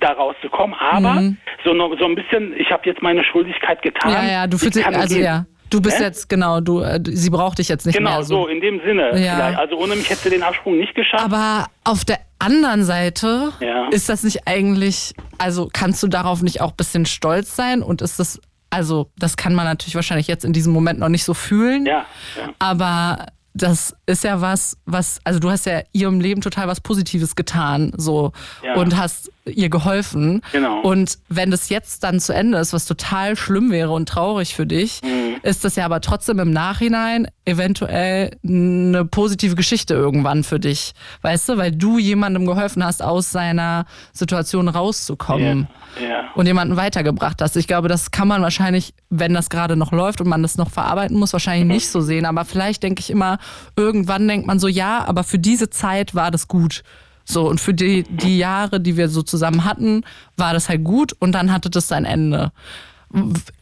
[0.00, 1.36] da rauszukommen, aber Mhm.
[1.64, 4.10] so, so ein bisschen, ich habe jetzt meine Schuldigkeit getan.
[4.12, 5.24] Ja, ja, du fühlst dich, also gehen.
[5.24, 6.04] ja, du bist Hä?
[6.04, 8.46] jetzt, genau, du, äh, sie braucht dich jetzt nicht Genau, mehr so.
[8.46, 9.10] in dem Sinne.
[9.20, 9.34] Ja.
[9.36, 9.58] Vielleicht.
[9.58, 11.24] Also ohne mich hätte sie den Absprung nicht geschafft.
[11.24, 13.88] Aber auf der anderen Seite Ja.
[13.90, 18.00] ist das nicht eigentlich, also kannst du darauf nicht auch ein bisschen stolz sein und
[18.02, 18.40] ist das,
[18.70, 22.06] also das kann man natürlich wahrscheinlich jetzt in diesem Moment noch nicht so fühlen, ja,
[22.36, 22.48] ja.
[22.58, 27.36] aber das ist ja was, was, also du hast ja ihrem Leben total was Positives
[27.36, 28.32] getan, so
[28.62, 28.74] Ja.
[28.74, 30.40] und hast ihr geholfen.
[30.52, 30.80] Genau.
[30.82, 34.66] Und wenn das jetzt dann zu Ende ist, was total schlimm wäre und traurig für
[34.66, 35.36] dich, Mhm.
[35.42, 40.92] ist das ja aber trotzdem im Nachhinein eventuell eine positive Geschichte irgendwann für dich.
[41.22, 45.66] Weißt du, weil du jemandem geholfen hast, aus seiner Situation rauszukommen
[46.00, 46.24] Ja, ja.
[46.36, 47.56] und jemanden weitergebracht hast.
[47.56, 50.70] Ich glaube, das kann man wahrscheinlich, wenn das gerade noch läuft und man das noch
[50.70, 52.26] verarbeiten muss, wahrscheinlich nicht so sehen.
[52.26, 53.38] Aber vielleicht denke ich immer,
[53.76, 56.82] irgendwann denkt man so, ja, aber für diese Zeit war das gut.
[57.24, 60.04] So, und für die, die Jahre, die wir so zusammen hatten,
[60.36, 62.52] war das halt gut und dann hatte das sein Ende.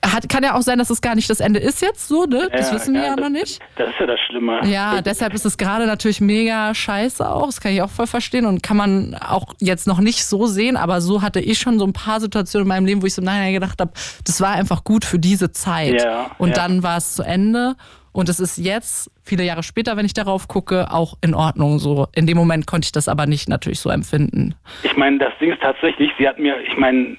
[0.05, 2.49] Hat, kann ja auch sein, dass es gar nicht das Ende ist jetzt so, ne?
[2.53, 3.61] Das Ja, wissen wir ja, das- noch nicht.
[3.77, 4.61] Das ist ja das Schlimme.
[4.65, 7.47] Ja, deshalb ist es gerade natürlich mega scheiße auch.
[7.47, 10.77] Das kann ich auch voll verstehen und kann man auch jetzt noch nicht so sehen,
[10.77, 13.23] aber so hatte ich schon so ein paar Situationen in meinem Leben, wo ich so
[13.23, 13.93] im Nachhinein gedacht habe,
[14.25, 16.03] das war einfach gut für diese Zeit.
[16.03, 16.55] Ja, und ja.
[16.55, 17.75] dann war es zu Ende.
[18.13, 22.09] Und es ist jetzt, viele Jahre später, wenn ich darauf gucke, auch in Ordnung so.
[22.13, 24.57] In dem Moment konnte ich das aber nicht natürlich so empfinden.
[24.83, 27.17] Ich meine, das Ding ist tatsächlich, sie hat mir, ich meine,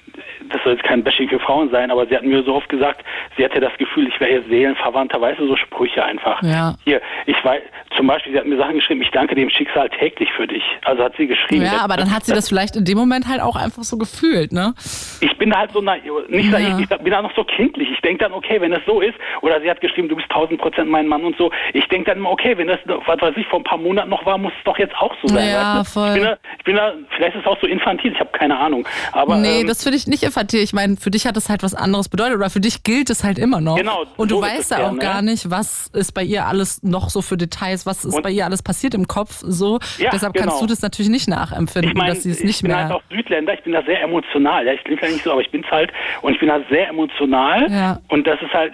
[0.50, 3.04] das soll jetzt kein Bashing für Frauen sein, aber sie hat mir so oft gesagt,
[3.36, 6.42] sie hatte das Gefühl, ich wäre ihr Seelenverwandter, weißt du, so Sprüche einfach.
[6.42, 6.74] Ja.
[6.84, 7.62] Hier, ich weiß,
[7.96, 10.62] zum Beispiel, sie hat mir Sachen geschrieben, ich danke dem Schicksal täglich für dich.
[10.84, 11.64] Also hat sie geschrieben.
[11.64, 14.52] Ja, aber dann hat sie das vielleicht in dem Moment halt auch einfach so gefühlt,
[14.52, 14.74] ne?
[15.20, 16.58] ich bin da halt so naiv, nicht Ja.
[16.58, 17.88] naiv, ich bin da noch so kindlich.
[17.90, 20.60] Ich denke dann, okay, wenn das so ist, oder sie hat geschrieben, du bist 1000
[20.60, 21.50] Prozent mein Mann und so.
[21.72, 24.24] Ich denke dann immer, okay, wenn das, was weiß ich, vor ein paar Monaten noch
[24.26, 25.48] war, muss es doch jetzt auch so sein.
[25.50, 26.00] Ja, weißt du?
[26.00, 26.08] voll.
[26.08, 28.58] Ich bin, da, ich bin da, vielleicht ist es auch so infantil, ich habe keine
[28.58, 28.86] Ahnung.
[29.12, 30.60] Aber nee, ähm, das finde ich nicht infantil.
[30.60, 33.22] Ich meine, für dich hat es halt was anderes bedeutet oder für dich gilt es
[33.22, 33.76] halt immer noch.
[33.76, 34.98] Genau, Und du so weißt es ja auch ne?
[34.98, 38.30] gar nicht, was ist bei ihr alles noch so für Details, was ist Und- bei
[38.30, 39.78] ihr alles passiert im Kopf so.
[39.98, 40.46] Ja, Deshalb genau.
[40.46, 42.84] kannst du das natürlich nicht nachempfinden, ich meine, dass sie es ich nicht bin mehr.
[42.84, 44.66] halt auch Südländer, ich bin da sehr emotional.
[44.66, 46.88] Ja, ich klinge vielleicht nicht so, aber ich bin's halt und ich bin da sehr
[46.88, 47.70] emotional.
[47.70, 48.00] Ja.
[48.08, 48.72] Und das ist halt,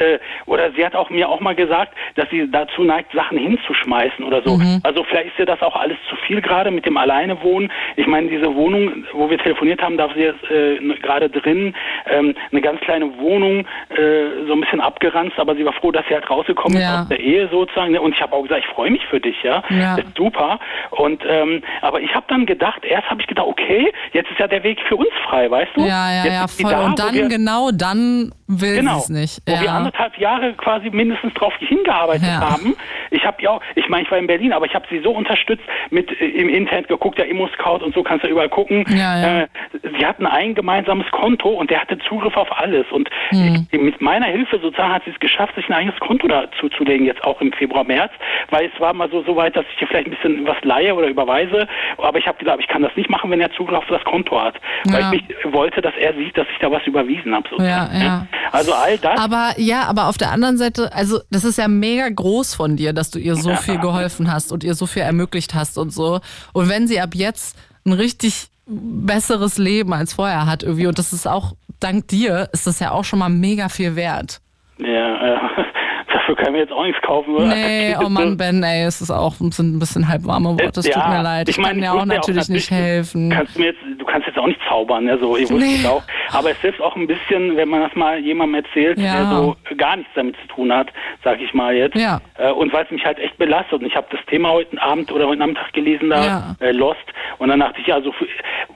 [0.00, 4.24] äh, oder sie hat auch mir auch mal gesagt, dass sie dazu neigt, Sachen hinzuschmeißen
[4.24, 4.56] oder so.
[4.56, 4.80] Mhm.
[4.82, 7.70] Also vielleicht ist ihr das auch alles zu viel gerade mit dem Alleinewohnen.
[7.96, 11.74] Ich meine, diese Wohnung, wo wir telefoniert haben, da sie jetzt äh, gerade drin,
[12.06, 16.04] ähm, eine ganz kleine Wohnung, äh, so ein bisschen abgeranzt, aber sie war froh, dass
[16.08, 16.94] sie halt rausgekommen Ja.
[16.96, 17.92] ist aus der Ehe sozusagen.
[17.92, 18.00] ne?
[18.00, 19.62] Und ich habe auch gesagt, ich freue mich für dich, ja.
[19.70, 19.96] Ja.
[19.96, 20.58] Ist super.
[20.90, 24.46] Und ähm, aber ich habe dann gedacht, erst habe ich gedacht, okay, jetzt ist ja
[24.48, 25.80] der Weg für uns frei, weißt du?
[25.82, 26.70] ja, ja, jetzt ja, voll.
[26.70, 29.48] da, Und dann, genau dann will Genau, sie es nicht.
[29.48, 29.85] Ja.
[29.86, 32.50] Anderthalb Jahre quasi mindestens drauf hingearbeitet Ja.
[32.52, 32.74] haben.
[33.10, 35.10] Ich habe ja auch, ich meine, ich war in Berlin, aber ich habe sie so
[35.12, 38.84] unterstützt mit äh, im Internet geguckt, ja Immo Scout und so kannst du überall gucken.
[38.88, 39.40] Ja, ja.
[39.42, 39.46] Äh,
[39.98, 43.66] sie hatten ein gemeinsames Konto und der hatte Zugriff auf alles und Hm.
[43.72, 46.84] äh, mit meiner Hilfe sozusagen hat sie es geschafft, sich ein eigenes Konto dazu zu
[46.84, 48.12] legen jetzt auch im Februar, März,
[48.50, 50.94] weil es war mal so so weit, dass ich ihr vielleicht ein bisschen was leihe
[50.94, 51.66] oder überweise,
[51.98, 54.40] aber ich habe gedacht, ich kann das nicht machen, wenn er Zugriff auf das Konto
[54.40, 54.54] hat,
[54.86, 55.10] weil ich
[55.44, 57.48] mich wollte, dass er sieht, dass ich da was überwiesen habe.
[57.58, 58.26] Ja, ja.
[58.52, 59.18] Also all das.
[59.18, 62.92] Aber ja, aber auf der anderen Seite, also das ist ja mega groß von dir,
[62.92, 66.20] dass du ihr so viel geholfen hast und ihr so viel ermöglicht hast und so.
[66.52, 71.12] Und wenn sie ab jetzt ein richtig besseres Leben als vorher hat irgendwie und das
[71.12, 74.40] ist auch dank dir, ist das ja auch schon mal mega viel wert.
[74.78, 75.50] Ja, ja.
[76.26, 77.46] Dafür können wir jetzt auch nichts kaufen, oder?
[77.46, 80.80] Nee, oh Mann, Ben, ey, es ist auch ein bisschen, ein bisschen halb warme Worte,
[80.80, 81.48] es tut Ja, mir leid.
[81.48, 83.30] Ich, meine, kann ich auch natürlich nicht helfen.
[83.30, 85.16] Du kannst, mir jetzt, du kannst jetzt auch nicht zaubern, ne?
[85.20, 85.76] so, ich wusste Nee.
[85.76, 86.02] es auch.
[86.32, 89.14] Aber es hilft auch ein bisschen, wenn man das mal jemandem erzählt, Ja.
[89.14, 90.88] der so gar nichts damit zu tun hat,
[91.22, 91.94] sag ich mal jetzt.
[91.96, 92.20] Ja.
[92.38, 93.80] Äh, und weil es mich halt echt belastet.
[93.80, 96.56] Und ich habe das Thema heute Abend oder heute Nachmittag gelesen da, Ja.
[96.58, 96.98] äh, Lost.
[97.38, 98.12] Und dann dachte ich, ja, so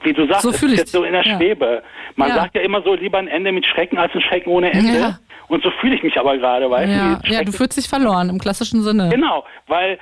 [0.03, 1.35] wie du sagst, So es ist ich jetzt so in der ja.
[1.35, 1.83] Schwebe.
[2.15, 2.35] Man Ja.
[2.35, 5.17] sagt ja immer so, lieber ein Ende mit Schrecken als ein Schrecken ohne Ende.
[5.51, 7.33] Und so fühle ich mich aber gerade, weißt Ja, du?
[7.33, 9.09] ja, du fühlst dich verloren im klassischen Sinne.
[9.09, 9.99] Genau, weil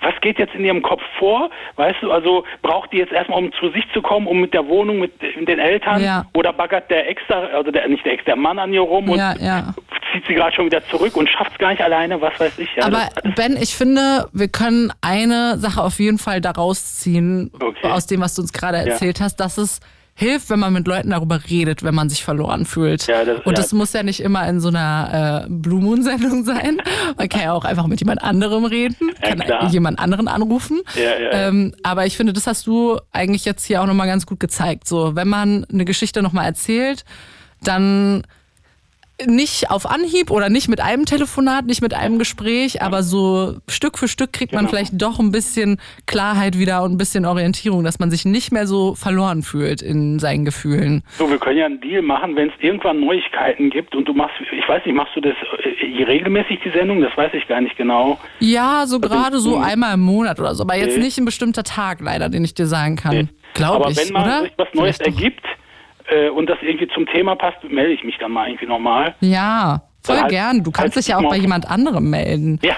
[0.00, 1.48] was geht jetzt in ihrem Kopf vor?
[1.76, 4.66] Weißt du, also braucht die jetzt erstmal, um zu sich zu kommen, um mit der
[4.66, 6.24] Wohnung, mit den Eltern Ja.
[6.34, 9.18] oder baggert der Ex, also der, nicht der Ex, der Mann an ihr rum und
[9.18, 9.74] Ja, ja.
[10.12, 12.68] zieht sie gerade schon wieder zurück und schafft es gar nicht alleine, was weiß ich.
[12.76, 17.88] Ja, Aber Ben, ich finde, wir können eine Sache auf jeden Fall daraus ziehen, Okay.
[17.90, 19.80] aus dem, was du uns gerade erzählt hast, dass es
[20.14, 23.06] hilft, wenn man mit Leuten darüber redet, wenn man sich verloren fühlt.
[23.06, 23.52] Ja, das- Und ja.
[23.62, 26.76] das muss ja nicht immer in so einer äh, Blue Moon Sendung sein.
[27.16, 29.68] Man kann ja auch einfach mit jemand anderem reden, Ja, kann klar.
[29.70, 30.80] jemand anderen anrufen.
[30.94, 31.30] Ja, ja, ja.
[31.48, 34.86] Ähm, aber ich finde, das hast du eigentlich jetzt hier auch nochmal ganz gut gezeigt.
[34.86, 37.04] So, wenn man eine Geschichte nochmal erzählt,
[37.62, 38.22] dann
[39.26, 43.98] nicht auf Anhieb oder nicht mit einem Telefonat, nicht mit einem Gespräch, aber so Stück
[43.98, 44.70] für Stück kriegt man Genau.
[44.70, 48.66] vielleicht doch ein bisschen Klarheit wieder und ein bisschen Orientierung, dass man sich nicht mehr
[48.66, 51.02] so verloren fühlt in seinen Gefühlen.
[51.18, 54.34] so, wir können ja einen Deal machen, wenn es irgendwann Neuigkeiten gibt und du machst,
[54.40, 57.00] ich weiß nicht, machst du das äh, regelmäßig, die Sendung?
[57.00, 58.18] Das weiß ich gar nicht genau.
[58.40, 59.64] Ja, so gerade so mhm.
[59.64, 62.66] einmal im Monat oder so, aber jetzt nicht ein bestimmter Tag leider, den ich dir
[62.66, 63.30] sagen kann.
[63.54, 64.42] Glaube Aber ich, wenn mal oder?
[64.42, 65.44] sich was Neues ergibt
[66.08, 69.14] äh, und das irgendwie zum Thema passt, melde ich mich dann mal irgendwie nochmal.
[69.20, 70.62] Ja, voll Dann halt- gern.
[70.64, 72.58] Du kannst halt dich ja auch bei jemand anderem melden.
[72.62, 72.74] Ja.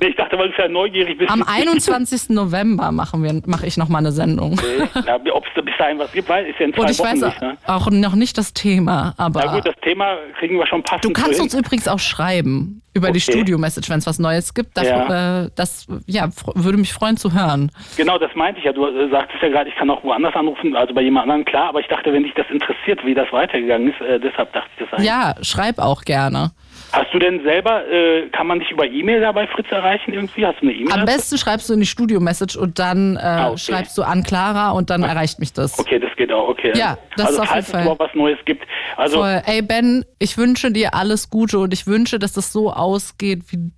[0.00, 1.30] Nee, ich dachte, weil du ja neugierig bist.
[1.30, 1.32] Äh.
[1.32, 2.30] Am 21.
[2.30, 4.58] November machen wir, mache ich nochmal eine Sendung.
[5.06, 7.08] Ja, Ob es bis dahin was gibt, weil ist ja in zwei Und ich Wochen
[7.08, 7.40] weiß nicht.
[7.42, 7.56] Ne?
[7.66, 11.12] auch noch nicht das Thema, aber Na gut, das Thema kriegen wir schon passend du
[11.12, 13.32] kannst uns übrigens auch schreiben über die Okay.
[13.32, 14.76] Studio-Message, wenn es was Neues gibt.
[14.76, 15.44] Das, Ja.
[15.44, 17.70] äh, das ja, würde mich freuen zu hören.
[17.96, 18.72] Genau, das meinte ich ja.
[18.72, 21.68] Du äh, sagtest ja gerade, ich kann auch woanders anrufen, also bei jemand anderem, klar,
[21.68, 24.84] aber ich dachte, wenn dich das interessiert, wie das weitergegangen ist, äh, deshalb dachte ich
[24.84, 25.06] das eigentlich.
[25.08, 26.50] Ja, schreib auch gerne.
[26.92, 30.44] Hast du denn selber, äh, kann man dich über E-Mail dabei bei Fritz erreichen irgendwie?
[30.44, 30.92] Hast du eine E-Mail?
[30.92, 33.58] Am besten schreibst du in die Studio-Message und dann äh, Ah, okay.
[33.58, 35.78] schreibst du an Clara und dann erreicht mich das.
[35.78, 36.72] Okay, das geht auch, okay.
[36.76, 37.82] Ja, das also, auf jeden falls es Fall.
[37.82, 38.64] überhaupt was Neues gibt.
[38.96, 39.42] Also, Voll.
[39.46, 43.70] Ey Ben, ich wünsche dir alles Gute und ich wünsche, dass das so ausgeht, wie,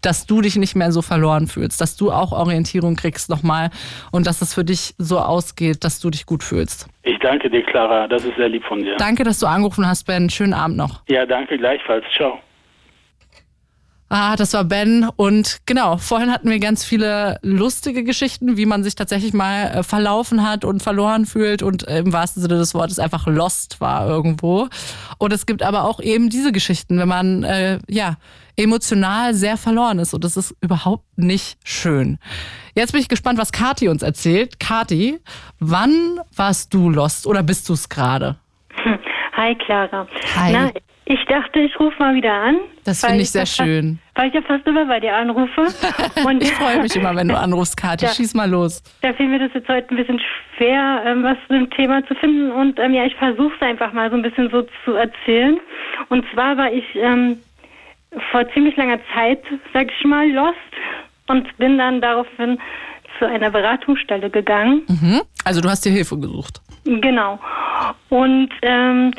[0.00, 3.70] dass du dich nicht mehr so verloren fühlst, dass du auch Orientierung kriegst nochmal
[4.12, 6.86] und dass es für dich so ausgeht, dass du dich gut fühlst.
[7.06, 8.06] Ich danke dir, Clara.
[8.08, 8.96] Das ist sehr lieb von dir.
[8.96, 10.28] Danke, dass du angerufen hast, Ben.
[10.28, 11.00] Schönen Abend noch.
[11.08, 12.04] Ja, danke gleichfalls.
[12.14, 12.38] Ciao.
[14.08, 18.84] Ah, das war Ben und genau, vorhin hatten wir ganz viele lustige Geschichten, wie man
[18.84, 22.72] sich tatsächlich mal äh, verlaufen hat und verloren fühlt und äh, im wahrsten Sinne des
[22.72, 24.68] Wortes einfach lost war irgendwo.
[25.18, 28.16] Und es gibt aber auch eben diese Geschichten, wenn man äh, ja
[28.56, 32.18] emotional sehr verloren ist und das ist überhaupt nicht schön.
[32.76, 34.60] Jetzt bin ich gespannt, was Kati uns erzählt.
[34.60, 35.18] Kati,
[35.58, 38.36] wann warst du lost oder bist du es gerade?
[39.36, 40.06] Hi Clara.
[40.36, 40.52] Hi.
[40.52, 40.70] Na,
[41.08, 42.56] ich dachte, ich rufe mal wieder an.
[42.84, 43.98] Das finde ich sehr fast- schön.
[44.16, 45.66] Weil ich ja fast immer bei dir anrufe.
[46.26, 48.04] Und Ich freue mich immer, wenn du anrufst, Kati.
[48.06, 48.10] Ja.
[48.12, 48.82] Schieß mal los.
[49.02, 50.20] Da fiel mir das jetzt heute ein bisschen
[50.56, 52.50] schwer, ähm, was zu dem Thema zu finden.
[52.50, 55.58] Und ähm, ja, ich versuche es einfach mal so ein bisschen so zu erzählen.
[56.08, 57.38] Und zwar war ich ähm,
[58.32, 59.42] vor ziemlich langer Zeit,
[59.72, 60.56] sag ich mal, lost
[61.28, 62.58] und bin dann daraufhin
[63.18, 64.82] zu einer Beratungsstelle gegangen.
[64.88, 65.22] Mhm.
[65.44, 66.60] Also du hast dir Hilfe gesucht.
[66.84, 67.38] Genau.
[68.10, 69.12] Und ähm,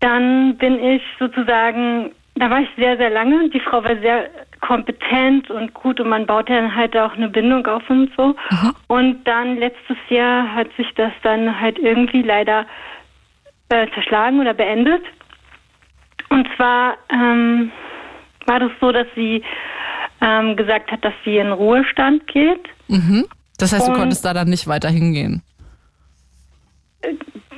[0.00, 3.48] dann bin ich sozusagen, da war ich sehr, sehr lange.
[3.50, 4.28] Die Frau war sehr
[4.60, 8.34] kompetent und gut und man baut dann halt auch eine Bindung auf und so.
[8.88, 12.66] Und dann letztes Jahr hat sich das dann halt irgendwie leider
[13.68, 15.02] äh, zerschlagen oder beendet.
[16.28, 17.70] Und zwar ähm,
[18.46, 19.42] war das so, dass sie
[20.20, 22.64] ähm, gesagt hat, dass sie in Ruhestand geht.
[22.88, 23.26] Mhm.
[23.58, 25.42] Das heißt, du Und- konntest da dann nicht weiter hingehen.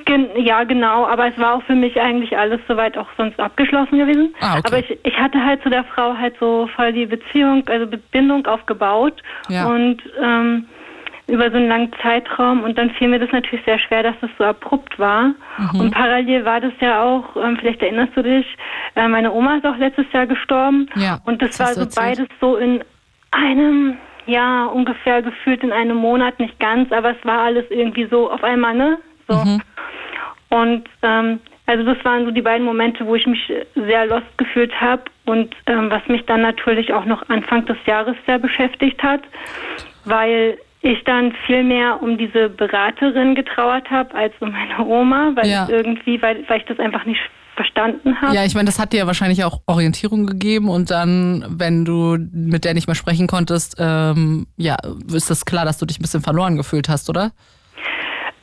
[0.08, 3.98] Gen ja, genau, aber es war auch für mich eigentlich alles soweit auch sonst abgeschlossen
[3.98, 4.34] gewesen.
[4.40, 4.62] Ah, okay.
[4.66, 8.46] Aber ich, ich hatte halt zu der Frau halt so voll die Beziehung, also Bindung
[8.46, 9.66] aufgebaut Ja.
[9.66, 10.66] und ähm,
[11.26, 14.30] über so einen langen Zeitraum und dann fiel mir das natürlich sehr schwer, dass das
[14.38, 15.34] so abrupt war.
[15.74, 15.80] Mhm.
[15.80, 18.46] Und parallel war das ja auch, ähm, vielleicht erinnerst du dich,
[18.96, 22.16] äh, meine Oma ist auch letztes Jahr gestorben Ja, und das, das war so erzählt.
[22.16, 22.82] beides so in
[23.30, 28.30] einem, ja, ungefähr gefühlt in einem Monat, nicht ganz, aber es war alles irgendwie so
[28.30, 28.96] auf einmal, ne?
[29.28, 29.36] So.
[29.36, 29.60] Mhm.
[30.50, 34.72] Und ähm, also das waren so die beiden Momente, wo ich mich sehr lost gefühlt
[34.80, 39.20] habe und ähm, was mich dann natürlich auch noch Anfang des Jahres sehr beschäftigt hat,
[40.04, 45.46] weil ich dann viel mehr um diese Beraterin getrauert habe als um meine Oma, weil
[45.46, 45.64] Ja.
[45.64, 47.20] ich irgendwie, weil, weil ich das einfach nicht
[47.56, 48.34] verstanden habe.
[48.36, 52.16] Ja, ich meine, das hat dir ja wahrscheinlich auch Orientierung gegeben und dann, wenn du
[52.32, 54.76] mit der nicht mehr sprechen konntest, ähm, ja,
[55.12, 57.32] ist das klar, dass du dich ein bisschen verloren gefühlt hast, oder?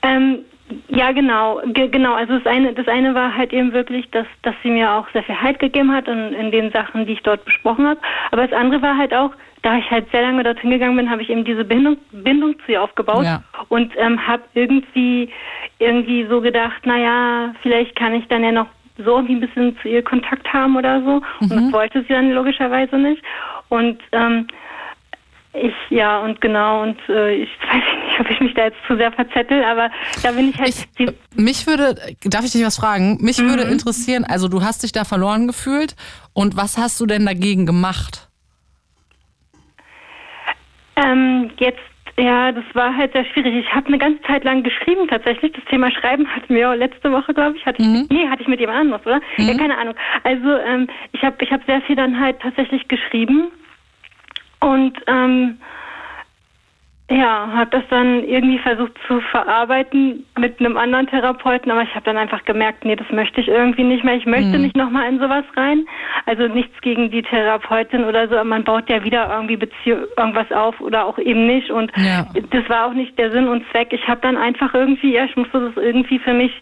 [0.02, 0.40] Ähm,
[0.88, 2.14] ja, genau, Ge genau.
[2.14, 5.24] Also das eine, das eine war halt eben wirklich, dass, dass sie mir auch sehr
[5.24, 8.00] viel Halt gegeben hat in, in den Sachen, die ich dort besprochen habe.
[8.32, 9.32] Aber das andere war halt auch,
[9.62, 12.72] da ich halt sehr lange dorthin gegangen bin, habe ich eben diese Bindung, Bindung zu
[12.72, 13.44] ihr aufgebaut Ja.
[13.70, 15.30] und ähm, habe irgendwie,
[15.80, 18.68] irgendwie so gedacht, naja, vielleicht kann ich dann ja noch
[18.98, 21.22] so irgendwie ein bisschen zu ihr Kontakt haben oder so.
[21.42, 23.22] Und das wollte sie dann logischerweise nicht.
[23.70, 24.48] Und ähm,
[25.62, 28.98] ich, ja, und genau, und äh, ich weiß nicht, ob ich mich da jetzt zu
[28.98, 29.90] sehr verzettel, aber
[30.24, 30.70] da bin ich halt.
[30.70, 33.18] Ich, sie, mich würde, darf ich dich was fragen?
[33.22, 35.96] Mich würde interessieren, also du hast dich da verloren gefühlt
[36.34, 38.30] und was hast du denn dagegen gemacht?
[40.96, 41.80] ähm, jetzt,
[42.18, 43.56] ja, das war halt sehr schwierig.
[43.56, 45.52] Ich habe eine ganze Zeit lang geschrieben tatsächlich.
[45.52, 47.66] Das Thema Schreiben hatten wir auch letzte Woche, glaube ich.
[47.66, 49.22] Hatte ich nee, hatte ich mit jemand anderes, oder?
[49.38, 49.96] Ja, keine Ahnung.
[50.24, 53.52] Also ähm, ich habe ich hab sehr viel dann halt tatsächlich geschrieben
[54.60, 55.58] und ähm,
[57.10, 62.06] ja, habe das dann irgendwie versucht zu verarbeiten mit einem anderen Therapeuten, aber ich habe
[62.06, 64.16] dann einfach gemerkt, nee, das möchte ich irgendwie nicht mehr.
[64.16, 65.86] Ich möchte nicht nochmal in sowas rein.
[66.26, 70.52] Also nichts gegen die Therapeutin oder so, aber man baut ja wieder irgendwie Beziehung, irgendwas
[70.52, 71.70] auf oder auch eben nicht.
[71.70, 72.26] Und Ja.
[72.50, 73.94] das war auch nicht der Sinn und Zweck.
[73.94, 76.60] Ich habe dann einfach irgendwie, ja, ich musste das irgendwie für mich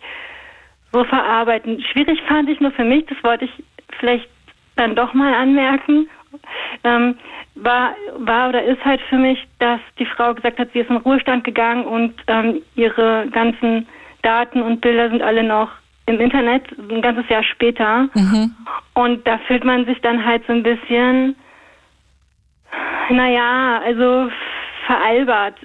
[0.91, 1.81] so verarbeiten.
[1.93, 3.63] Schwierig fand ich nur für mich, das wollte ich
[3.97, 4.27] vielleicht
[4.75, 6.09] dann doch mal anmerken,
[6.83, 7.15] ähm,
[7.55, 10.97] war, war oder ist halt für mich, dass die Frau gesagt hat, sie ist in
[10.97, 13.87] Ruhestand gegangen und ähm, ihre ganzen
[14.23, 15.69] Daten und Bilder sind alle noch
[16.05, 18.09] im Internet, ein ganzes Jahr später.
[18.93, 21.35] Und da fühlt man sich dann halt so ein bisschen,
[23.09, 24.29] naja, also
[24.85, 25.55] veralbert.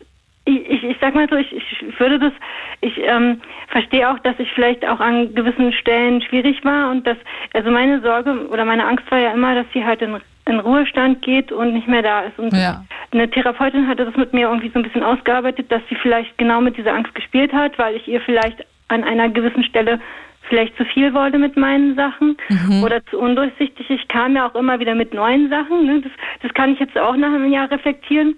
[0.44, 2.32] Ich, ich, ich sag mal so, ich, ich würde das,
[2.81, 7.19] ich ähm, verstehe auch, dass ich vielleicht auch an gewissen Stellen schwierig war und dass,
[7.52, 10.16] also meine Sorge oder meine Angst war ja immer, dass sie halt in,
[10.49, 12.39] in Ruhestand geht und nicht mehr da ist.
[12.39, 12.85] Und Ja.
[13.12, 16.61] eine Therapeutin hatte das mit mir irgendwie so ein bisschen ausgearbeitet, dass sie vielleicht genau
[16.61, 20.01] mit dieser Angst gespielt hat, weil ich ihr vielleicht an einer gewissen Stelle
[20.49, 22.37] vielleicht zu viel wollte mit meinen Sachen
[22.83, 23.91] oder zu undurchsichtig.
[23.91, 25.85] Ich kam ja auch immer wieder mit neuen Sachen.
[25.85, 26.01] Ne?
[26.01, 26.12] Das,
[26.43, 28.35] das kann ich jetzt auch nach einem Jahr reflektieren.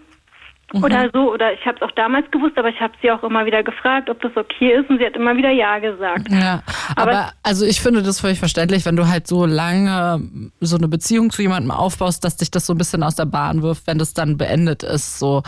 [0.73, 3.45] Oder so, oder ich habe es auch damals gewusst, aber ich habe sie auch immer
[3.45, 6.31] wieder gefragt, ob das okay ist und sie hat immer wieder Ja gesagt.
[6.31, 6.63] Ja,
[6.95, 10.87] aber, Aber- also ich finde das völlig verständlich, wenn du halt so lange so eine
[10.87, 13.99] Beziehung zu jemandem aufbaust, dass dich das so ein bisschen aus der Bahn wirft, wenn
[13.99, 15.19] das dann beendet ist.
[15.19, 15.43] So.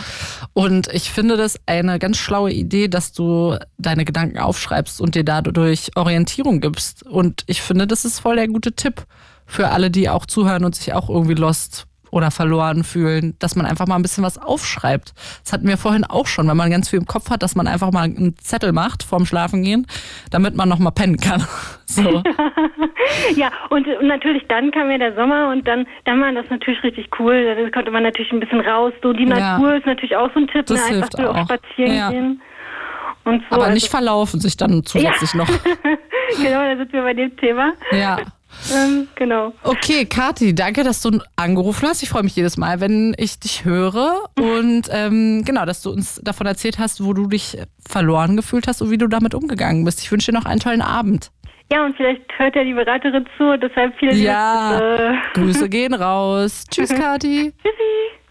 [0.55, 5.25] Und ich finde das eine ganz schlaue Idee, dass du deine Gedanken aufschreibst und dir
[5.25, 7.07] dadurch Orientierung gibst.
[7.07, 9.05] Und ich finde, das ist voll der gute Tipp
[9.47, 13.67] für alle, die auch zuhören und sich auch irgendwie lost oder verloren fühlen, dass man
[13.67, 15.15] einfach mal ein bisschen was aufschreibt.
[15.43, 17.67] Das hatten wir vorhin auch schon, wenn man ganz viel im Kopf hat, dass man
[17.67, 19.87] einfach mal einen Zettel macht vorm Schlafengehen,
[20.31, 21.45] damit man noch mal pennen kann.
[21.87, 22.23] So.
[23.37, 26.83] Ja, und, und natürlich dann kam ja der Sommer und dann, dann war das natürlich
[26.83, 27.45] richtig cool.
[27.45, 28.93] Da konnte man natürlich ein bisschen raus.
[29.03, 29.59] So die Ja.
[29.59, 30.97] Natur ist natürlich auch so ein Tipp, Das ne?
[30.97, 31.45] einfach so auch.
[31.45, 32.11] spazieren Ja.
[32.11, 32.41] gehen.
[33.25, 33.31] So.
[33.51, 35.49] Aber also- nicht verlaufen sich dann zusätzlich noch.
[36.37, 37.73] genau, da sind wir bei dem Thema.
[37.91, 38.17] Ja.
[38.75, 39.53] Ähm, genau.
[39.65, 42.03] Okay, Kathi, danke, dass du angerufen hast.
[42.03, 44.25] Ich freue mich jedes Mal, wenn ich dich höre.
[44.39, 47.59] Und ähm, genau, dass du uns davon erzählt hast, wo du dich
[47.89, 50.01] verloren gefühlt hast und wie du damit umgegangen bist.
[50.03, 51.31] Ich wünsche dir noch einen tollen Abend.
[51.73, 55.21] Ja, und vielleicht hört ja die Beraterin zu, deshalb viele liebe Ja, Grüße.
[55.35, 56.65] Grüße gehen raus.
[56.71, 57.53] Tschüss, Kathi.
[57.63, 58.22] Tschüssi.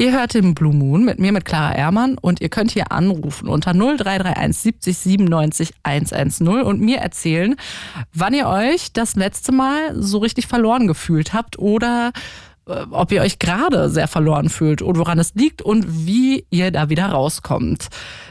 [0.00, 3.48] Ihr hört den Blue Moon mit mir, mit Clara Ehrmann und ihr könnt hier anrufen
[3.48, 7.56] unter 0331 70 97 110 und mir erzählen,
[8.14, 12.12] wann ihr euch das letzte Mal so richtig verloren gefühlt habt oder
[12.68, 16.70] äh, ob ihr euch gerade sehr verloren fühlt und woran es liegt und wie ihr
[16.70, 17.88] da wieder rauskommt.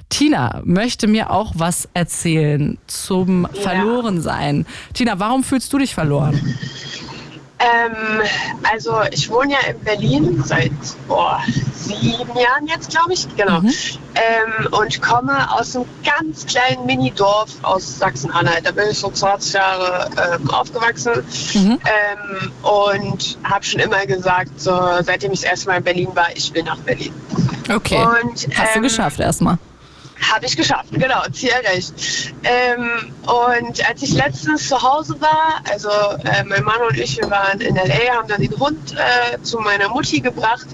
[0.07, 4.65] Tina möchte mir auch was erzählen zum Verlorensein.
[4.93, 6.39] Tina, warum fühlst du dich verloren?
[7.59, 8.21] Ähm,
[8.71, 10.71] also ich wohne ja in Berlin seit
[11.07, 11.41] boah,
[11.73, 13.61] sieben Jahren jetzt, glaube ich, genau.
[13.61, 18.65] Ähm, und komme aus einem ganz kleinen Minidorf aus Sachsen-Anhalt.
[18.65, 21.23] Da bin ich so 20 Jahre ähm, aufgewachsen
[21.55, 26.27] ähm, und habe schon immer gesagt, so, seitdem ich das erste Mal in Berlin war,
[26.35, 27.13] ich will nach Berlin.
[27.73, 29.57] Okay, Und, hast du ähm, geschafft erstmal.
[30.19, 31.93] Habe ich geschafft, genau, Ziel erreicht.
[32.43, 37.29] Ähm, und als ich letztens zu Hause war, also äh, mein Mann und ich, wir
[37.29, 40.67] waren in L.A., haben dann den Hund äh, zu meiner Mutti gebracht.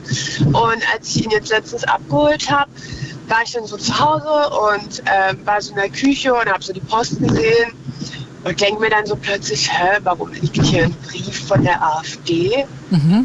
[0.45, 2.71] Und als ich ihn jetzt letztens abgeholt habe,
[3.27, 6.63] war ich dann so zu Hause und äh, war so in der Küche und habe
[6.63, 7.73] so die Post gesehen
[8.43, 12.65] und denke mir dann so plötzlich, hä, warum liegt hier ein Brief von der AfD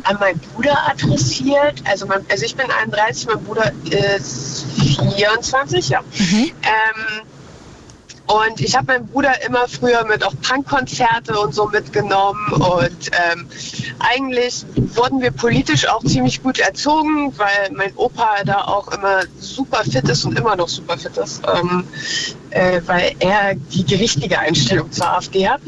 [0.05, 1.83] an meinen Bruder adressiert?
[1.85, 6.01] Also, mein, also ich bin 31, mein Bruder ist 24, ja.
[6.63, 7.23] Ähm,
[8.29, 12.53] und ich habe meinen Bruder immer früher mit auf Punkkonzerte und so mitgenommen.
[12.53, 13.47] Und ähm,
[14.01, 14.65] eigentlich
[14.95, 20.09] wurden wir politisch auch ziemlich gut erzogen, weil mein Opa da auch immer super fit
[20.09, 21.85] ist und immer noch super fit ist, ähm,
[22.51, 25.61] äh, weil er die richtige Einstellung zur AfD hat.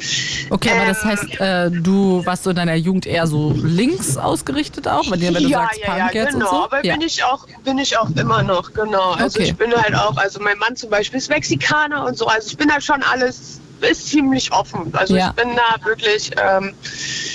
[0.50, 4.18] Okay, aber das Ähm, heißt, äh, du warst so in deiner Jugend eher so links
[4.18, 6.44] ausgerichtet auch, wenn, wenn du ja, sagst ja, Punk ja, jetzt genau.
[6.46, 6.64] und so?
[6.64, 6.92] Aber ja.
[6.94, 9.12] bin ich auch, bin ich auch immer noch, genau.
[9.12, 9.48] Also Okay.
[9.48, 12.26] ich bin halt auch, also mein Mann zum Beispiel ist Mexikaner und so.
[12.26, 14.92] Also ich bin da schon alles, ist ziemlich offen.
[14.94, 15.28] Also Ja.
[15.36, 16.74] ich bin da wirklich ähm,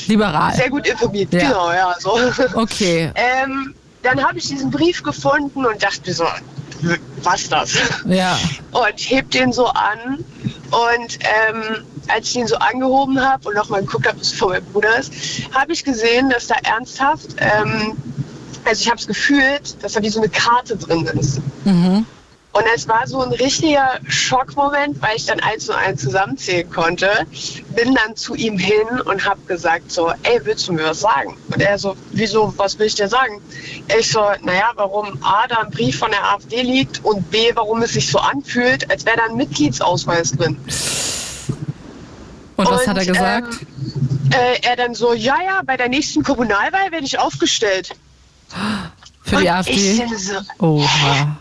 [0.08, 0.54] Liberal.
[0.54, 1.34] sehr gut informiert.
[1.34, 1.40] Ja.
[1.40, 2.20] Genau, ja, so.
[2.54, 3.74] Okay, ähm,
[4.04, 6.26] dann habe ich diesen Brief gefunden und dachte mir so,
[7.24, 7.72] was das?
[8.06, 8.38] ja.
[8.72, 10.24] und heb den so an.
[10.72, 14.66] Und ähm, als ich den so angehoben habe und nochmal geguckt habe, was von meinem
[14.66, 15.12] Bruder ist,
[15.54, 17.94] habe ich gesehen, dass da ernsthaft, ähm,
[18.66, 21.40] also ich habe es gefühlt, dass da wie so eine Karte drin ist.
[22.56, 27.10] Und es war so ein richtiger Schockmoment, weil ich dann eins und eins zusammenzählen konnte.
[27.76, 31.36] Bin dann zu ihm hin und habe gesagt so, ey, willst du mir was sagen?
[31.50, 33.42] Und er so, wieso, was will ich dir sagen?
[34.00, 37.82] Ich so, naja, warum A, da ein Brief von der AfD liegt und B, warum
[37.82, 40.58] es sich so anfühlt, als wäre da ein Mitgliedsausweis drin.
[42.56, 43.54] Und was Und, hat er gesagt?
[43.54, 47.90] Ähm, äh, er dann so, ja, ja, bei der nächsten Kommunalwahl werde ich aufgestellt.
[49.24, 49.74] Für die und AfD?
[49.74, 51.36] Ich, so, Oha.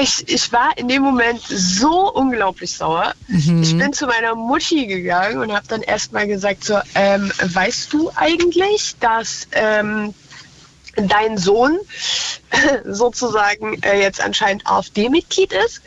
[0.00, 3.12] Ich, ich war in dem Moment so unglaublich sauer.
[3.28, 3.62] Mhm.
[3.62, 8.10] Ich bin zu meiner Mutti gegangen und habe dann erstmal gesagt, so, ähm, weißt du
[8.14, 10.14] eigentlich, dass ähm,
[10.96, 11.78] dein Sohn
[12.84, 15.82] sozusagen äh, jetzt anscheinend AfD-Mitglied ist?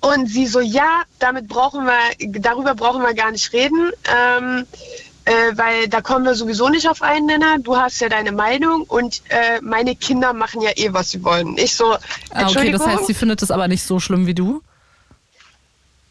[0.00, 1.98] Und sie so, ja, damit brauchen wir,
[2.40, 3.90] darüber brauchen wir gar nicht reden.
[4.04, 4.66] Ähm,
[5.28, 7.58] äh, weil da kommen wir sowieso nicht auf einen Nenner.
[7.58, 11.56] Du hast ja deine Meinung und äh, meine Kinder machen ja eh, was sie wollen.
[11.58, 11.94] Ich so,
[12.32, 14.62] Ah, okay, das heißt, sie findet es aber nicht so schlimm wie du?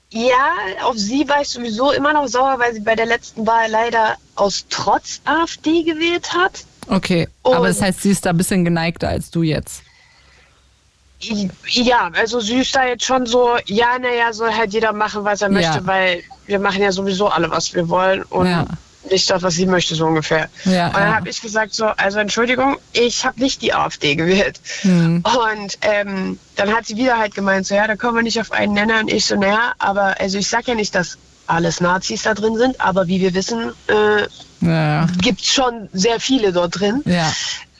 [0.09, 0.53] Ja,
[0.83, 4.15] auf sie war ich sowieso immer noch sauer, weil sie bei der letzten Wahl leider
[4.35, 6.63] aus Trotz AfD gewählt hat.
[6.87, 9.83] Okay, Und- aber das heißt, sie ist da ein bisschen geneigter als du jetzt.
[11.65, 15.41] Ja, also sie ist da jetzt schon so, ja, naja, soll halt jeder machen, was
[15.41, 15.85] er möchte, Ja.
[15.85, 18.65] weil wir machen ja sowieso alle, was wir wollen und Ja.
[19.11, 20.49] Nicht das, was sie möchte, so ungefähr.
[20.65, 21.15] Ja, und dann ja.
[21.15, 24.59] habe ich gesagt so, also Entschuldigung, ich habe nicht die AfD gewählt.
[24.81, 25.23] Hm.
[25.23, 28.51] Und ähm, dann hat sie wieder halt gemeint, so ja, da kommen wir nicht auf
[28.51, 31.17] einen Nenner und ich so, naja, aber also ich sag ja nicht, dass
[31.47, 34.27] alles Nazis da drin sind, aber wie wir wissen, äh,
[34.65, 37.01] Ja, gibt es schon sehr viele dort drin.
[37.05, 37.31] ja.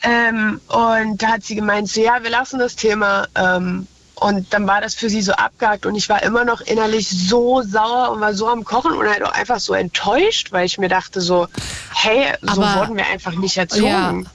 [0.02, 3.26] Ähm, und da hat sie gemeint, so, ja, wir lassen das Thema.
[3.34, 3.88] Ähm,
[4.20, 7.62] und dann war das für sie so abgehakt und ich war immer noch innerlich so
[7.62, 10.88] sauer und war so am Kochen und halt auch einfach so enttäuscht, weil ich mir
[10.88, 11.46] dachte so,
[11.94, 14.28] hey, so Aber- wurden wir einfach nicht erzogen.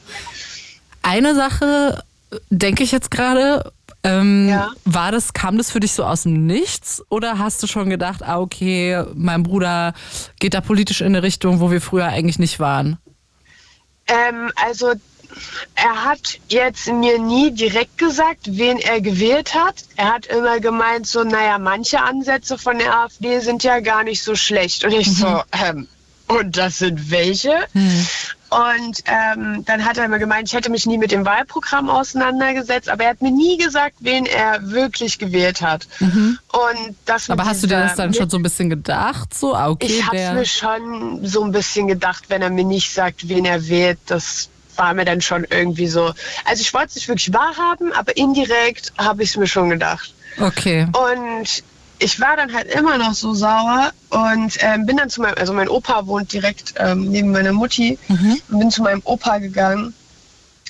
[1.02, 3.72] Eine Sache äh, denke ich jetzt gerade.
[4.06, 4.70] Ähm, Ja.
[4.84, 8.22] War das, kam das für dich so aus dem Nichts oder hast du schon gedacht,
[8.22, 9.94] ah, okay, mein Bruder
[10.40, 12.98] geht da politisch in eine Richtung, wo wir früher eigentlich nicht waren?
[14.08, 14.94] Ähm, also
[15.76, 19.76] er hat jetzt mir nie direkt gesagt, wen er gewählt hat.
[19.96, 24.24] Er hat immer gemeint, so, naja, manche Ansätze von der AfD sind ja gar nicht
[24.24, 24.84] so schlecht.
[24.84, 25.88] Und ich so, ähm,
[26.28, 27.52] und das sind welche?
[28.50, 32.88] Und ähm, dann hat er immer gemeint, ich hätte mich nie mit dem Wahlprogramm auseinandergesetzt,
[32.88, 35.88] aber er hat mir nie gesagt, wen er wirklich gewählt hat.
[36.52, 39.34] Und das Aber hast du dir das dann schon so ein bisschen gedacht?
[39.34, 40.34] So, ah, okay, ich habe der.
[40.34, 44.50] mir schon so ein bisschen gedacht, wenn er mir nicht sagt, wen er wählt, das
[44.78, 46.14] war mir dann schon irgendwie so.
[46.46, 50.14] Also ich wollte es nicht wirklich wahrhaben, aber indirekt habe ich es mir schon gedacht.
[50.40, 50.88] Okay.
[50.94, 51.64] Und
[52.00, 55.54] ich war dann halt immer noch so sauer und ähm, bin dann zu meinem, also
[55.54, 57.98] mein Opa wohnt direkt ähm, neben meiner Mutti
[58.50, 59.94] und bin zu meinem Opa gegangen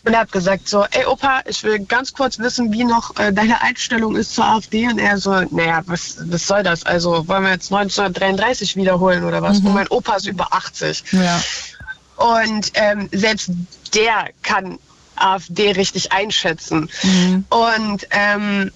[0.05, 3.61] und habe gesagt so, ey Opa, ich will ganz kurz wissen, wie noch äh, deine
[3.61, 6.85] Einstellung ist zur AfD und er so, naja, was, was soll das?
[6.85, 9.59] Also wollen wir jetzt 1933 wiederholen oder was?
[9.59, 11.41] Und mein Opa ist über 80 Ja.
[12.17, 13.51] Und ähm, selbst
[13.93, 14.79] der kann
[15.15, 16.89] AfD richtig einschätzen.
[17.49, 18.71] Und ähm,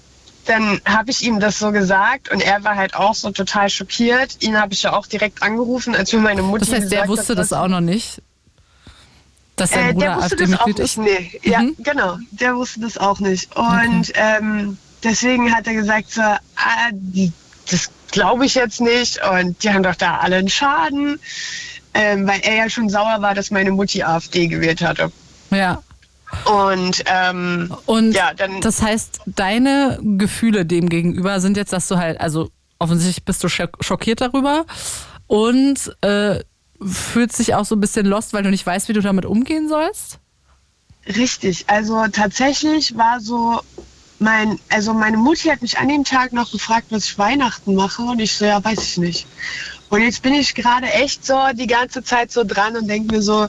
[0.46, 4.42] dann habe ich ihm das so gesagt und er war halt auch so total schockiert.
[4.42, 7.32] Ihn habe ich ja auch direkt angerufen, als mir meine Mutter Das heißt, der wusste
[7.32, 8.22] hat, das auch noch nicht,
[9.56, 10.78] dass sein äh, Bruder der wusste das auch nicht.
[10.78, 10.98] ist?
[10.98, 11.40] Nee.
[11.42, 11.74] Ja, Mhm.
[11.78, 12.18] genau.
[12.30, 13.54] Der wusste das auch nicht.
[13.56, 16.38] Und ähm, deswegen hat er gesagt, so, ah,
[16.92, 17.32] die,
[17.70, 19.20] das glaube ich jetzt nicht.
[19.28, 21.18] Und die haben doch da alle einen Schaden.
[21.94, 25.10] Ähm, weil er ja schon sauer war, dass meine Mutti AfD gewählt hatte.
[25.50, 25.82] Ja.
[26.44, 31.96] Und ähm, Und ja, dann das heißt, deine Gefühle dem gegenüber sind jetzt, dass du
[31.96, 34.66] halt, also offensichtlich bist du schock- schockiert darüber
[35.26, 36.40] und äh,
[36.84, 39.68] fühlst dich auch so ein bisschen lost, weil du nicht weißt, wie du damit umgehen
[39.68, 40.18] sollst?
[41.06, 43.60] Richtig, also tatsächlich war so
[44.18, 48.02] mein, also meine Mutti hat mich an dem Tag noch gefragt, was ich Weihnachten mache
[48.02, 49.26] und ich so, ja, weiß ich nicht.
[49.90, 53.22] Und jetzt bin ich gerade echt so die ganze Zeit so dran und denke mir
[53.22, 53.48] so,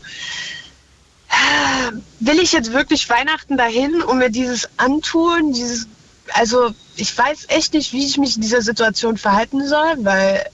[2.20, 5.88] will ich jetzt wirklich Weihnachten dahin und mir dieses antun, dieses,
[6.34, 10.46] also ich weiß echt nicht, wie ich mich in dieser Situation verhalten soll, weil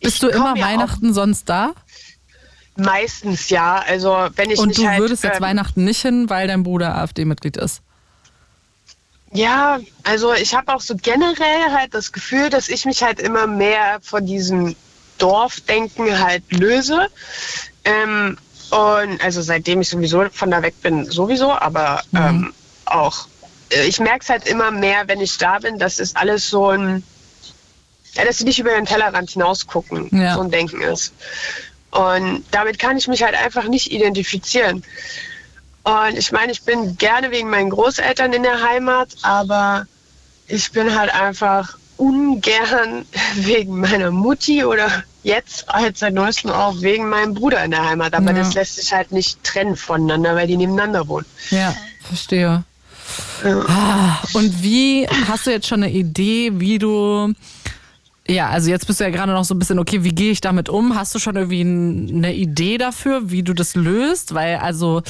[0.00, 1.72] Bist du immer Weihnachten sonst da?
[2.76, 6.48] Meistens ja, also wenn ich Und du halt, würdest jetzt ähm, Weihnachten nicht hin, weil
[6.48, 7.82] dein Bruder AfD-Mitglied ist.
[9.32, 13.46] Ja, also ich habe auch so generell halt das Gefühl, dass ich mich halt immer
[13.46, 14.76] mehr von diesem
[15.18, 17.08] Dorfdenken halt löse.
[17.84, 18.36] Ähm,
[18.70, 22.52] und also seitdem ich sowieso von da weg bin, sowieso, aber ähm,
[22.86, 23.28] auch.
[23.70, 26.70] äh, Ich merke es halt immer mehr, wenn ich da bin, dass es alles so
[26.70, 27.04] ein,
[28.14, 30.34] ja, dass sie nicht über den Tellerrand hinausgucken, Ja.
[30.34, 31.12] so ein Denken ist.
[31.90, 34.82] Und damit kann ich mich halt einfach nicht identifizieren.
[35.84, 39.86] Und ich meine, ich bin gerne wegen meinen Großeltern in der Heimat, aber
[40.48, 43.04] ich bin halt einfach ungern
[43.36, 44.88] wegen meiner Mutti oder
[45.22, 48.14] jetzt halt seit neuestem auch wegen meinem Bruder in der Heimat.
[48.14, 48.38] Aber Ja.
[48.38, 51.26] das lässt sich halt nicht trennen voneinander, weil die nebeneinander wohnen.
[51.50, 52.64] Ja, verstehe.
[53.68, 57.32] Ah, Und wie hast du jetzt schon eine Idee, wie du
[58.26, 60.40] ja, also jetzt bist du ja gerade noch so ein bisschen, okay, wie gehe ich
[60.40, 60.94] damit um?
[60.96, 64.32] Hast du schon irgendwie eine Idee dafür, wie du das löst?
[64.32, 65.02] Weil also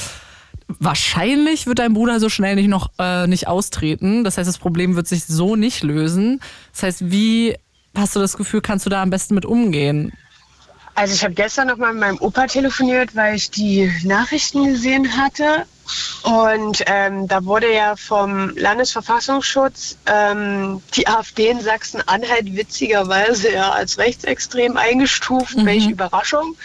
[0.67, 4.23] wahrscheinlich wird dein Bruder so schnell nicht noch äh, nicht austreten.
[4.23, 6.41] Das heißt, das Problem wird sich so nicht lösen.
[6.73, 7.55] Das heißt, wie
[7.95, 10.11] hast du das Gefühl, kannst du da am besten mit umgehen?
[10.95, 15.17] Also ich habe gestern noch mal mit meinem Opa telefoniert, weil ich die Nachrichten gesehen
[15.17, 15.65] hatte.
[16.23, 23.97] Und ähm, da wurde ja vom Landesverfassungsschutz ähm, die AfD in Sachsen-Anhalt witzigerweise ja als
[23.97, 25.55] rechtsextrem eingestuft.
[25.57, 26.55] Welche Überraschung.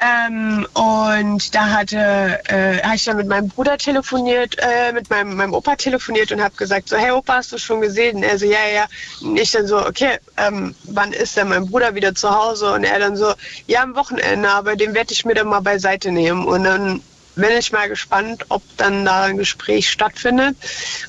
[0.00, 5.34] Ähm, und da hatte, äh, habe ich dann mit meinem Bruder telefoniert, äh, mit meinem,
[5.34, 8.18] meinem Opa telefoniert und habe gesagt, so, hey Opa, hast du schon gesehen?
[8.18, 8.86] Und er so, ja, ja.
[9.22, 12.72] Und ich dann so, okay, ähm, wann ist denn mein Bruder wieder zu Hause?
[12.72, 13.32] Und er dann so,
[13.66, 16.46] ja, am Wochenende, aber den werde ich mir dann mal beiseite nehmen.
[16.46, 17.02] Und dann
[17.38, 20.56] bin ich mal gespannt, ob dann da ein Gespräch stattfindet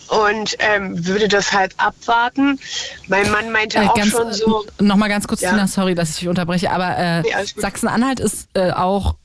[0.07, 2.59] und ähm, würde das halt abwarten.
[3.07, 4.65] Mein Mann meinte Äh, auch ganz, schon so.
[4.79, 5.51] Nochmal ganz kurz, Ja.
[5.51, 7.29] Tina, sorry, dass ich dich unterbreche, aber äh, Nee.
[7.57, 9.15] Sachsen-Anhalt ist äh, auch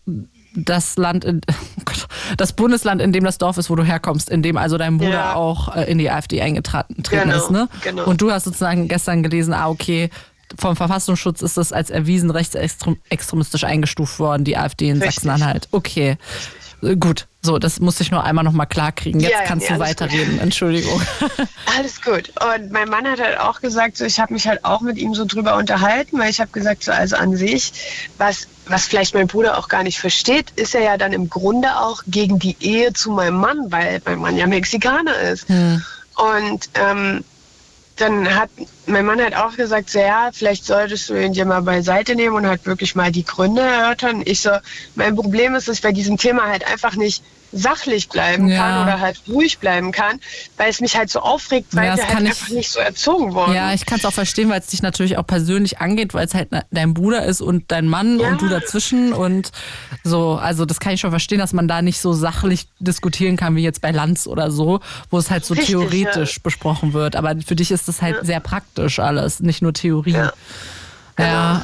[0.57, 2.07] das Land, in, oh Gott,
[2.37, 5.11] das Bundesland, in dem das Dorf ist, wo du herkommst, in dem also dein Bruder
[5.11, 5.35] Ja.
[5.35, 7.69] auch äh, in die AfD eingetreten treten Genau, ist, ne?
[7.83, 8.05] genau.
[8.05, 10.11] Und du hast sozusagen gestern gelesen, ah, okay,
[10.57, 15.15] vom Verfassungsschutz ist das als erwiesen rechtsextremistisch eingestuft worden, die AfD in Richtig.
[15.17, 15.69] Sachsen-Anhalt.
[15.73, 16.11] Okay.
[16.11, 16.17] Äh,
[16.99, 19.21] Gut, so, das musste ich nur einmal nochmal klarkriegen.
[19.21, 20.01] Jetzt Ja, ja, kannst nee, du alles gut.
[20.03, 20.39] weiterreden.
[20.41, 21.01] Entschuldigung.
[21.79, 22.31] Alles gut.
[22.41, 25.15] Und mein Mann hat halt auch gesagt, so, ich habe mich halt auch mit ihm
[25.15, 27.73] so drüber unterhalten, weil ich habe gesagt, so, also an sich,
[28.19, 31.77] was, was vielleicht mein Bruder auch gar nicht versteht, ist er ja dann im Grunde
[31.79, 35.47] auch gegen die Ehe zu meinem Mann, weil mein Mann ja Mexikaner ist.
[35.51, 37.25] Und ähm,
[37.97, 38.51] dann hat
[38.87, 42.37] mein Mann hat auch gesagt, so, ja, vielleicht solltest du ihn dir mal beiseite nehmen
[42.37, 44.23] und halt wirklich mal die Gründe erörtern.
[44.25, 44.51] Ich so,
[44.95, 47.23] mein Problem ist, dass ich bei diesem Thema halt einfach nicht
[47.57, 48.57] sachlich bleiben Ja.
[48.59, 50.19] kann oder halt ruhig bleiben kann,
[50.57, 53.33] weil es mich halt so aufregt, weil Ja, wir halt ich- einfach nicht so erzogen
[53.33, 53.55] wurden.
[53.55, 56.35] Ja, ich kann es auch verstehen, weil es dich natürlich auch persönlich angeht, weil es
[56.35, 58.27] halt ne- dein Bruder ist und dein Mann Ja.
[58.31, 59.53] und du dazwischen und
[60.03, 60.33] so.
[60.33, 63.63] Also das kann ich schon verstehen, dass man da nicht so sachlich diskutieren kann wie
[63.63, 64.81] jetzt bei Lanz oder so,
[65.11, 67.15] wo es halt so Richtig, theoretisch besprochen wird.
[67.15, 70.13] Aber für dich ist das halt sehr praktisch alles, nicht nur Theorie.
[70.13, 70.33] Ja.
[71.19, 71.63] Ja.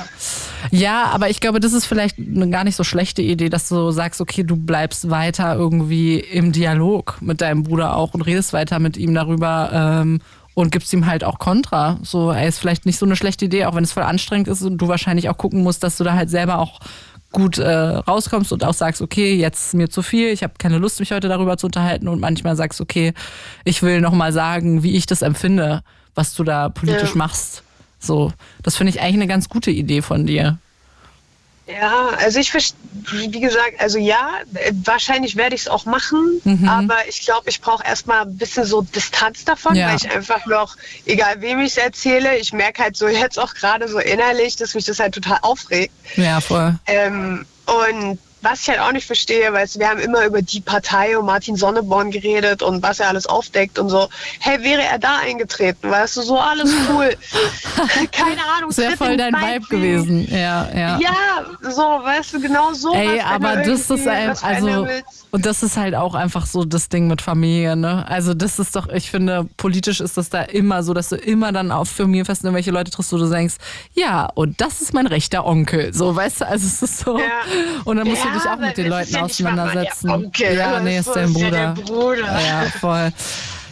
[0.71, 3.91] ja, aber ich glaube, das ist vielleicht eine gar nicht so schlechte Idee, dass du
[3.91, 8.79] sagst, okay, du bleibst weiter irgendwie im Dialog mit deinem Bruder auch und redest weiter
[8.79, 10.21] mit ihm darüber ähm,
[10.55, 11.99] und gibst ihm halt auch Kontra.
[12.03, 14.63] So, ey, ist vielleicht nicht so eine schlechte Idee, auch wenn es voll anstrengend ist
[14.63, 16.79] und du wahrscheinlich auch gucken musst, dass du da halt selber auch
[17.33, 20.79] gut äh, rauskommst und auch sagst, okay, jetzt ist mir zu viel, ich habe keine
[20.79, 23.15] Lust, mich heute darüber zu unterhalten und manchmal sagst, okay,
[23.65, 25.83] ich will nochmal sagen, wie ich das empfinde,
[26.15, 27.17] was du da politisch Ja.
[27.17, 27.63] machst.
[27.99, 28.33] So,
[28.63, 30.59] das finde ich eigentlich eine ganz gute Idee von dir.
[31.67, 32.77] Ja, also ich verstehe,
[33.13, 34.31] wie gesagt, also ja,
[34.85, 36.69] wahrscheinlich werde ich es auch machen, Mhm.
[36.69, 39.89] aber ich glaube, ich brauche erstmal ein bisschen so Distanz davon, Ja.
[39.89, 40.77] weil ich einfach noch,
[41.07, 44.75] egal wem ich es erzähle, ich merke halt so jetzt auch gerade so innerlich, dass
[44.75, 45.93] mich das halt total aufregt.
[46.17, 46.75] Ja, voll.
[46.87, 51.17] Ähm, und was ich halt auch nicht verstehe, weil wir haben immer über die Partei
[51.19, 54.09] und Martin Sonneborn geredet und was er alles aufdeckt und so.
[54.41, 55.91] Hey, wäre er da eingetreten?
[55.91, 57.11] Weißt du, so alles cool.
[58.13, 58.71] Keine Ahnung.
[58.71, 60.29] Tritt voll in dein Vibe gewesen.
[60.31, 60.99] Ja, ja.
[60.99, 62.95] Ja, so, weißt du, genau so.
[62.95, 64.87] Ey, aber das ist ein, also
[65.33, 68.05] und das ist halt auch einfach so das Ding mit Familie, ne?
[68.09, 71.53] Also das ist doch, ich finde, politisch ist das da immer so, dass du immer
[71.53, 73.55] dann auf Familienfesten irgendwelche Leute triffst, wo du denkst,
[73.95, 75.95] ja, und das ist mein rechter Onkel.
[75.95, 77.19] So, weißt du, also es ist so.
[77.19, 77.25] Ja.
[77.85, 80.11] Und dann musst Ja, du dich auch mit den Leuten ja auseinandersetzen.
[80.11, 81.51] Onkel, ja, das nee, ist dein ja Bruder.
[81.75, 82.41] der Bruder.
[82.41, 83.13] Ja, voll.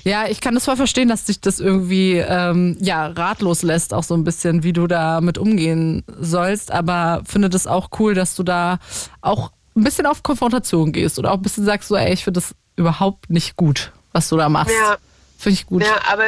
[0.05, 4.05] Ja, ich kann das voll verstehen, dass dich das irgendwie ähm, ja, ratlos lässt, auch
[4.05, 6.71] so ein bisschen, wie du da mit umgehen sollst.
[6.73, 8.79] Aber finde das auch cool, dass du da
[9.21, 12.41] auch ein bisschen auf Konfrontation gehst oder auch ein bisschen sagst, so, ey, ich finde
[12.41, 14.75] das überhaupt nicht gut, was du da machst.
[14.75, 14.97] Ja.
[15.37, 15.83] Finde ich gut.
[15.83, 16.23] Ja, aber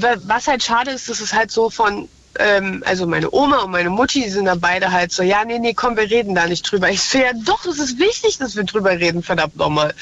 [0.00, 2.08] wa- was halt schade ist, dass es halt so von,
[2.38, 5.74] ähm, also meine Oma und meine Mutti sind da beide halt so, ja, nee, nee,
[5.74, 6.88] komm, wir reden da nicht drüber.
[6.90, 9.94] Ich so, ja doch, es ist wichtig, dass wir drüber reden, verdammt nochmal.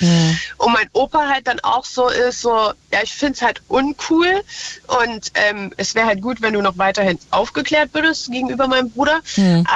[0.59, 4.43] Und mein Opa halt dann auch so ist, so, ja, ich find's halt uncool
[5.03, 9.21] und ähm, es wäre halt gut, wenn du noch weiterhin aufgeklärt würdest gegenüber meinem Bruder,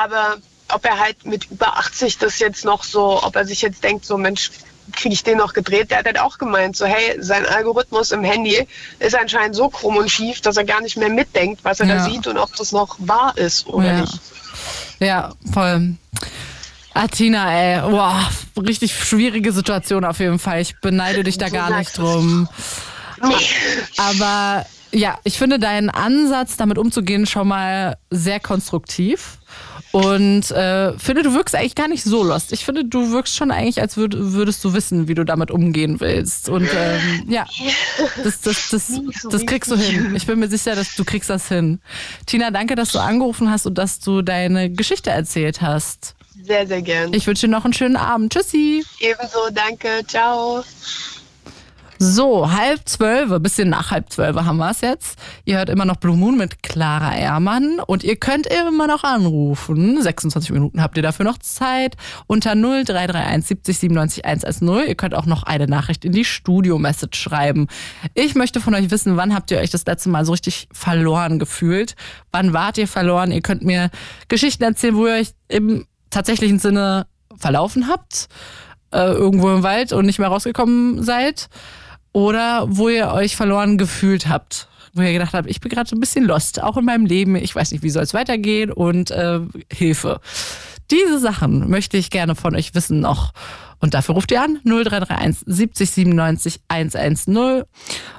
[0.03, 0.37] aber
[0.69, 4.07] ob er halt mit über 80 das jetzt noch so, ob er sich jetzt denkt,
[4.07, 4.51] so Mensch,
[4.93, 8.25] kriege ich den noch gedreht, der hat halt auch gemeint, so hey, sein Algorithmus im
[8.25, 8.67] Handy
[8.99, 11.95] ist anscheinend so krumm und schief, dass er gar nicht mehr mitdenkt, was er Ja.
[11.97, 14.01] da sieht und ob das noch wahr ist oder Ja.
[14.01, 14.21] nicht.
[14.99, 15.95] Ja, voll.
[17.11, 20.61] Tina, ey, boah, richtig schwierige Situation auf jeden Fall.
[20.61, 22.49] Ich beneide dich da Du gar nicht drum.
[23.97, 29.39] Aber ja, ich finde deinen Ansatz, damit umzugehen, schon mal sehr konstruktiv.
[29.93, 32.53] Und äh, finde, du wirkst eigentlich gar nicht so lost.
[32.53, 36.01] Ich finde, du wirkst schon eigentlich, als würd, würdest du wissen, wie du damit umgehen
[36.01, 36.49] willst.
[36.49, 37.47] Und ähm, ja,
[38.25, 40.17] das, das, das, so das kriegst du hin.
[40.17, 41.81] Ich bin mir sicher, dass du kriegst das hin.
[42.27, 46.15] Tina, danke, dass du angerufen hast und dass du deine Geschichte erzählt hast.
[46.43, 47.13] Sehr, sehr gern.
[47.13, 48.33] Ich wünsche dir noch einen schönen Abend.
[48.33, 48.85] Tschüssi.
[48.99, 50.65] Ebenso, danke, ciao.
[52.05, 55.17] So, halb zwölf, bisschen nach halb zwölf haben wir es jetzt.
[55.45, 60.03] Ihr hört immer noch Blue Moon mit Clara Ehrmann und ihr könnt immer noch anrufen.
[60.03, 61.97] 26 Minuten habt ihr dafür noch Zeit.
[62.27, 64.89] Unter 0331 70 97 110.
[64.89, 67.69] Ihr könnt auch noch eine Nachricht in die Studio-Message schreiben.
[68.15, 71.39] Ich möchte von euch wissen, wann habt ihr euch das letzte Mal so richtig verloren
[71.39, 71.95] gefühlt?
[72.33, 73.31] Wann wart ihr verloren?
[73.31, 73.91] Ihr könnt mir
[74.27, 77.07] Geschichten erzählen, wo ihr euch im tatsächlichen Sinne
[77.37, 78.27] verlaufen habt.
[78.91, 81.49] Äh, irgendwo im Wald und nicht mehr rausgekommen seid
[82.13, 84.69] oder wo ihr euch verloren gefühlt habt.
[84.95, 87.35] Wo ihr gedacht habt, ich bin gerade so ein bisschen lost, auch in meinem Leben.
[87.37, 89.41] Ich weiß nicht, wie soll es weitergehen und äh,
[89.73, 90.21] Hilfe.
[90.91, 93.33] Diese Sachen möchte ich gerne von euch wissen noch.
[93.81, 97.65] Und dafür ruft ihr an 0331 70 97 110.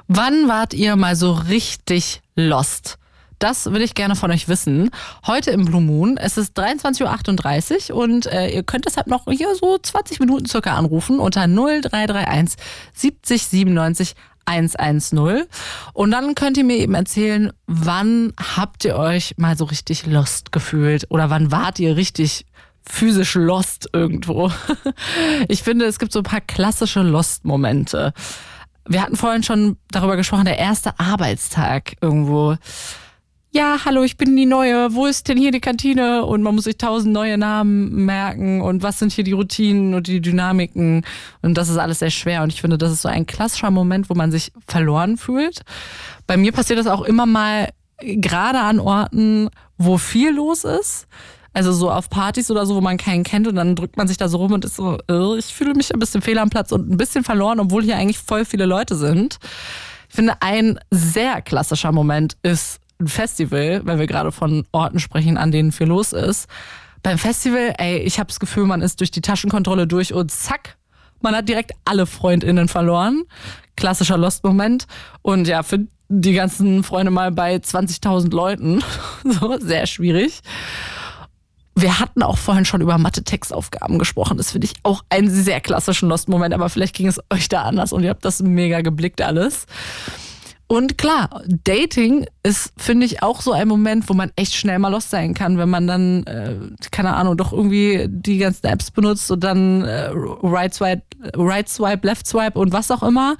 [0.08, 2.98] Wann wart ihr mal so richtig lost?
[3.38, 4.90] Das will ich gerne von euch wissen.
[5.26, 6.16] Heute im Blue Moon.
[6.16, 10.76] Es ist 23.38 Uhr und äh, ihr könnt deshalb noch hier so 20 Minuten circa
[10.76, 12.58] anrufen unter 0331
[12.94, 14.14] 70 97
[14.46, 15.46] 110.
[15.92, 20.52] Und dann könnt ihr mir eben erzählen, wann habt ihr euch mal so richtig lost
[20.52, 22.46] gefühlt oder wann wart ihr richtig
[22.86, 24.50] physisch lost irgendwo.
[25.48, 28.12] Ich finde, es gibt so ein paar klassische Lost-Momente.
[28.86, 32.56] Wir hatten vorhin schon darüber gesprochen, der erste Arbeitstag irgendwo.
[33.56, 34.96] Ja, hallo, ich bin die Neue.
[34.96, 36.24] Wo ist denn hier die Kantine?
[36.24, 38.60] Und man muss sich tausend neue Namen merken.
[38.60, 41.06] Und was sind hier die Routinen und die Dynamiken?
[41.40, 42.42] Und das ist alles sehr schwer.
[42.42, 45.60] Und ich finde, das ist so ein klassischer Moment, wo man sich verloren fühlt.
[46.26, 47.68] Bei mir passiert das auch immer mal
[48.00, 49.48] gerade an Orten,
[49.78, 51.06] wo viel los ist.
[51.52, 54.16] Also so auf Partys oder so, wo man keinen kennt und dann drückt man sich
[54.16, 54.98] da so rum und ist so,
[55.38, 58.18] ich fühle mich ein bisschen fehl am Platz und ein bisschen verloren, obwohl hier eigentlich
[58.18, 59.38] voll viele Leute sind.
[60.08, 65.36] Ich finde, ein sehr klassischer Moment ist ein Festival, wenn wir gerade von Orten sprechen,
[65.36, 66.48] an denen viel los ist.
[67.02, 70.76] Beim Festival, ey, ich habe das Gefühl, man ist durch die Taschenkontrolle durch und zack,
[71.20, 73.24] man hat direkt alle FreundInnen verloren.
[73.76, 74.86] Klassischer Lost-Moment.
[75.22, 78.82] Und ja, für die ganzen Freunde mal bei 20.000 Leuten.
[79.24, 80.40] so, sehr schwierig.
[81.76, 84.36] Wir hatten auch vorhin schon über Mathe-Textaufgaben gesprochen.
[84.36, 87.92] Das finde ich auch einen sehr klassischen Lost-Moment, aber vielleicht ging es euch da anders
[87.92, 89.66] und ihr habt das mega geblickt alles.
[90.66, 94.88] Und klar, Dating ist, finde ich, auch so ein Moment, wo man echt schnell mal
[94.88, 96.56] lost sein kann, wenn man dann, äh,
[96.90, 101.02] keine Ahnung, doch irgendwie die ganzen Apps benutzt und dann äh, right, swipe,
[101.36, 103.36] right Swipe, Left Swipe und was auch immer.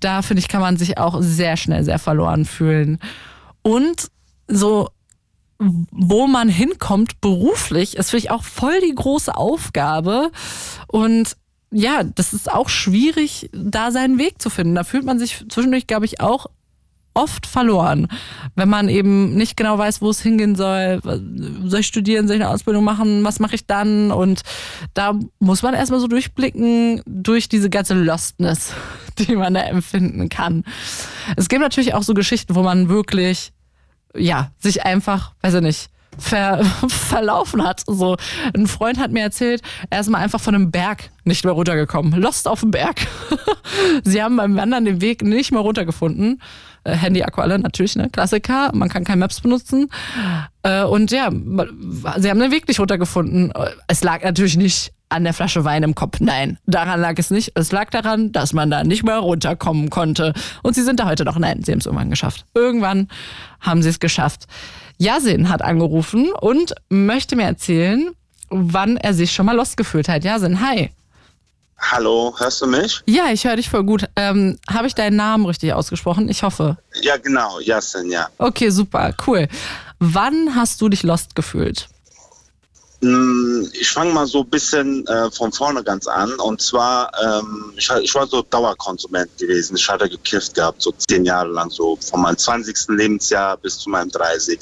[0.00, 2.98] Da, finde ich, kann man sich auch sehr schnell sehr verloren fühlen.
[3.62, 4.08] Und
[4.48, 4.88] so
[5.58, 10.30] wo man hinkommt beruflich, ist vielleicht auch voll die große Aufgabe.
[10.86, 11.36] Und
[11.76, 14.74] ja, das ist auch schwierig, da seinen Weg zu finden.
[14.74, 16.46] Da fühlt man sich zwischendurch, glaube ich, auch
[17.12, 18.08] oft verloren,
[18.54, 21.00] wenn man eben nicht genau weiß, wo es hingehen soll.
[21.64, 24.10] Soll ich studieren, soll ich eine Ausbildung machen, was mache ich dann?
[24.10, 24.40] Und
[24.94, 28.72] da muss man erstmal so durchblicken durch diese ganze Lostness,
[29.18, 30.64] die man da empfinden kann.
[31.36, 33.52] Es gibt natürlich auch so Geschichten, wo man wirklich
[34.14, 37.82] ja, sich einfach, weiß ich nicht, ver, verlaufen hat.
[37.86, 38.16] So,
[38.54, 42.20] ein Freund hat mir erzählt, er ist mal einfach von einem Berg nicht mehr runtergekommen.
[42.20, 43.06] Lost auf dem Berg.
[44.04, 46.40] Sie haben beim Wandern den Weg nicht mehr runtergefunden.
[46.84, 48.08] Äh, Handy-Akku alle, natürlich, ne?
[48.10, 48.70] Klassiker.
[48.74, 49.88] Man kann kein Maps benutzen.
[50.62, 53.52] Äh, und ja, sie haben den Weg nicht runtergefunden.
[53.88, 56.18] Es lag natürlich nicht an der Flasche Wein im Kopf.
[56.20, 57.52] Nein, daran lag es nicht.
[57.54, 60.32] Es lag daran, dass man da nicht mehr runterkommen konnte.
[60.62, 61.38] Und sie sind da heute noch.
[61.38, 62.44] Nein, sie haben es irgendwann geschafft.
[62.54, 63.08] Irgendwann
[63.60, 64.46] haben sie es geschafft.
[64.98, 68.10] Yasin hat angerufen und möchte mir erzählen,
[68.48, 70.24] wann er sich schon mal lost gefühlt hat.
[70.24, 70.90] Yasin, hi.
[71.78, 73.02] Hallo, hörst du mich?
[73.04, 74.08] Ja, ich höre dich voll gut.
[74.16, 76.28] Ähm, Habe ich deinen Namen richtig ausgesprochen?
[76.28, 76.78] Ich hoffe.
[77.02, 78.28] Ja, genau, Yasin, ja.
[78.38, 79.46] Okay, super, cool.
[79.98, 81.88] Wann hast du dich lost gefühlt?
[83.06, 86.32] Hm, ich fange mal so ein bisschen äh, von vorne ganz an.
[86.34, 89.76] Und zwar, ähm, ich, ich, war so Dauerkonsument gewesen.
[89.76, 92.76] Ich hatte gekifft gehabt, so zehn Jahre lang, so von meinem 20.
[92.88, 94.58] Lebensjahr bis zu meinem 30.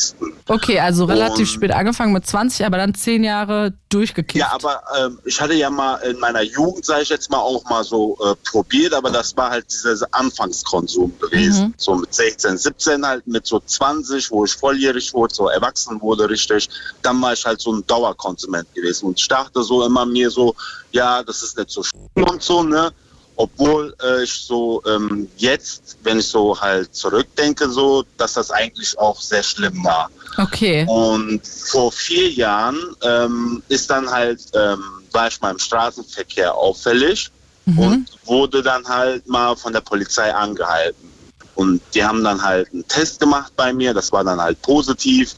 [0.46, 4.40] Okay, also relativ Und, spät angefangen mit 20, aber dann zehn Jahre durchgekifft.
[4.40, 7.64] Ja, aber ähm, ich hatte ja mal in meiner Jugend, sage ich jetzt mal, auch
[7.64, 11.68] mal so äh, probiert, aber das war halt dieser Anfangskonsum gewesen.
[11.68, 11.74] Mhm.
[11.76, 16.28] So mit 16, 17 halt, mit so 20, wo ich volljährig wurde, so erwachsen wurde
[16.28, 16.68] richtig.
[17.02, 18.34] Dann war ich halt so ein Dauerkonsument.
[18.34, 19.06] Konsument gewesen.
[19.06, 20.54] Und ich dachte so immer mir so,
[20.92, 22.92] ja, das ist nicht so schlimm und so, ne?
[23.36, 28.96] Obwohl äh, ich so ähm, jetzt, wenn ich so halt zurückdenke, so, dass das eigentlich
[28.98, 30.10] auch sehr schlimm war.
[30.38, 30.86] Okay.
[30.88, 34.82] Und vor vier Jahren ähm, ist dann halt, ähm,
[35.12, 37.30] war ich mal im Straßenverkehr auffällig
[37.64, 37.78] mhm.
[37.78, 41.10] und wurde dann halt mal von der Polizei angehalten.
[41.56, 45.36] Und die haben dann halt einen Test gemacht bei mir, das war dann halt positiv.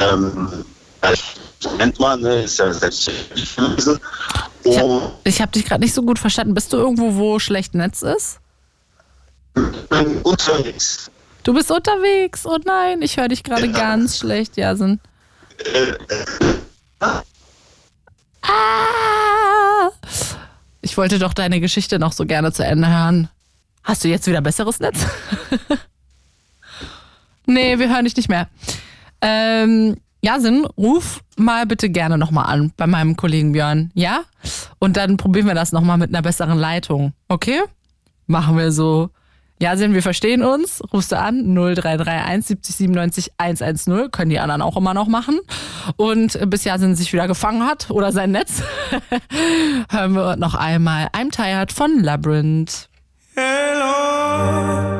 [0.00, 0.64] Ähm,
[1.64, 4.00] Moment mal, ne, ist ja selbstverständlich gewesen.
[4.64, 6.54] Ich habe hab dich gerade nicht so gut verstanden.
[6.54, 8.38] Bist du irgendwo, wo schlecht Netz ist?
[9.56, 11.10] Ich bin unterwegs.
[11.42, 12.46] Du bist unterwegs?
[12.46, 13.72] Oh nein, ich höre dich gerade ja.
[13.72, 15.00] ganz schlecht, Jasen.
[15.58, 15.94] Äh,
[17.00, 17.22] ah.
[18.42, 19.90] ah!
[20.80, 23.28] Ich wollte doch deine Geschichte noch so gerne zu Ende hören.
[23.84, 24.98] Hast du jetzt wieder besseres Netz?
[27.46, 28.48] nee, wir hören dich nicht mehr.
[29.20, 34.20] Ähm, Jasin, ruf mal bitte gerne nochmal an bei meinem Kollegen Björn, ja?
[34.78, 37.60] Und dann probieren wir das nochmal mit einer besseren Leitung, okay?
[38.28, 39.10] Machen wir so.
[39.60, 40.80] Jasin, wir verstehen uns.
[40.92, 44.10] Rufst du an 0331 70 97 110.
[44.12, 45.40] Können die anderen auch immer noch machen.
[45.96, 48.62] Und bis Jasin sich wieder gefangen hat oder sein Netz,
[49.90, 52.88] hören wir noch einmal I'm Tired von Labyrinth.
[53.34, 54.91] Hello,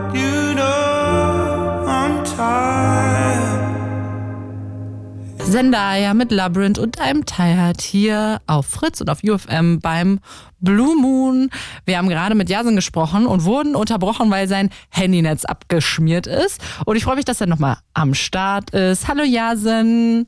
[5.52, 10.18] Zendaya mit Labyrinth und I'm Tired hier auf Fritz und auf UFM beim
[10.60, 11.50] Blue Moon.
[11.84, 16.62] Wir haben gerade mit Jasen gesprochen und wurden unterbrochen, weil sein Handynetz abgeschmiert ist.
[16.86, 19.08] Und ich freue mich, dass er nochmal am Start ist.
[19.08, 20.26] Hallo Jasen.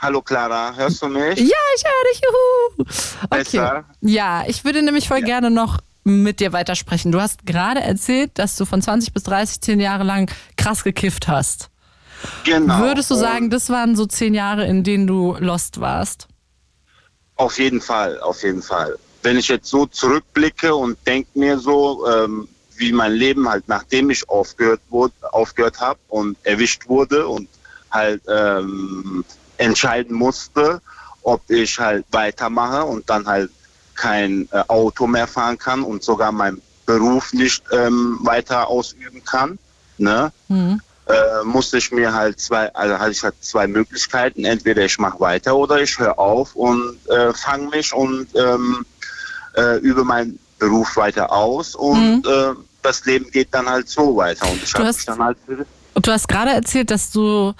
[0.00, 1.36] Hallo Clara, hörst du mich?
[1.36, 2.20] Ja, ich höre dich.
[2.22, 2.86] Juhu.
[3.24, 3.38] Okay.
[3.38, 3.84] Besser?
[4.02, 7.10] Ja, ich würde nämlich voll gerne noch mit dir weitersprechen.
[7.10, 11.26] Du hast gerade erzählt, dass du von 20 bis 30 zehn Jahre lang krass gekifft
[11.26, 11.70] hast.
[12.44, 12.80] Genau.
[12.80, 16.28] Würdest du sagen, das waren so zehn Jahre, in denen du lost warst?
[17.36, 18.96] Auf jeden Fall, auf jeden Fall.
[19.22, 24.10] Wenn ich jetzt so zurückblicke und denke mir so, ähm, wie mein Leben halt, nachdem
[24.10, 27.48] ich aufgehört, wurde, aufgehört habe und erwischt wurde und
[27.90, 29.24] halt ähm,
[29.56, 30.80] entscheiden musste,
[31.22, 33.50] ob ich halt weitermache und dann halt
[33.94, 39.58] kein äh, Auto mehr fahren kann und sogar meinen Beruf nicht ähm, weiter ausüben kann,
[39.96, 40.32] ne?
[41.06, 44.44] Äh, musste ich mir halt zwei, also hatte ich halt zwei Möglichkeiten.
[44.44, 48.84] Entweder ich mache weiter oder ich höre auf und äh, fange mich und ähm,
[49.56, 52.52] äh, übe meinen Beruf weiter aus und äh,
[52.82, 54.48] das Leben geht dann halt so weiter.
[54.50, 55.36] Und ich Du hast- mich dann halt
[55.94, 57.52] du hast gerade erzählt, dass du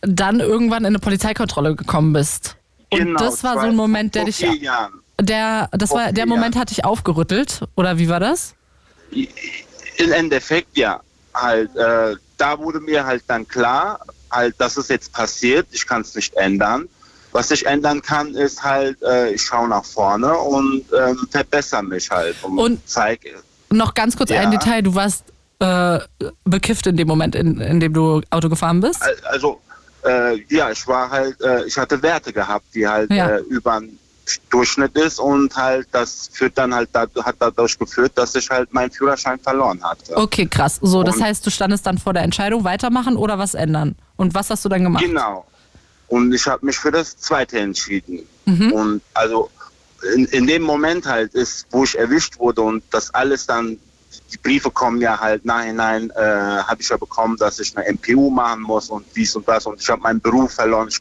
[0.00, 2.56] dann irgendwann in eine Polizeikontrolle gekommen bist.
[2.90, 5.00] Und Genau, das war so ein Moment, der dich, Jahren.
[5.20, 8.54] der, das Vor war, der Moment hat dich aufgerüttelt, oder wie war das?
[9.10, 11.00] Im Endeffekt ja.
[11.34, 14.00] Halt, äh, da wurde mir halt dann klar,
[14.30, 15.66] halt, dass es jetzt passiert.
[15.72, 16.88] Ich kann es nicht ändern.
[17.32, 22.10] Was ich ändern kann, ist halt, äh, ich schaue nach vorne und ähm, verbessere mich
[22.10, 23.30] halt und, Und- zeige.
[23.70, 24.40] Noch ganz kurz Ja.
[24.40, 25.24] ein Detail, du warst
[25.58, 25.98] äh,
[26.44, 29.00] bekifft in dem Moment, in, in dem du Auto gefahren bist.
[29.24, 29.60] Also
[30.04, 33.36] äh, ja, ich war halt, äh, ich hatte Werte gehabt, die halt Ja.
[33.36, 33.80] äh, über
[34.50, 38.90] Durchschnitt ist und halt das führt dann halt hat dadurch geführt, dass ich halt meinen
[38.90, 40.16] Führerschein verloren hatte.
[40.16, 40.78] Okay, krass.
[40.82, 43.96] So, das Und- heißt, du standest dann vor der Entscheidung, weitermachen oder was ändern?
[44.16, 45.04] Und was hast du dann gemacht?
[45.04, 45.44] Genau.
[46.08, 48.20] Und ich habe mich für das Zweite entschieden.
[48.44, 48.72] Mhm.
[48.72, 49.50] Und also
[50.14, 53.78] in, in dem Moment halt ist, wo ich erwischt wurde und das alles dann,
[54.34, 58.30] die Briefe kommen ja halt nachhinein, äh, habe ich ja bekommen, dass ich eine MPU
[58.30, 59.64] machen muss und dies und das.
[59.66, 60.88] Und ich habe meinen Beruf verloren.
[60.88, 61.00] Ich,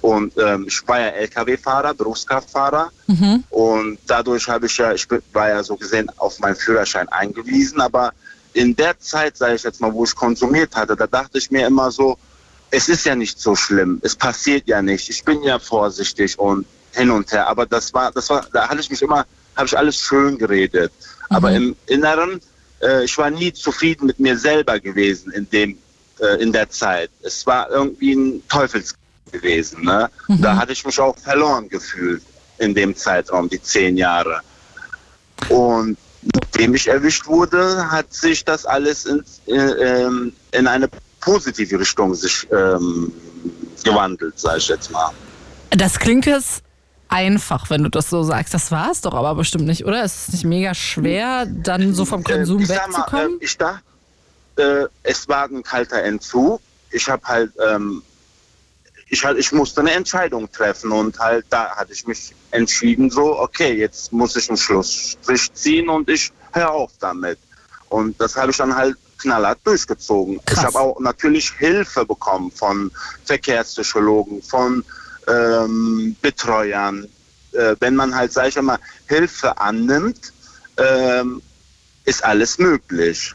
[0.00, 2.90] und ähm, ich war ja LKW-Fahrer, Berufskraftfahrer.
[3.06, 3.44] Mhm.
[3.50, 8.12] und dadurch habe ich ja, ich war ja so gesehen auf meinen Führerschein eingewiesen, aber
[8.54, 11.66] in der Zeit, sage ich jetzt mal, wo ich konsumiert hatte, da dachte ich mir
[11.66, 12.16] immer so,
[12.70, 16.64] es ist ja nicht so schlimm, es passiert ja nicht, ich bin ja vorsichtig und
[16.92, 19.76] hin und her, aber das war, das war, da hatte ich mich immer, habe ich
[19.76, 20.92] alles schön geredet,
[21.28, 22.40] aber im Inneren,
[22.84, 25.78] äh, ich war nie zufrieden mit mir selber gewesen in dem,
[26.20, 27.10] äh, in der Zeit.
[27.22, 28.94] Es war irgendwie ein Teufels
[29.32, 30.08] gewesen, ne?
[30.28, 32.22] Da hatte ich mich auch verloren gefühlt
[32.58, 34.40] in dem Zeitraum, die zehn Jahre.
[35.48, 40.88] Und nachdem ich erwischt wurde, hat sich das alles in, äh, ähm, in eine
[41.20, 43.12] positive Richtung sich ähm,
[43.82, 45.10] gewandelt, sage ich jetzt mal.
[45.70, 46.63] Das klingt jetzt
[47.14, 48.52] einfach, wenn du das so sagst.
[48.54, 50.02] Das war es doch aber bestimmt nicht, oder?
[50.02, 53.40] Es ist nicht mega schwer, dann so vom Konsum Äh, sag mal, wegzukommen?
[53.40, 53.82] äh, ich dachte,
[54.56, 56.60] äh, es war ein kalter Entzug.
[56.90, 58.02] Ich habe halt, ähm,
[59.08, 63.38] ich, halt, ich musste eine Entscheidung treffen und halt da hatte ich mich entschieden, so,
[63.38, 67.38] okay, jetzt muss ich einen Schlussstrich ziehen und ich höre auf damit.
[67.90, 70.40] Und das habe ich dann halt knallhart durchgezogen.
[70.44, 70.58] Krass.
[70.58, 72.90] Ich habe auch natürlich Hilfe bekommen von
[73.24, 74.84] Verkehrspsychologen, von
[75.28, 77.08] ähm, Betreuern.
[77.52, 80.32] Äh, wenn man halt, sag ich mal, Hilfe annimmt,
[80.76, 81.40] ähm,
[82.04, 83.34] ist alles möglich.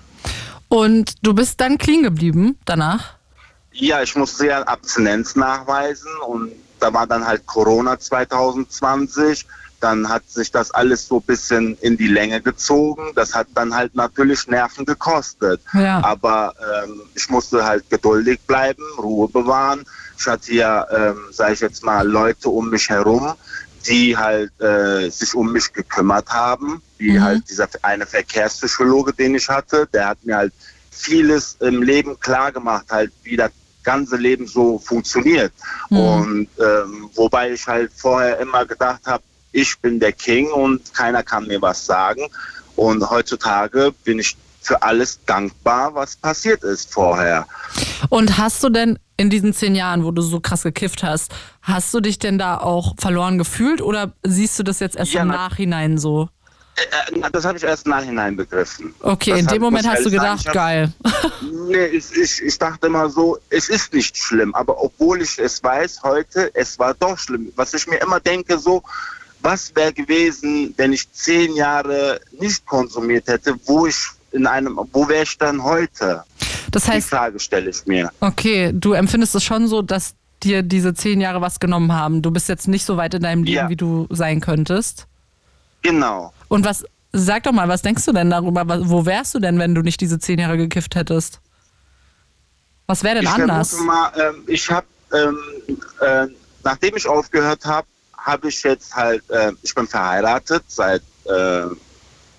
[0.67, 3.15] Und du bist dann clean geblieben danach?
[3.71, 9.45] Ja, ich musste ja Abstinenz nachweisen und da war dann halt Corona 2020.
[9.79, 13.11] Dann hat sich das alles so ein bisschen in die Länge gezogen.
[13.15, 15.61] Das hat dann halt natürlich Nerven gekostet.
[15.73, 16.03] Ja.
[16.03, 19.85] Aber ähm, ich musste halt geduldig bleiben, Ruhe bewahren.
[20.19, 23.33] Ich hatte ja, ähm, sage ich jetzt mal, Leute um mich herum,
[23.87, 26.81] die halt äh, sich um mich gekümmert haben.
[26.97, 30.53] Wie halt dieser eine Verkehrspsychologe, den ich hatte, der hat mir halt
[30.91, 33.51] vieles im Leben klar gemacht, halt wie das
[33.83, 35.53] ganze Leben so funktioniert.
[35.89, 39.23] Und ähm, wobei ich halt vorher immer gedacht habe,
[39.53, 42.27] ich bin der King und keiner kann mir was sagen.
[42.75, 47.47] Und heutzutage bin ich für alles dankbar, was passiert ist vorher.
[48.09, 51.31] Und hast du denn in diesen zehn Jahren, wo du so krass gekifft hast,
[51.61, 55.21] hast du dich denn da auch verloren gefühlt oder siehst du das jetzt erst Ja,
[55.23, 56.29] im na- Nachhinein so?
[57.11, 58.95] Äh, das habe ich erst im Nachhinein begriffen.
[59.01, 60.93] Okay, Das in hab- dem Moment hast du gedacht, sagen, geil.
[61.03, 61.31] ich hab-
[61.67, 65.61] Nee, ich, ich, ich dachte immer so, es ist nicht schlimm, aber obwohl ich es
[65.61, 67.51] weiß heute, es war doch schlimm.
[67.57, 68.81] Was ich mir immer denke, so,
[69.41, 73.97] was wäre gewesen, wenn ich zehn Jahre nicht konsumiert hätte, wo ich
[74.31, 76.23] in einem, wo wäre ich dann heute?
[76.71, 78.11] Das Die heißt, Frage stelle ich mir.
[78.19, 80.13] okay, du empfindest es schon so, dass
[80.43, 82.21] dir diese zehn Jahre was genommen haben.
[82.21, 83.69] Du bist jetzt nicht so weit in deinem Leben, Ja.
[83.69, 85.05] wie du sein könntest.
[85.81, 86.33] Genau.
[86.47, 88.63] Und was, sag doch mal, was denkst du denn darüber?
[88.89, 91.39] Wo wärst du denn, wenn du nicht diese zehn Jahre gekifft hättest?
[92.87, 93.77] Was wäre denn ich anders?
[93.81, 95.37] mal, ähm, ich habe, ähm,
[96.01, 96.27] äh,
[96.63, 97.87] nachdem ich aufgehört habe,
[98.17, 101.63] habe ich jetzt halt, äh, ich bin verheiratet seit äh,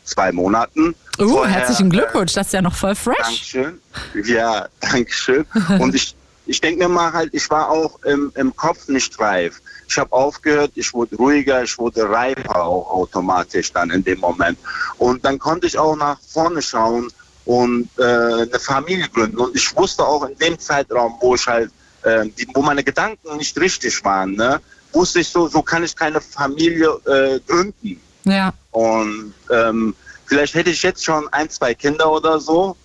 [0.05, 0.95] zwei Monaten.
[1.21, 3.17] Uh, Vorher, herzlichen Glückwunsch, das ist ja noch voll fresh.
[3.19, 3.81] Dankeschön.
[4.25, 5.45] Ja, Dankeschön.
[5.79, 6.15] Und ich,
[6.47, 9.61] ich denke mir mal halt, ich war auch im, im Kopf nicht reif.
[9.87, 14.59] Ich habe aufgehört, ich wurde ruhiger, ich wurde reifer auch automatisch dann in dem Moment.
[14.99, 17.09] Und dann konnte ich auch nach vorne schauen
[17.45, 19.39] und äh, eine Familie gründen.
[19.39, 21.71] Und ich wusste auch in dem Zeitraum, wo ich halt,
[22.03, 24.61] äh, die, wo meine Gedanken nicht richtig waren, ne,
[24.93, 28.01] wusste ich so, so kann ich keine Familie äh, gründen.
[28.25, 29.95] Ja, Und ähm,
[30.31, 32.77] vielleicht hätte ich jetzt schon ein, zwei Kinder oder so.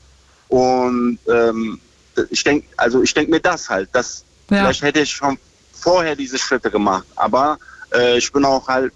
[0.49, 1.79] Und ähm,
[2.31, 4.57] ich denke, also ich denke mir das halt, dass Ja.
[4.57, 5.37] vielleicht hätte ich schon
[5.73, 7.05] vorher diese Schritte gemacht.
[7.15, 7.57] Aber
[7.93, 8.91] äh, ich bin auch halt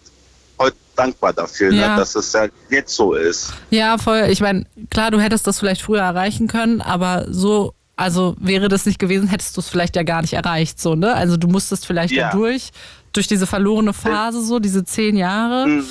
[0.58, 1.90] heute dankbar dafür, Ja.
[1.92, 3.54] ne, dass es halt jetzt so ist.
[3.70, 4.28] ja, voll.
[4.30, 8.86] Ich meine, klar, du hättest das vielleicht früher erreichen können, aber so, also wäre das
[8.88, 11.14] nicht gewesen, hättest du es vielleicht ja gar nicht erreicht, so, ne?
[11.14, 12.30] Also du musstest vielleicht Ja.
[12.32, 12.72] da durch,
[13.14, 15.86] durch diese verlorene Phase, so, diese zehn Jahre, Mhm.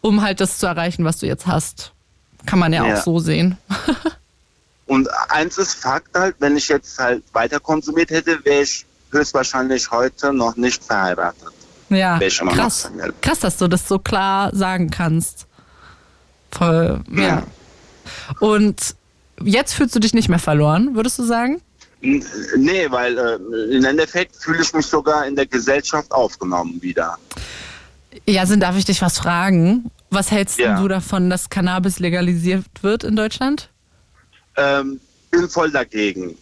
[0.00, 1.92] Um halt das zu erreichen, was du jetzt hast.
[2.46, 2.94] Kann man ja, Ja.
[2.98, 3.58] auch so sehen.
[4.86, 9.90] Und eins ist Fakt halt, wenn ich jetzt halt weiter konsumiert hätte, wäre ich höchstwahrscheinlich
[9.90, 11.52] heute noch nicht verheiratet.
[11.90, 12.18] Ja,
[12.48, 12.90] krass.
[13.20, 15.46] Krass, dass du das so klar sagen kannst.
[16.50, 17.44] Voll, ja.
[18.40, 18.94] Und
[19.42, 21.60] jetzt fühlst du dich nicht mehr verloren, würdest du sagen?
[22.00, 27.18] Nee, weil äh, im Endeffekt fühle ich mich sogar in der Gesellschaft aufgenommen wieder.
[28.26, 29.90] Jasin, darf ich dich was fragen?
[30.10, 30.74] Was hältst Ja.
[30.74, 33.70] denn du davon, dass Cannabis legalisiert wird in Deutschland?
[34.56, 35.00] Ähm,
[35.30, 36.28] bin voll dagegen.
[36.30, 36.36] Bin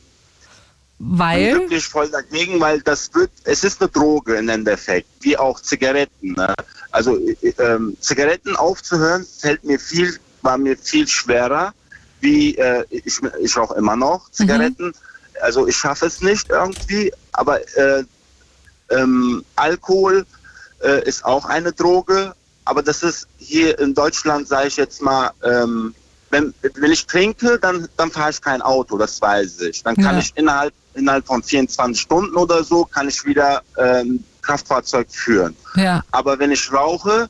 [0.98, 1.52] Weil?
[1.54, 6.32] wirklich voll dagegen, weil das wird, es ist eine Droge im Endeffekt, wie auch Zigaretten.
[6.32, 6.54] Ne?
[6.90, 11.72] Also äh, ähm, Zigaretten aufzuhören, fällt mir viel, war mir viel schwerer,
[12.20, 14.92] wie äh, ich, ich rauche immer noch Zigaretten.
[15.42, 18.02] Also ich schaffe es nicht irgendwie, aber äh,
[18.90, 20.26] ähm, Alkohol
[20.82, 22.34] äh, ist auch eine Droge,
[22.64, 25.94] aber das ist hier in Deutschland, sage ich jetzt mal, ähm,
[26.30, 29.82] wenn, wenn ich trinke, dann, dann fahre ich kein Auto, das weiß ich.
[29.82, 30.20] Dann kann Ja.
[30.20, 35.56] ich innerhalb, innerhalb von 24 Stunden oder so, kann ich wieder ähm, Kraftfahrzeug führen.
[35.76, 37.28] Ja, Aber wenn ich rauche,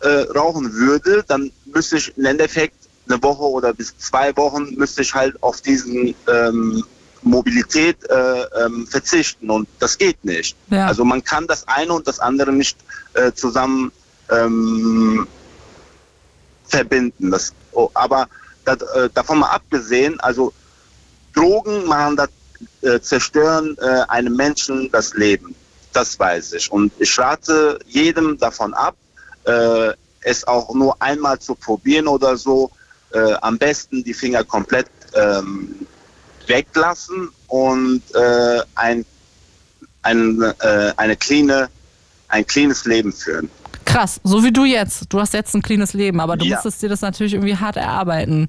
[0.00, 2.76] äh, rauchen würde, dann müsste ich im Endeffekt
[3.08, 6.84] eine Woche oder bis zwei Wochen müsste ich halt auf diesen ähm,
[7.22, 10.56] Mobilität äh, ähm, verzichten und das geht nicht.
[10.70, 10.86] Ja.
[10.86, 12.76] Also man kann das eine und das andere nicht
[13.14, 13.92] äh, zusammen
[14.30, 15.26] ähm,
[16.66, 17.30] verbinden.
[17.30, 18.28] Das, oh, aber
[18.64, 20.52] das, äh, davon mal abgesehen, also
[21.34, 22.28] Drogen machen das,
[22.82, 25.54] äh, zerstören äh, einem Menschen das Leben.
[25.92, 26.70] Das weiß ich.
[26.70, 28.96] Und ich rate jedem davon ab,
[29.44, 32.70] äh, es auch nur einmal zu probieren oder so.
[33.12, 35.86] Äh, am besten die Finger komplett ähm,
[36.46, 39.04] weglassen und äh, ein,
[40.02, 41.70] ein, äh, eine cleane,
[42.28, 43.48] ein cleanes Leben führen.
[43.84, 44.20] krass.
[44.22, 45.06] So wie du jetzt.
[45.12, 46.56] Du hast jetzt ein cleanes Leben, aber du Ja.
[46.56, 48.48] musstest dir das natürlich irgendwie hart erarbeiten.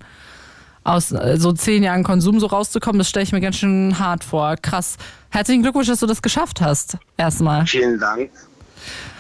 [0.84, 4.24] Aus äh, so zehn Jahren Konsum so rauszukommen, das stelle ich mir ganz schön hart
[4.26, 4.56] vor.
[4.58, 4.98] Krass.
[5.30, 6.98] Herzlichen Glückwunsch, dass du das geschafft hast.
[7.16, 7.66] Erstmal.
[7.68, 8.30] Vielen Dank.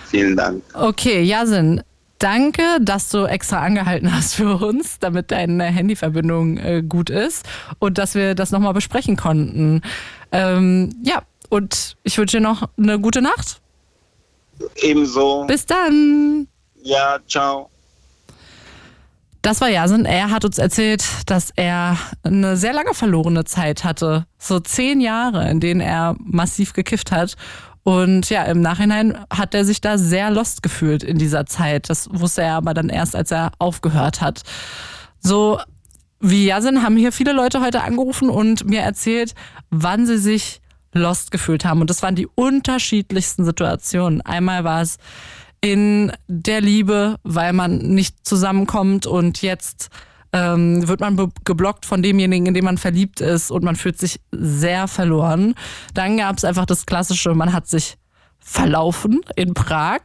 [0.07, 0.61] Vielen Dank.
[0.73, 1.83] Okay, Jasin,
[2.17, 7.45] danke, dass du extra angehalten hast für uns, damit deine Handyverbindung äh, gut ist
[7.79, 9.81] und dass wir das nochmal besprechen konnten.
[10.33, 13.61] Ähm, ja, und ich wünsche dir noch eine gute Nacht.
[14.75, 15.45] Ebenso.
[15.47, 16.47] Bis dann.
[16.81, 17.69] Ja, ciao.
[19.41, 20.05] Das war Jasin.
[20.05, 24.25] Er hat uns erzählt, dass er eine sehr lange verlorene Zeit hatte.
[24.37, 27.35] So zehn Jahre, in denen er massiv gekifft hat.
[27.83, 31.89] Und ja, im Nachhinein hat er sich da sehr lost gefühlt in dieser Zeit.
[31.89, 34.41] Das wusste er aber dann erst, als er aufgehört hat.
[35.19, 35.59] So
[36.19, 39.33] wie Jasin haben hier viele Leute heute angerufen und mir erzählt,
[39.69, 40.61] wann sie sich
[40.93, 41.81] lost gefühlt haben.
[41.81, 44.21] Und das waren die unterschiedlichsten Situationen.
[44.21, 44.97] Einmal war es
[45.61, 49.89] in der Liebe, weil man nicht zusammenkommt und jetzt
[50.31, 54.21] ähm, wird man geblockt von demjenigen, in den man verliebt ist und man fühlt sich
[54.31, 55.55] sehr verloren.
[55.93, 57.97] Dann gab es einfach das Klassische, man hat sich
[58.39, 60.01] verlaufen in Prag,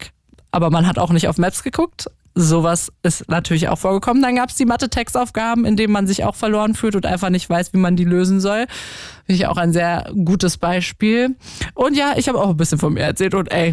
[0.50, 2.06] aber man hat auch nicht auf Maps geguckt.
[2.34, 4.22] Sowas ist natürlich auch vorgekommen.
[4.22, 7.48] Dann gab es die Mathe-Textaufgaben, in denen man sich auch verloren fühlt und einfach nicht
[7.48, 8.66] weiß, wie man die lösen soll.
[9.26, 11.36] Finde ich auch ein sehr gutes Beispiel.
[11.74, 13.72] Und ja, ich habe auch ein bisschen von mir erzählt und ey,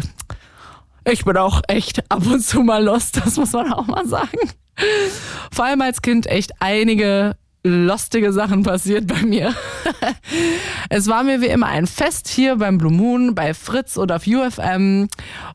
[1.04, 4.38] ich bin auch echt ab und zu mal lost, das muss man auch mal sagen.
[5.52, 9.54] Vor allem als Kind echt einige lustige Sachen passiert bei mir.
[10.88, 14.26] es war mir wie immer ein Fest hier beim Blue Moon, bei Fritz oder auf
[14.26, 15.08] UFM.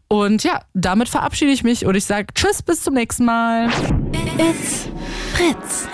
[0.07, 3.69] Und ja, damit verabschiede ich mich und ich sage Tschüss, bis zum nächsten Mal.
[4.37, 4.87] It's
[5.33, 5.87] Fritz.